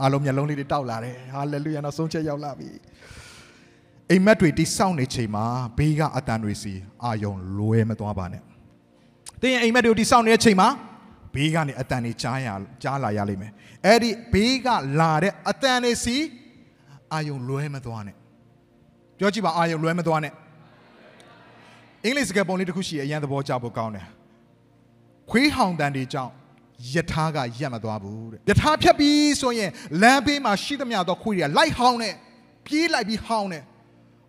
[0.00, 2.70] အားလုံးမျက်လုံးလေးတွေတောက်လာတယ်ဟာလေလုယာနောက်ဆုံးချက်ရောက်လာပြီ
[4.10, 5.44] အိမ်မက်တွေတိစောင့်နေချိန်မှာ
[5.78, 6.74] ဘေးကအတန်တွေစီ
[7.04, 8.42] အာယုံလွဲမသွားပါနဲ့
[9.40, 10.68] သင်ရဲ့အိမ်မက်တွေကိုတိစောင့်နေတဲ့ချိန်မှာ
[11.34, 12.48] ဘေးကနေအတန်တွေကြားရ
[12.82, 13.52] ကြားလာရလိမ့်မယ်
[13.86, 14.68] အဲ့ဒီဘေးက
[15.00, 16.16] လာတဲ့အတန်တွေစီ
[17.12, 18.16] အာယုံလွဲမသွားနဲ့
[19.18, 20.32] ပြောကြည့်ပါအာယုံလွဲမသွားနဲ့
[22.04, 24.06] အင်္ဂလိပ်စကားပုံလေးတစ်ခုရှိရအရန်သဘောကျဖို့ကောင်းတယ်
[25.30, 26.32] ခွေးဟောင်တန်တွေကြောင့်
[26.94, 29.70] ယထာကရက်မသွားဘူးတဲ့ယထာဖြတ်ပြီးဆိုရင်
[30.02, 32.14] လမ်းဘေးမှာရှိသမျှသောခွေးတွေကလိုက်ဟောင်းနဲ့
[32.66, 33.62] ပြေးလိုက်ပြီးဟောင်းနဲ့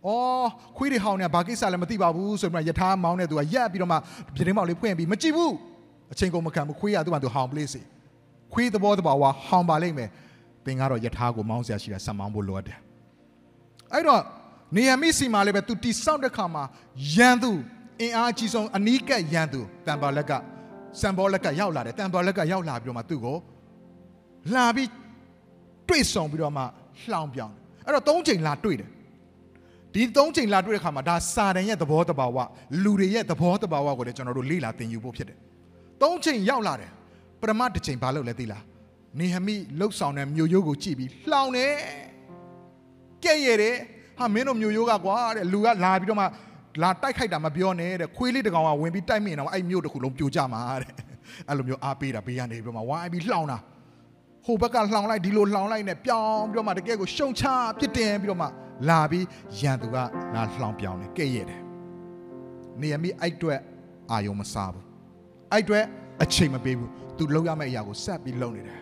[0.05, 3.97] အော်ခွေးတွေဟောင်းနေဘာကိစ္စလည်းမသိပါဘူးဆိုပြီးမှယထာမောင်းနေသူကရက်ပြီးတော့မှ
[4.35, 5.53] ပြတင်းပေါက်လေးဖွင့်ပြီးမကြည့်ဘူး
[6.13, 7.81] အချိန်ကုန်မခံဘူးခွေးကသူ့မှာသူဟောင်းပလေးစီ
[8.53, 10.09] ခွေးသဘောတဘာဝဟောင်းပါလိမ့်မယ်
[10.65, 12.77] သင်ကတော့ယထာကိုမောင်းဆရာရှိတာဆက်မောင်းဖို့လိုအပ်တယ်
[13.93, 14.21] အဲ့တော့
[14.75, 16.63] နေရမိစီမှာလည်းပဲသူတိဆောက်တဲ့ခါမှာ
[17.15, 17.51] ရန်သူ
[18.01, 20.31] အင်အားကြီးဆုံးအနီးကပ်ရန်သူတန်ပါလက်က
[20.99, 23.37] စံဘောလက်ကရောက်လာတယ်တန်ဘောလက်ကရောက်လာပြီးတော့မှသူ့ကို
[24.55, 24.89] လာပြီး
[25.89, 26.63] တွေ့ဆုံပြီးတော့မှ
[27.11, 28.89] လှောင်ပြောင်းတယ်အဲ့တော့၃ချိန်လာတွေ့တယ်
[29.93, 32.37] ဒီ၃ချိန်လာတွေ့တဲ့ခါမှာဒါစာတန်ရဲ့သဘောတဘာဝ
[32.83, 35.37] လူတွေရဲ့သဘောတဘာဝကိုလည်းကျွန်တော်တို့လေ့လာသင်ယူဖို့ဖြစ်တယ်
[36.01, 36.91] ၃ချိန်ရောက်လာတယ်
[37.41, 38.63] ပရမတစ်ချိန်ဘာလုပ်လဲသိလား
[39.19, 41.73] နေဟမိလှုပ်ဆောင်တဲ့မြို့ရိုးကိုကြည့်ပြီးလှောင်တယ်
[43.25, 43.75] ကဲ့ရဲ့တယ်
[44.17, 46.25] ဟာမင်းတို့မြို့ရိုးကကွာတဲ့လူကလာပြီးတော့မှ
[46.81, 50.91] လာတိုက်ခိုက်တာမပြောနဲ့တဲ့ခွေးလေးတကောင်ကဝင်ပြီးတိုက်မိနေတာအဲ့မြို့တစ်ခုလုံးပြိုကျမှာတဲ့
[51.49, 53.57] အဲ့လိုမျိုးအားပေးတာဘေးကနေပြီးတော့မှဝိုင်းပြီးလှောင်တာ
[54.45, 57.43] ဟိုဘက်ကလှောင်လိုက်ဒီလိုလှောင်လိုက်နဲ့ပြောင်းပြီးတော့မှတကယ်ကိုရှုံချ
[57.79, 58.47] ပြစ်တင်ပြီးတော့မှ
[58.89, 59.25] လာပြီး
[59.59, 59.95] ရန်သူက
[60.35, 61.61] လာလှောင်ပြောင်းတယ်ကဲ့ရဲ့တယ်
[62.81, 63.59] နေရမိအဲ့အတွက်
[64.11, 64.85] အာယုံမစားဘူး
[65.51, 65.83] အဲ့အတွက်
[66.23, 68.79] အချိန်မပေးဘူးသူလောက်ရမယ့်အရာကိုဆက်ပြီးလုပ်နေတယ်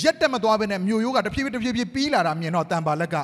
[0.00, 3.16] ရက်တက်မသွားဘဲနဲ့မြို့ရိုးကတဖြည်းဖြည်းတဖြည်းဖြည်းပြီးလာတာမြင်တော့တန်ပါလက်က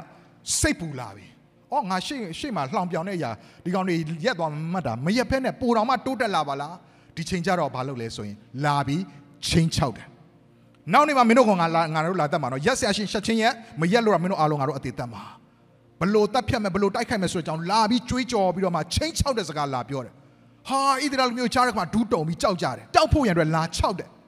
[0.58, 1.26] စိတ်ပူလာပြီ။
[1.72, 3.30] အော်ငါရှေ့ရှေ့မှာလှောင်ပြောင်တဲ့အရာ
[3.64, 6.74] ဒီကောင်တွေရက်သွားမှတ်တာမရက်ဖက်နဲ့ပိုတော်မှတိုးတက်လာပါလား။
[7.16, 9.02] ဒီချိန်ကျတော့ဘာလုပ်လဲဆိုရင်လာပြီး
[9.46, 10.06] ချင်းချောက်တယ်။
[10.92, 15.22] နောက်နေ့မှာမင်းတို့ကငါလာငါတို့လာတတ်မှာနော်ရက်ဆရာရှင်ရှက်ချင်းရက်မရက်လို့တော့မင်းတို့အားလုံးငါတို့အသေးတတ်မှာ။
[16.00, 20.12] ဘလို့တတ်ဖြတ်မယ်ဘလို့တိုက်ခိုက်မယ်ဆိုတဲ့အကြောင်းလာပြီးကြွေးကြော်ပြီးတော့မှချင်းချောက်တဲ့စကားလာပြောတယ်။
[20.68, 24.08] ဟာဣသရေလမျိုးချားတဲ့ခါဒူးတုံပြီးကြောက်ကြတယ်။တောက်ဖို့ရန်အတွက်လာချောက်တယ်။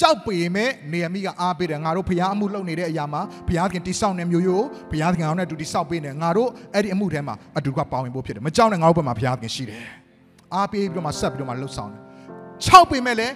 [0.00, 9.80] ကြောက်ပေမဲ့နေရမိကအားပေးတယ်ငါတို့ဖျားအမှုလုပ်နေတဲ့အရာမှာဖျားခင်တိဆောက်နေမျိုးရိုးဖျားခင်အောင်နဲ့တူတိဆောက်ပေးနေငါတို့အဲ့ဒီအမှုထဲမှာအတူကပါဝင်ဖို့ဖြစ်တယ်မကြောက်နဲ့ငါတို့ဘက်မှာဖျားခင်ရှိတယ်
[10.54, 12.00] အားပေးပြီးတော့မှဆက်ပြီးတော့မှလှုပ်ဆောင်တယ်
[12.64, 13.34] ခြောက်ပေမဲ့လည်း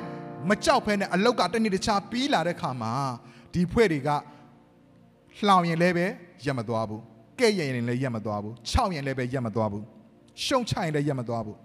[0.48, 2.92] မကြောက်ဖဲနဲ့အလောက်ကတနေ့တခြားပြီးလာတဲ့ခါမှာ
[3.52, 4.10] ဒီဖွဲ့တွေက
[5.46, 6.06] လှောင်ရင်လည်းပဲ
[6.44, 7.02] ရက်မသွားဘူး
[7.40, 9.84] ကဲ့ရင်လည်းရက်မသွားဘူးခြောက်ရင်လည်းပဲရက်မသွားဘူး
[10.44, 11.56] ရှုံချရင်လည်းရက်မသွားဘူး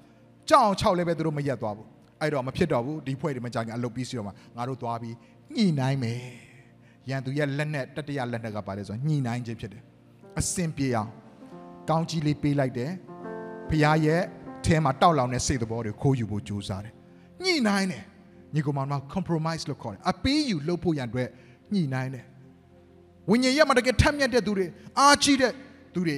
[0.49, 1.87] ကြောက်အောင်ခြောက်လည်းပဲသူတို့မရက်သွားဘူး
[2.21, 5.15] အဲ့တော့မဖြစ်တော့ဘူးဒီဖွဲ့တွေမကြခင်အလုပ်ပြီးစီတော့မှငါတို့သွားပြီး
[5.55, 6.19] ညှိနှိုင်းမယ်
[7.09, 9.83] ရန်သူရဲ့လက်နဲ့တတရလက်နဲ့ကပါလဲဆိုညှိနှိုင်းခြင်းဖြစ်တယ်
[10.39, 11.09] အစင်ပြေအောင်
[11.89, 12.91] ကောင်းကြီးလေးပေးလိုက်တယ်
[13.69, 14.21] ဖရားရဲ့
[14.65, 16.93] ထဲမှာတောက်လောင်တဲ့စိတ်သဘောတွေခိုးယူဖို့ကြိုးစားတယ်
[17.43, 18.03] ညှိနှိုင်းတယ်
[18.53, 21.27] ညီကောင်မ compromise လို့ခေါ်တယ်အပေးယူလုပ်ဖို့ရန်အတွက်
[21.73, 22.25] ညှိနှိုင်းတယ်
[23.29, 24.65] ဝိညာဉ်ရဲ့မှာတကယ်ထက်မြက်တဲ့သူတွေ
[24.99, 25.51] အားကြီးတဲ့
[25.93, 26.17] သူတွေ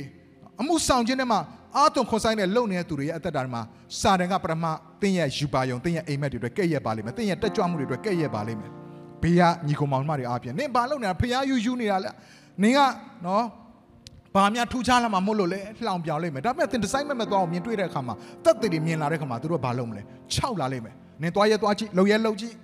[0.60, 1.40] အမှုဆောင်ခြင်းထဲမှာ
[1.78, 3.62] အာသွန်ခွန်ဆိုင်တဲ့လုံနေတဲ့သူတွေရဲ့အသက်တာမှာ
[4.00, 4.66] စာတန်ကပထမ
[5.02, 8.72] တင်းရဲ့ယူပါယုံတင်းရဲ့အိမ်မက်တွေအတွက်ကဲ့ရဲ့ပါလိမ့်မယ်တင်းရဲ့တက်ကြွမှုတွေအတွက်ကဲ့ရဲ့ပါလိမ့်မယ်
[9.24, 12.12] ဘေးကညီကောင်မောင်မတွေအားဖြင့်နင်ဘာလုပ်နေတာဖျားယူယူနေတာလဲ
[12.64, 12.80] နင်က
[13.26, 13.44] နော်
[14.36, 20.02] ဘာများထူးခြားလာမှမဟုတ်လို့လဲလှောင်ပြောင်လိမ့်မယ်ဒါပေမဲ့သင်ဒီဇိုင်းမဲ့မဲ့သွားအောင်မြင်တွေ့တဲ့အခါမှာတက်တည်တွေမြင်လာတဲ့အခါမှာသူတို့ကဘာလုပ်မလဲ
[20.34, 22.56] ခြောက်လာလိမ့်မယ်နင်သွားရဲသွားကြည့်လှုပ်ရဲလှုပ်ကြည့်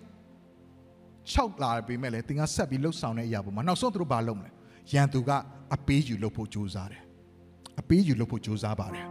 [1.31, 4.49] ခြောက်လာပြီမဲ့လေသင်ကဆက်ပြီးလှုပ်ဆောင်တဲ့အရာပေါ်မှာနောက်ဆုံးသူတို့ဘာလုပ်မလဲ
[4.93, 5.31] ရန်သူက
[5.75, 7.08] အပေးယူလုပ်ဖို့ကြိုးစားတယ်
[7.79, 9.05] အပေးယူလုပ်ဖို့ကြိုးစားပါတယ်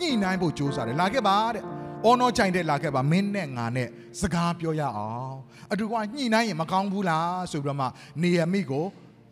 [0.00, 1.62] ညှိနှိုင်းဖို့ကြိုးစားတယ်လာခဲ့ပါတဲ့
[2.04, 3.88] အော်နော်ချိုင်တဲ့လာခဲ့ပါမင်းနဲ့ငါနဲ့
[4.20, 5.36] စကားပြောရအောင်
[5.72, 7.86] အတူကညှိနှိုင်းရင်မကောင်းဘူးလားဆိုပြီးတော့မှ
[8.22, 8.84] နေရမိကို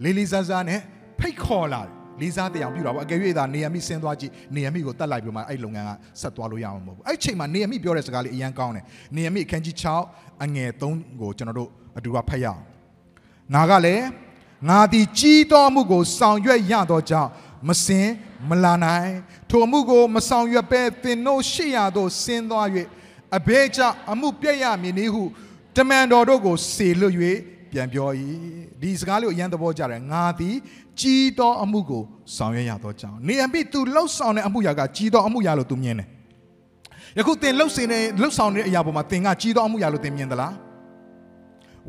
[0.05, 0.81] လေးလေးစားစားနဲ့
[1.19, 5.91] ဖိတ်ခေါ်လာတယ်လေးစားတရားပြုတာပေါ့အကယ်၍သာနေရမိဆင်းသွားကြည့်နေရမိကိုတတ်လိုက်ပြီးမှအဲ့လုပ်ငန်းက
[6.21, 8.85] ဆက်သွားလို့ရအောင်မဟုတ်ဘူးအဲ့ချိန်မှာနေရမိပြောတဲ့စကားလေးအရန်ကောင်းတယ်
[9.17, 9.77] နေရမိအခန်းကြီး
[10.09, 12.61] 6အငယ်3ကိုကျွန်တော်တို့အတူကဖတ်ရအောင်
[13.55, 14.05] ငါကလည်း
[14.69, 17.31] ငါသည်ကြီးတော်မှုကိုဆောင်ရွက်ရသောကြောင့်
[17.69, 18.09] မစင်
[18.49, 19.13] မလာနိုင်
[19.51, 22.69] ထိုမှုကိုမဆောင်ရွက်ပဲသင်တို့ရှိရသောဆင်းသွား၍
[23.37, 23.81] အဘဲကြ
[24.13, 25.25] အမှုပြည့်ရမည်နည်းဟု
[25.77, 27.15] တမန်တော်တို့ကိုစေလွတ်၍
[27.73, 28.11] ပြန်ပြော၏
[28.81, 30.57] ဒီစကားလေးကိုအရန်သဘောကျတယ်ငါသည်
[31.01, 32.03] ကြီးသောအမှုကို
[32.37, 36.09] ဆောင်ရွက်ရသောကြောင့်နေအမိသူလှုပ်ဆောင်တဲ့အမှုရာကကြီးသောအမှုရာလို့သူမြင်တယ်
[37.19, 40.53] ယခုသင်လှုပ်စင်တဲ့လှုပ်ဆောင်တဲ့အရာပေါ်မှာသင်ကကြီးသောအမှုရာလို့သင်မြင်သလား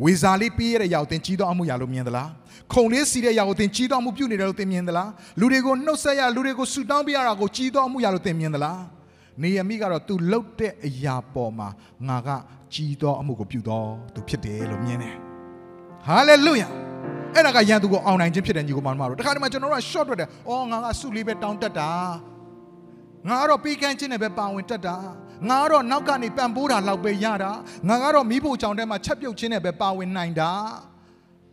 [0.03, 2.29] ဝေဇာလေးပေးရတဲ့ရောက်သင်ကြီးသောအမှုရာလို့မြင်သလား
[2.73, 8.81] ခုံလေးစီတဲ့ရောက်သင်ကြီးသောအမှုပြုနေတယ်လို့သင်မြင်သလားလူတွေကိုနှုတ်ဆက်ရလူတွေကိုဆူတောင်းပေးရတာကိုကြီးသောအမှုရာလို့သင်မြင်သလား
[9.41, 11.69] နေရမိကတော့ तू လှုပ်တဲ့အရာပေါ်မှာ
[12.07, 12.29] ငါက
[12.73, 15.15] ကြီးသောအမှုကိုပြုတော်သူဖြစ်တယ်လို့မြင်တယ်
[16.07, 16.67] ဟာလေလုယာ
[17.33, 21.91] အဲ့ဒါကယန်သူကိုအောင်နိုင်ခြင်းဖြစ်တဲ့ညီကိုမောင်မတို့တခါတည်းမှာကျွန်တော်တို့က short ထွက်တယ်အော်ငါကစုလေးပဲတောင်းတက်တာ
[23.27, 24.95] ငါကတော့ပေးကမ်းခြင်းနဲ့ပဲပါဝင်တက်တာ
[25.49, 27.51] ငါကတော့နောက်ကနေပံ့ပိုးတာလောက်ပဲရတာ
[27.89, 30.51] ငါကတော့မိဖို့ကြောင့်တဲမှာချက်ပြုတ်ခြင်းနဲ့ပဲပါဝင်နိုင်တာ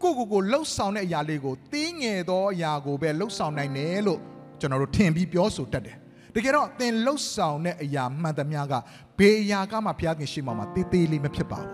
[0.02, 4.20] ကိုကိုကိုလှုပ်ဆောင်တဲ့အရာလေးကိုတင်းငယ်သောအရာကိုပဲလှုပ်ဆောင်နိုင်တယ်လို့
[4.60, 5.96] ကျွန်တော်တို့ထင်ပြီးပြောဆိုတတ်တယ်
[6.34, 8.74] တကယ်တော့သင်လှုပ်ဆောင်တဲ့အရာမှန်သမျှက
[9.18, 11.68] ဘေးအရာကမှဘုရားခင်ရှိမှမှာတေးသေးလေးမဖြစ်ပါဘူး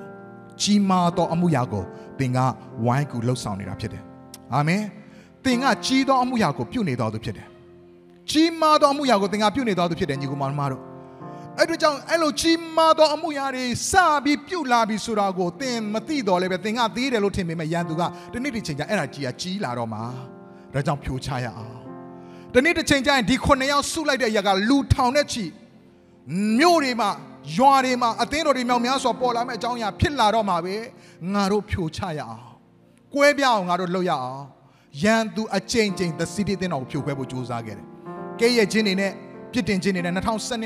[0.60, 1.84] ကြီးမားသောအမှုရာကို
[2.18, 2.38] သင်က
[2.84, 4.02] ဝိုင်းကူလှုပ်ဆောင်နေတာဖြစ်တယ်
[4.54, 4.82] အာမင်
[5.44, 7.46] သင်ကကြီးသောအမှုရာကိုပြုနေတော်သူဖြစ်တယ်
[8.30, 10.89] ကြီးမားသောအမှုရာကိုသင်ကပြုနေတော်သူဖြစ်တယ်ညီကောင်မတို့
[11.60, 13.92] အဲ့တို့ကြောင့်အဲ့လိုကြီးမားသောအမှုရာတွေစ
[14.24, 18.02] ပြီးပြုတ်လာပြီဆိုတာကိုသင်မသိတော့လည်းပဲသင်ကသိတယ်လို့ထင်ပေမဲ့ရန်သူက
[18.32, 20.02] တနေ့တစ်ချိန်ကျအဲ့ဒါကြီးကကြီးလာတော့မှာ
[20.74, 21.76] ဒါကြောင့်ဖြိုချရအောင်
[22.54, 25.44] တနေ့တစ်ချိန်ကျရင်ဒီခုနှစ်ယောက်စုလိုက်တဲ့အရာကလူထောင်နဲ့ချီ
[26.58, 27.10] မြို့တွေမှာ
[27.56, 30.76] ရွာတွေမှာအသင်းတော်တွေမြောက်များစွာပေါ်လာမယ့်အကြောင်းအရာဖြစ်လာတော့မှာပဲ
[31.34, 32.42] ငါတို့ဖြိုချရအောင်
[33.14, 34.44] ကွဲပြားအောင်ငါတို့လုပ်ရအောင်
[35.02, 37.86] ရန်သူအချိန်ချင်း the city အသင်းတော်ကိုဖြိုခွဲဖို့ကြိုးစားခဲ့တယ်
[38.40, 39.12] ကဲရဲ့ချင်းတွေနဲ့
[39.52, 40.20] ပြစ်တင်ခြင်းတွေနဲ့2012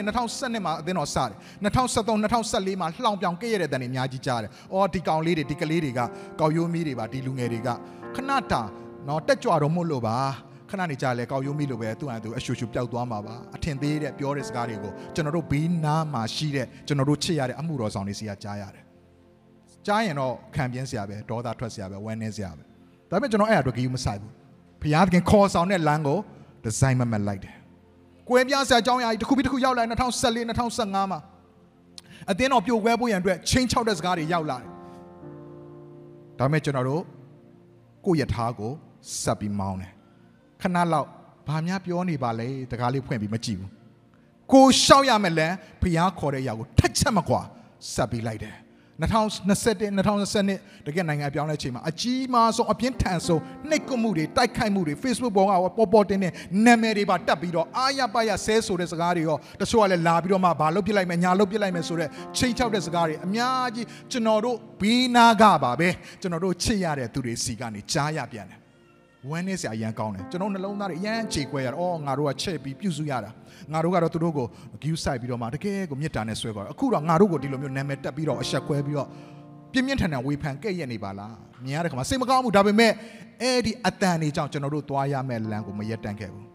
[0.08, 1.32] 2012မှာအသင်းတော်စတယ်
[1.64, 6.00] 2013 2014မှာလှောင်ပြောင်ကဲ့ရတဲ့တန်တွေအများကြီးကြားတယ်။အော်ဒီကောင်လေးတွေဒီကလေးတွေက
[6.40, 7.68] ကောက်ရိုးမီးတွေပါဒီလူငယ်တွေက
[8.14, 8.62] ခဏတာ
[9.08, 10.16] နော်တက်ကြွတော့မဟုတ်လို့ပါ
[10.70, 18.84] ခဏနေကြလဲကောက်ရိုးမီးလိုပဲသူ့အတူအရှူရှူပျောက်သွားမှာပါအထင်သေးတဲ့ပြောတဲ့စကားတွေကိုကျွန်တော်တို့ဘေးနားမှာရှိတဲ့ကျွန်တော်တို့ချစ်ရတဲ့အမှုတော်ဆောင်တွေစီကကြားရတယ်။
[19.86, 22.62] ကြားရင်တော့ခံပြင်းစရာပဲဒေါသထွက်စရာပဲဝမ်းနည်းစရာပဲ။
[23.10, 24.32] ဒါပေမဲ့ကျွန်တော်အဲ့အအတွက်ဂီယူမဆိုင်ဘူး။
[24.82, 26.18] ဘုရားသခင်ခေါ်ဆောင်တဲ့လမ်းကို
[26.64, 27.56] ဒီဇိုင်းမမတ်လိုက်တယ်။
[28.28, 31.20] ကွဲပြားစရာအကြောင်းအရာကြီးတစ်ခုပြီးတစ်ခုရောက်လာ2014 2015မှာ
[32.30, 34.68] အသင်းတော်ပြိုကွဲဖို့ရန်အတွက်ချင်းချောက်တဲ့စကားတွေရောက်လာတယ်။
[36.38, 37.02] ဒါပေမဲ့ကျွန်တော်တို့
[38.06, 38.72] ကိုယ့်ယထာကို
[39.22, 39.92] ဆက်ပြီးမောင်းတယ်။
[40.62, 41.08] ခဏလောက်
[41.48, 43.70] ဘာများပြောနေပါလဲတကားလေးဖွင့်ပြီးမကြည့်ဘူး။
[44.52, 45.48] ကိုရှောက်ရမယ်လဲ
[45.82, 47.40] ဖျားခေါ်တဲ့အရာကိုထက်ချက်မကွာ
[47.94, 48.56] ဆက်ပြီးလိုက်တယ်။
[49.02, 56.32] 2021 2022တကယ်နိုင်ငံပြောင်းလဲချိန်မှာအကြီးမားဆုံးအပြင်းထန်ဆုံးနှိပ်ကွမှုတွေတိုက်ခိုက်မှုတွေ Facebook ပေါ်ကပေါ်ပေါ်တင်တဲ့
[56.66, 65.88] နာမည်တွေပါတက်ပြီးတော့အာရပါရဆဲဆိုတဲ့စကားတွေရောတချို့ကလည်းလာပြီးတော့မှဘာလုပ်ပြလိုက်မယ်ညာလုပ်ပြလိုက်မယ်ဆိုတဲ့ချိန်ချောက်တဲ့စကားတွေအများကြီးကျွန်တော်တို့ဘေးနာကပါပဲ
[66.20, 68.63] ကျွန်တော်တို့ချစ်ရတဲ့သူတွေစီကနေကြားရပြန်တယ်
[69.30, 73.30] ဝမ်းနေစရာအရန်ကောင်းတယ်ကျွန်တော်နှလုံးသားတွေအရန်ခြေခွဲရတာအော်ငါတို့ကချက်ပြီးပြုစုရတာ
[73.72, 74.46] ငါတို့ကတော့သူတို့ကို
[74.82, 79.08] view site ပြီးတော့မှတကယ်ကိုမြစ်တာနဲ့ဆွဲသွားတယ်အခုတော့ငါတို့ကိုဒီလိုမျိုးနာမည်တက်ပြီးတော့အဆက်ခွဲပြီးတော့
[79.72, 82.92] ပြင်းပြင်းထန်ထန်ဝေဖန်ကဲ့ရဲ့နေပါလားမြင်ရတဲ့ခါမှာစိတ်မကောင်းဘူးဒါပေမဲ့
[83.42, 86.46] အဲ့ဒီအတန်တွေကြောင့်ကျွန်တော်တို့သွားရမယ့်လမ်းကိုမရက်တန့်ခဲ့ဘူး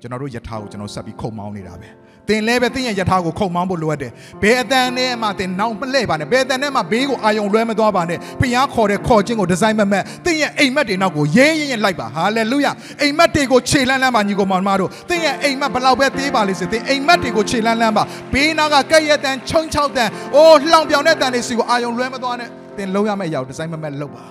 [0.00, 1.88] ကျွန်တော်တို့ယထာကိုကျွန်တော်ဆက်ပြီးခုံမောင်းနေတာပဲ
[2.28, 4.12] သင်လည်းပဲသင်ရဲ့ယထာကိုခုံမောင်းဖို့လိုအပ်တယ်
[4.42, 12.66] ဘယ်အတန်နဲ့မှသင်နောက်မလှည့်ပါနဲ့ဘယ်အတန်နဲ့မှဘေးကိုအာယုံလွှဲမသွားပါနဲ့ဖျားခေါ်တဲ့ခေါ်ခြင်းကိုဒီဇိုင်းမမတ်သင်ရဲ့အိမ်မက်တွေနောက်ကိုရဲရဲရဲလိုက်ပါဟာလေလုယ
[13.02, 18.02] အိမ်မက်တွေကိုခြေလန်းလန်းပါညီကောင်မောင်မတို့သင်ရဲ့အိမ်မက်ဘလောက်ပဲသေးပါလိမ့်စေသင်အိမ်မက်တွေကိုခြေလန်းလန်းပါ
[18.32, 24.24] ဘေးနာကကဲ့ရဲ့တန်ချုံချောက်တန်အိုးလှောင်ပြောင်တဲ့တန်တွေစီကိုအာယုံလွှဲမသွားနဲ့သင်လုံးရမယ့်အရာကိုဒီဇိုင်းမမတ်လုပ်ပါ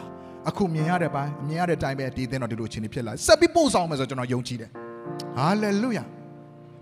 [0.50, 4.70] အခုမြင်ရတဲ့ပိုင်းမြင်ရတဲ့အတိုင်းပဲဒီသင်တော့ဒီလိုအချိန်တွေဖြစ်လာဆက်ပြီးပို့ဆောင်မယ်ဆိုကျွန်တော်ယုံကြည်တယ်
[5.38, 6.00] ဟာလေလုယ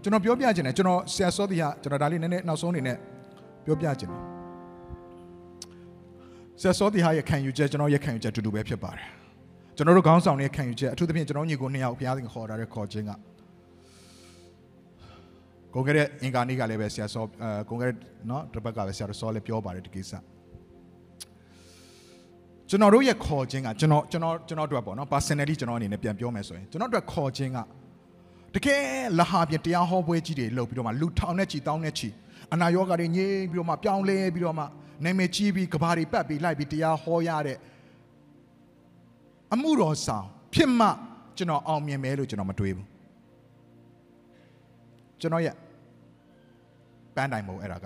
[0.06, 2.97] ကျွန်တော်ပြောပြခြင်းတယ်ကျွန်တော်ဆရာစောတိဟကျွန်တော်ဒါလေးနည်းနည်းနောက်ဆုံးအနေနဲ့
[3.66, 4.22] ပြောပြခြင်းတယ်
[6.62, 9.08] ဆရာစောတိဟရဲ့ခံယူချက်ကျွန်တော်ရဲ့ခံယူချက်အတူတူပဲဖြစ်ပါတယ်
[9.78, 13.12] ကျွန်တော်တို့ခေါင်းဆောင်ရဲ့ခံယူချက်အထူးသဖြင့်ကျွန်တော်ညီကိုနှစ်ယောက်ဘုရားသခင်ခေါ်တာတဲ့ခေါ်ခြင်းက
[15.74, 17.93] ကိုကတဲ့အင်္ဂါနေ့ကလည်းပဲဆရာစောအဲကိုကတဲ့
[18.30, 20.12] နော်တစ်ပတ်ကပဲဆရာစောလည်းပြောပါတယ်ဒီကိစ္စ
[22.70, 27.60] ကျွန်တော်တို့ရဲ့ခေါ်ခြင်းကကျွန်တော်ကျွန်တော်ကျွန်တော်တို့ပေါ့နော် personally ကျွန်တော်အနေနဲ့ပြန်ပြောမယ်ဆိုရင်ကျွန်တော်တို့ခေါ်ခြင်းက
[28.56, 28.82] တကယ်
[29.20, 32.10] လဟာပြင်တရားဟောပွဲကြီးတွေလုပ်ပြီးတော့မှလူထောင်နဲ့ချီတောင်းနဲ့ချီ
[32.53, 34.64] အနာရောဂါတွေငြိမ်းပြီးတော့မှပြောင်းလဲပြီးတော့မှ
[35.03, 37.58] နာမည်ကြီးပြီးကဘာတွေပတ်ပြီးလိုက်ပြီးတရားဟောရတဲ့
[39.53, 40.88] အမှုတော်ဆောင်ဖြစ်မှ
[41.38, 42.88] ကျွန်တော်အောင်မြင်မယ်လို့ကျွန်တော်မတွေးဘူး
[45.22, 45.56] ကျွန်တော်ရဲ့
[47.16, 47.86] ပန်းတိုင်မဟုတ်အဲ့ဒါက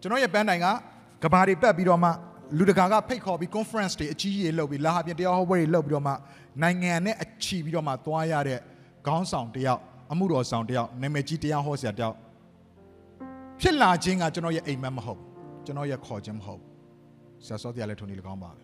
[0.00, 0.66] ကျွန်တော်ရဲ့ပန်းတိုင်က
[1.22, 2.10] ကဘာတွေပတ်ပြီးတော့မှ
[2.58, 6.12] လူတကာကဖိတ်ခေါ်ပြီး conference တွေအကြီးကြီးလုပ်ပြီးလာဟာပြင်တရားဟောပွဲတွေလုပ်ပြီးတော့မှ
[6.62, 8.58] နိုင်ငံနဲ့အချီပြီးတော့မှသွားရတဲ့
[9.06, 9.80] ခေါင်းဆောင်တယောက်
[10.12, 12.16] အမှုတော်ဆောင်တယောက်နာမည်ကြီးတရားဟောဆရာတယောက်
[13.60, 15.20] ဖြစ်လာခြင်းကကျွန်တော်ရဲ့အိမ်မက်မဟုတ်
[15.64, 16.60] ကျွန်တော်ရဲ့ခေါ်ခြင်းမဟုတ်
[17.46, 18.62] ဆရာစောတရားလည်းထုံနေလကောင်းပါပဲ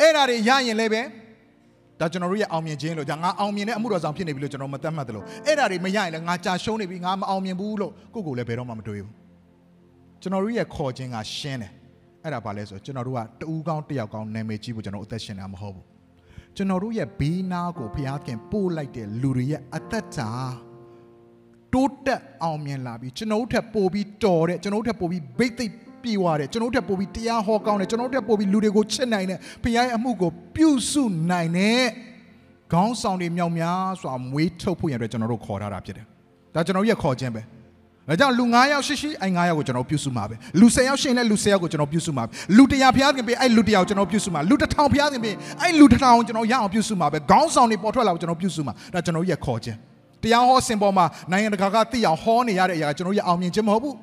[0.00, 1.02] အဲ့ဒါတွေရရင်လည်းပဲ
[2.00, 9.14] ဒါကျွန်တော်တို့ရဲ့အောင်မြင်ခြင်းလို့じゃငါအောင်မြင်တဲ့အမှုတော်ဆောင်ဖြစ်နေပြီလို့ကျွန်တော်မသတ်မှတ်တယ်လို့အဲ့ဒါတွေမရရင်လည်းငါကြာရှုံးနေပြီငါမအောင်မြင်ဘူးလို့ကိုကိုလည်းဘယ်တော့မှမတွေးဘူး
[10.22, 11.72] ကျွန်တော်တို့ရဲ့ခေါ်ခြင်းကရှင်းတယ်
[12.24, 15.86] အဲ့ဒါဘာလဲဆိုတော့ကျွန်တော်တို့ကတူးကောင်းတယောက်ကောင်းနာမည်ကြီးဖို့ကျွန်တော်အသက်ရှင်တာမဟုတ်ဘူး
[16.56, 20.30] ကျွန်တော်တို့ရဲ့ဘေးနားကိုဘုရားခင်ပို့လိုက်တဲ့လူတွေရဲ့အသက်တာ
[21.74, 31.84] တိုးတက်အောင်မြင်လာပြီးကျွန်တော်တို့ထက်ပိုပြီးတော်တဲ့ကျွန်တော်တို့ထက်ပိုပြီးဘိတ်သိက်ပြေဝတယ်ကျွန်တော်တို့တက်ပို့ပြီးတရားဟောကောင်းတယ်ကျွန်တော်တို့တက်ပို့ပြီးလူတွေကိုချစ်နိုင်တယ်ဖခင်ရဲ့အမှုကိုပြုစုနိုင်တဲ့
[32.72, 36.06] ခေါင်းဆောင်တွေမြောက်များဆိုတာမွေးထုတ်ဖို့ရတဲ့ကျွန်တော်တို့ခေါ်ထားတာဖြစ်တယ်
[36.54, 37.42] ဒါကျွန်တော်ရဲ့ခေါ်ခြင်းပဲ
[38.08, 49.76] ဒါကြောင့်လူ9ယောက်ရှိရှိအဲ့9ယောက်ကိုကျွန်တော်ပြုစုမှာပဲလူ10ယောက်ရှိရင်လည်းလူ10ယောက်ကိုကျွန်တော်ပြုစုမှာပဲလူ100ဖျားခင်ပေးအဲ့လူ100ကိုကျွန်တော်ပြုစုမှာလူ1000ဖျားခင်ပေးအဲ့လူ1000ကိုကျွန်တော်ရအောင်ပြုစုမှာပဲခေါင်းဆောင်တွေပေါ်ထွက်လာကိုကျွန်တော်ပြုစုမှာဒါကျွန်တော်ရဲ့ခေါ်ခြင်း
[50.22, 53.96] တရားဟောစင်ပေါ်မှာနိုင်ငံတကာကသိအောင်ဟောနေရတဲ့အရာကကျွန်တော်ရဲ့အောင်မြင်ခြင်းမဟုတ်ဘူး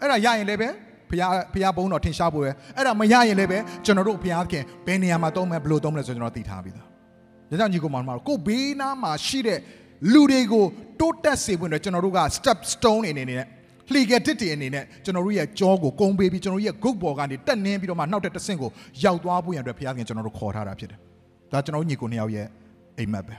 [0.00, 0.68] အဲ့ဒါရရင်လည်းပဲ
[1.10, 1.22] ဖះ
[1.52, 6.86] ဖះဘုံတော်ထင်ရှားဖို့ပဲအဲ့ဒါမရရင်လည်းပဲကျွန်တော်တို့ဖះခင်ဘယ်နေရာမှာသုံးမယ်ဘယ်လိုသုံးမလဲဆိုကျွန်တော်သိထားပြီးသား
[7.50, 9.58] ဒါကြောင့်ညီကောင်မောင်တို့ကိုဘေးနားမှာရှိတဲ့
[10.12, 10.64] လူတွေကို
[11.00, 13.44] တိုးတက်စေဖို့အတွက်ကျွန်တော်တို့က step stone အနေနဲ့
[13.92, 18.70] လှေကတစ်တည်အနေနဲ့ကျွန်တော်တို့ရဲ့ကြောကိုကုန်းပေးပြီးကျွန်တော်တို့ရဲ့ group ပေါ်ကနေတက်နှင်းပြီးတော့မှနောက်တဲ့တဆင့်ကို
[19.04, 20.98] ရောက်သွားဖို့ရန်အတွက်ဖះခင်ကျွန်တော်တို့ခေါ်ထားတာဖြစ်တယ်
[21.52, 22.46] ဒါကျွန်တော်ညီကိုနှစ်ယောက်ရဲ့
[22.98, 23.36] အိမ်မက်ပဲ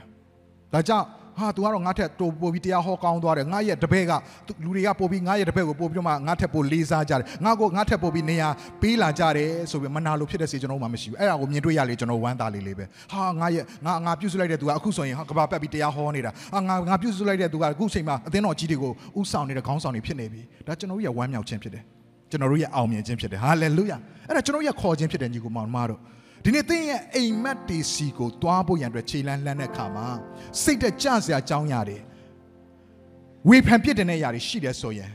[0.72, 1.06] ဒါကြောင့်
[1.38, 4.12] ဟာ तू ကတော့ငါထက်တိုးပို့ပြီးတရားဟောကောင်းသွားတယ်ငါရဲ့တပည့်က
[4.64, 8.48] လူတွေကပို့ပြီးငါရဲ့တပည့်ကိုပို့ပြီးတော့မှငါထက်ပို့လေးစားကြတယ်ငါကိုငါထက်ပို့ပြီးနေရာ
[8.82, 21.82] ပေးလာကြတယ်ဆိုပြီးမနာလို့ဖြစ်တဲ့စီကျွန်တော်မှမရှိဘူးအဲ့ဒါကိုမြင်တွေ့ရလေကျွန်တော်ဝမ်းသာလေးလေးပဲဟာငါရဲ့ငါငါပြုစုလိုက်တဲ့သူကအခုဆိုရင်ဟာကဘာပတ်ပြီးတရားဟောနေတာဟာငါငါပြုစုလိုက်တဲ့သူကအခုချိန်မှာအသင်းတော်ကြီးတွေကိုဥဆောင်နေတဲ့ခေါင်းဆောင်တွေဖြစ်နေပြီဒါကျွန်တော်ရဲ့ဝမ်းမြောက်ခြင်းဖြစ်တယ်
[22.30, 23.96] ကျွန်တော်တို့ရဲ့အောင်မြင်ခြင်းဖြစ်တယ်ဟာလေလုယာ
[24.28, 26.00] အဲ့ဒါကျွန်တော်ရဲ့ခေါ်ခြင်းဖြစ်တယ်ညီကိုမောင်မတို့
[26.44, 30.06] ဒီနေ့သင်ရဲ့အိမ်မက်တီစီကိုတွားဖို့ရန်အတွက်ခြေလန်းလှမ်းတဲ့အခါမှာ
[30.62, 32.02] စိတ်တကြစရာအကြောင်းရတယ်
[33.48, 35.10] ဝေဖန်ပြစ်တင်တဲ့ຢာတွေရှိတယ်ဆိုရင်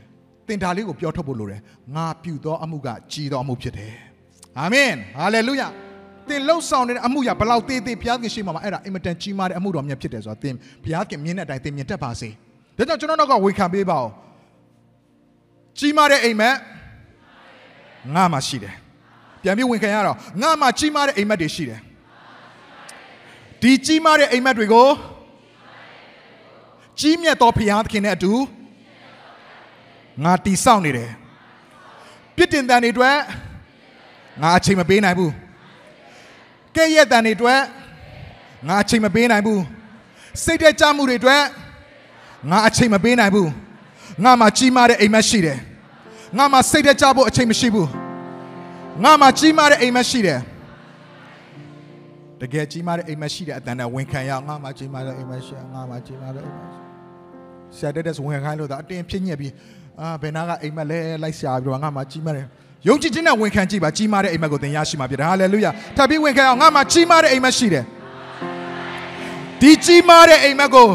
[0.46, 1.60] သင်ဒါလေးကိုပြောထုတ်ဖို့လိုတယ်
[1.96, 3.94] ငါပြုသောအမှုကကြီးသောအမှုဖြစ်တယ်
[4.58, 5.68] အာမင်ဟာလေလုယာ
[6.28, 10.54] သင်လှုပ်ဆောင်နေတဲ့အမှုရဘလောက်သေးသေးဘုရားခင်ရှိမှမှာအဲ့ဒါအင်မတန်ကြီးမားတဲ့အမှုတော်မြတ်ဖြစ်တယ်ဆိုတော့သင်
[10.84, 12.28] ဘုရားခင်မြင်တဲ့အတိုင်းသင်မြင်တတ်ပါစေ
[12.76, 14.08] ဒါကြောင့်ကျွန်တော်တို့ကဝေခံပေးပါဦး
[15.78, 16.56] ကြီးမားတဲ့အိမ်မက်
[18.14, 18.74] ငါမှရှိတယ်
[19.48, 21.80] ပြန်ပြီးဝင်ခံရတော့ငါမှကြီးမားတဲ့အိမ်မက်တွေရှိတယ်
[23.62, 24.88] ဒီကြီးမားတဲ့အိမ်မက်တွေကို
[27.00, 28.32] ကြီးမြတ်သောဘုရားသခင်နဲ့အတူ
[30.24, 31.10] ငါတီဆောက်နေတယ်
[32.36, 33.16] ပြစ်တင်တန်တွေအတွက်
[34.42, 35.32] ငါအချိန်မပေးနိုင်ဘူး
[36.76, 37.60] ကဲ့ရဲ့တန်တွေအတွက်
[38.68, 39.62] ငါအချိန်မပေးနိုင်ဘူး
[40.44, 41.42] စိတ်တဲ့ကြမှုတွေအတွက်
[42.50, 43.50] ငါအချိန်မပေးနိုင်ဘူး
[44.24, 45.58] ငါမှကြီးမားတဲ့အိမ်မက်ရှိတယ်
[46.36, 48.07] ငါမှစိတ်တဲ့ကြဖို့အချိန်မရှိဘူး
[49.04, 50.40] ငါမှကြီးမားတဲ့အိမ်မက်ရှိတယ်
[52.40, 56.70] တကယ်ကြီးမားတဲ့အိမ်မက်ရှိတဲ့အတန်နဲ့ဝန်ခံရငါမှကြီးမားတဲ့အိမ်မက်ရှိငါမှကြီးမားတဲ့အိမ်မက်
[57.76, 59.52] ဆရာတက်တဲ့ဝန်ခံခိုင်းလို့ဒါအတင်းဖြစ်ညက်ပြီး
[60.00, 62.46] အာဘယ်နာကအိမ်မက်လဲလိုက်ရှာပြီးတော့ငါမှကြီးမားတယ်
[62.88, 67.84] ယုံကြည်ခြင်းနဲ့ဝန်ခံကြည့်ပါကြီးမားတဲ့အိမ်မက်ကိုသင်ရရှိမှာဖြစ်တယ်ဟာလေလုယာထပ်ပြီးဝန်ခံအောင်ငါမှကြီးမားတဲ့အိမ်မက်ရှိတယ်
[69.60, 70.88] ဒီကြီးမားတဲ့အိမ်မက်ကို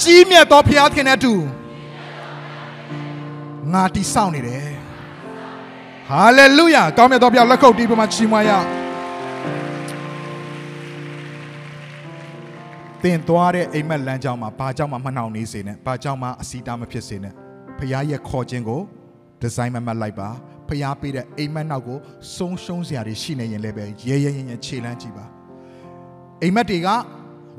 [0.00, 1.34] ကြီးမြတ်သောဘုရားခင်နဲ့အတူ
[3.72, 4.73] ငါတီးဆောင်နေတယ်
[6.08, 8.52] ဟာလေလုယာကောင်းမြတ်သောဘုရားလက်ခုပ်တီးပြီးမှချီးမွမ်းရ
[13.02, 17.32] သင်သွားတဲ့အိမ်မက်လမ်းကြောင်းမှာဘာကြောင့်မှမနှောင့်နေစေနဲ့ဘာကြောင့်မှအစီတာမဖြစ်စေနဲ့
[17.78, 18.80] ဖခင်ရဲ့ခေါ်ခြင်းကို
[19.40, 20.28] ဒီဇိုင်းမမတ်လိုက်ပါ
[20.68, 21.98] ဖခင်ပေးတဲ့အိမ်မက်နောက်ကို
[22.36, 25.24] ဆုံးရှုံးစရာတွေရှိနေရင်လည်းပဲရဲရဲရင်ရင်ခြေလန်းကြည့်ပါ
[26.42, 26.88] အိမ်မက်တွေက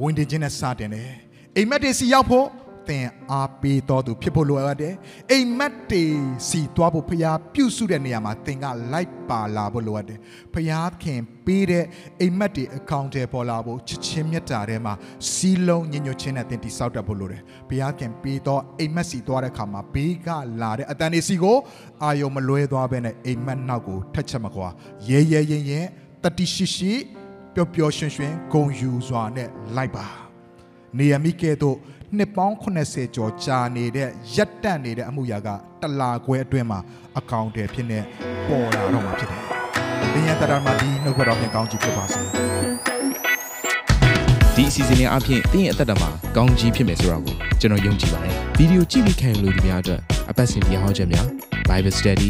[0.02, 1.12] ဝင်တင်ခြင်းနဲ့စတင်တယ်
[1.56, 2.48] အိမ်မက်တွေစီရောက်ဖို့
[2.89, 4.93] သင်အားပေးတော်သူဖြစ်ဖို့လိုအပ်တယ်။
[5.31, 6.03] အိမ်မက်တွေ
[6.49, 10.19] စီသွားဖို့ဖျားပြုစုတဲ့နေရာမှာသင်ကလိုက်ပါလာဖို့လိုအပ်တယ်။
[10.53, 11.86] ဖျားခင်ပေးတဲ့
[12.21, 14.93] အိမ်မက်တွေအကောင့်တွေပေါ်လာဖို့ချစ်ချင်းမြတ်တာထဲမှာ
[15.31, 20.29] စီးလုံးညညွတ်ချင်းနဲ့သင်တိဆောက်တတ်ဖို့လိုတယ်။ဖျားခင်ပေးတော့အိမ်မက်စီသွားတဲ့အခါမှာဘေးက
[20.61, 21.57] လာတဲ့အတန်တွေစီကို
[22.03, 24.67] အာယုံမလွဲသွားဘဲနဲ့အိမ်မက်နောက်ကိုထက်ချက်မကွာ
[25.09, 25.86] ရဲရဲရင်ရင်
[26.23, 26.93] တတိရှိရှိ
[27.53, 30.07] ပျော်ပျော်ရွှင်ရွှင်ဂုံယူစွာနဲ့လိုက်ပါ။
[30.97, 31.77] နေရမိကဲ့သို့
[32.18, 35.47] နှစ်ပေါင်း80ကျော်ကြာနေတဲ့ရက်တန့်နေတဲ့အမှုရာက
[35.82, 36.80] တလာခွဲအတွင်းမှာ
[37.18, 37.99] အကောင့်တွေဖြစ်နေ
[38.47, 39.41] ပေါ်လာတော့မှာဖြစ်တယ်။
[40.14, 42.22] ဘင်းရတတာမှာဒီနှုတ်ဘတော်ပြန်ကောင်းကြည့်ဖြစ်ပါစေ။
[44.56, 51.28] ဒီအစီအစဉ်လေးအပြင်တင်းရဲ့အသက်တာမှာကောင်းကြီးဖြစ်မယ်ဆိုတာကိုကျွန်တော်ယုံကြည်ပါတယ်ဗီဒီယိုကြည့်ပြီးခံယူလို့ဒီများအတွက်အပတ်စဉ်တရားဟောခြင်းများ
[51.70, 52.30] Bible Study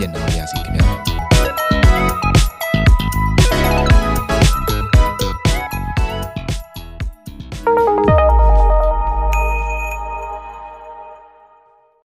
[0.00, 1.35] ညံ့နာပါရစေခင်ဗျာ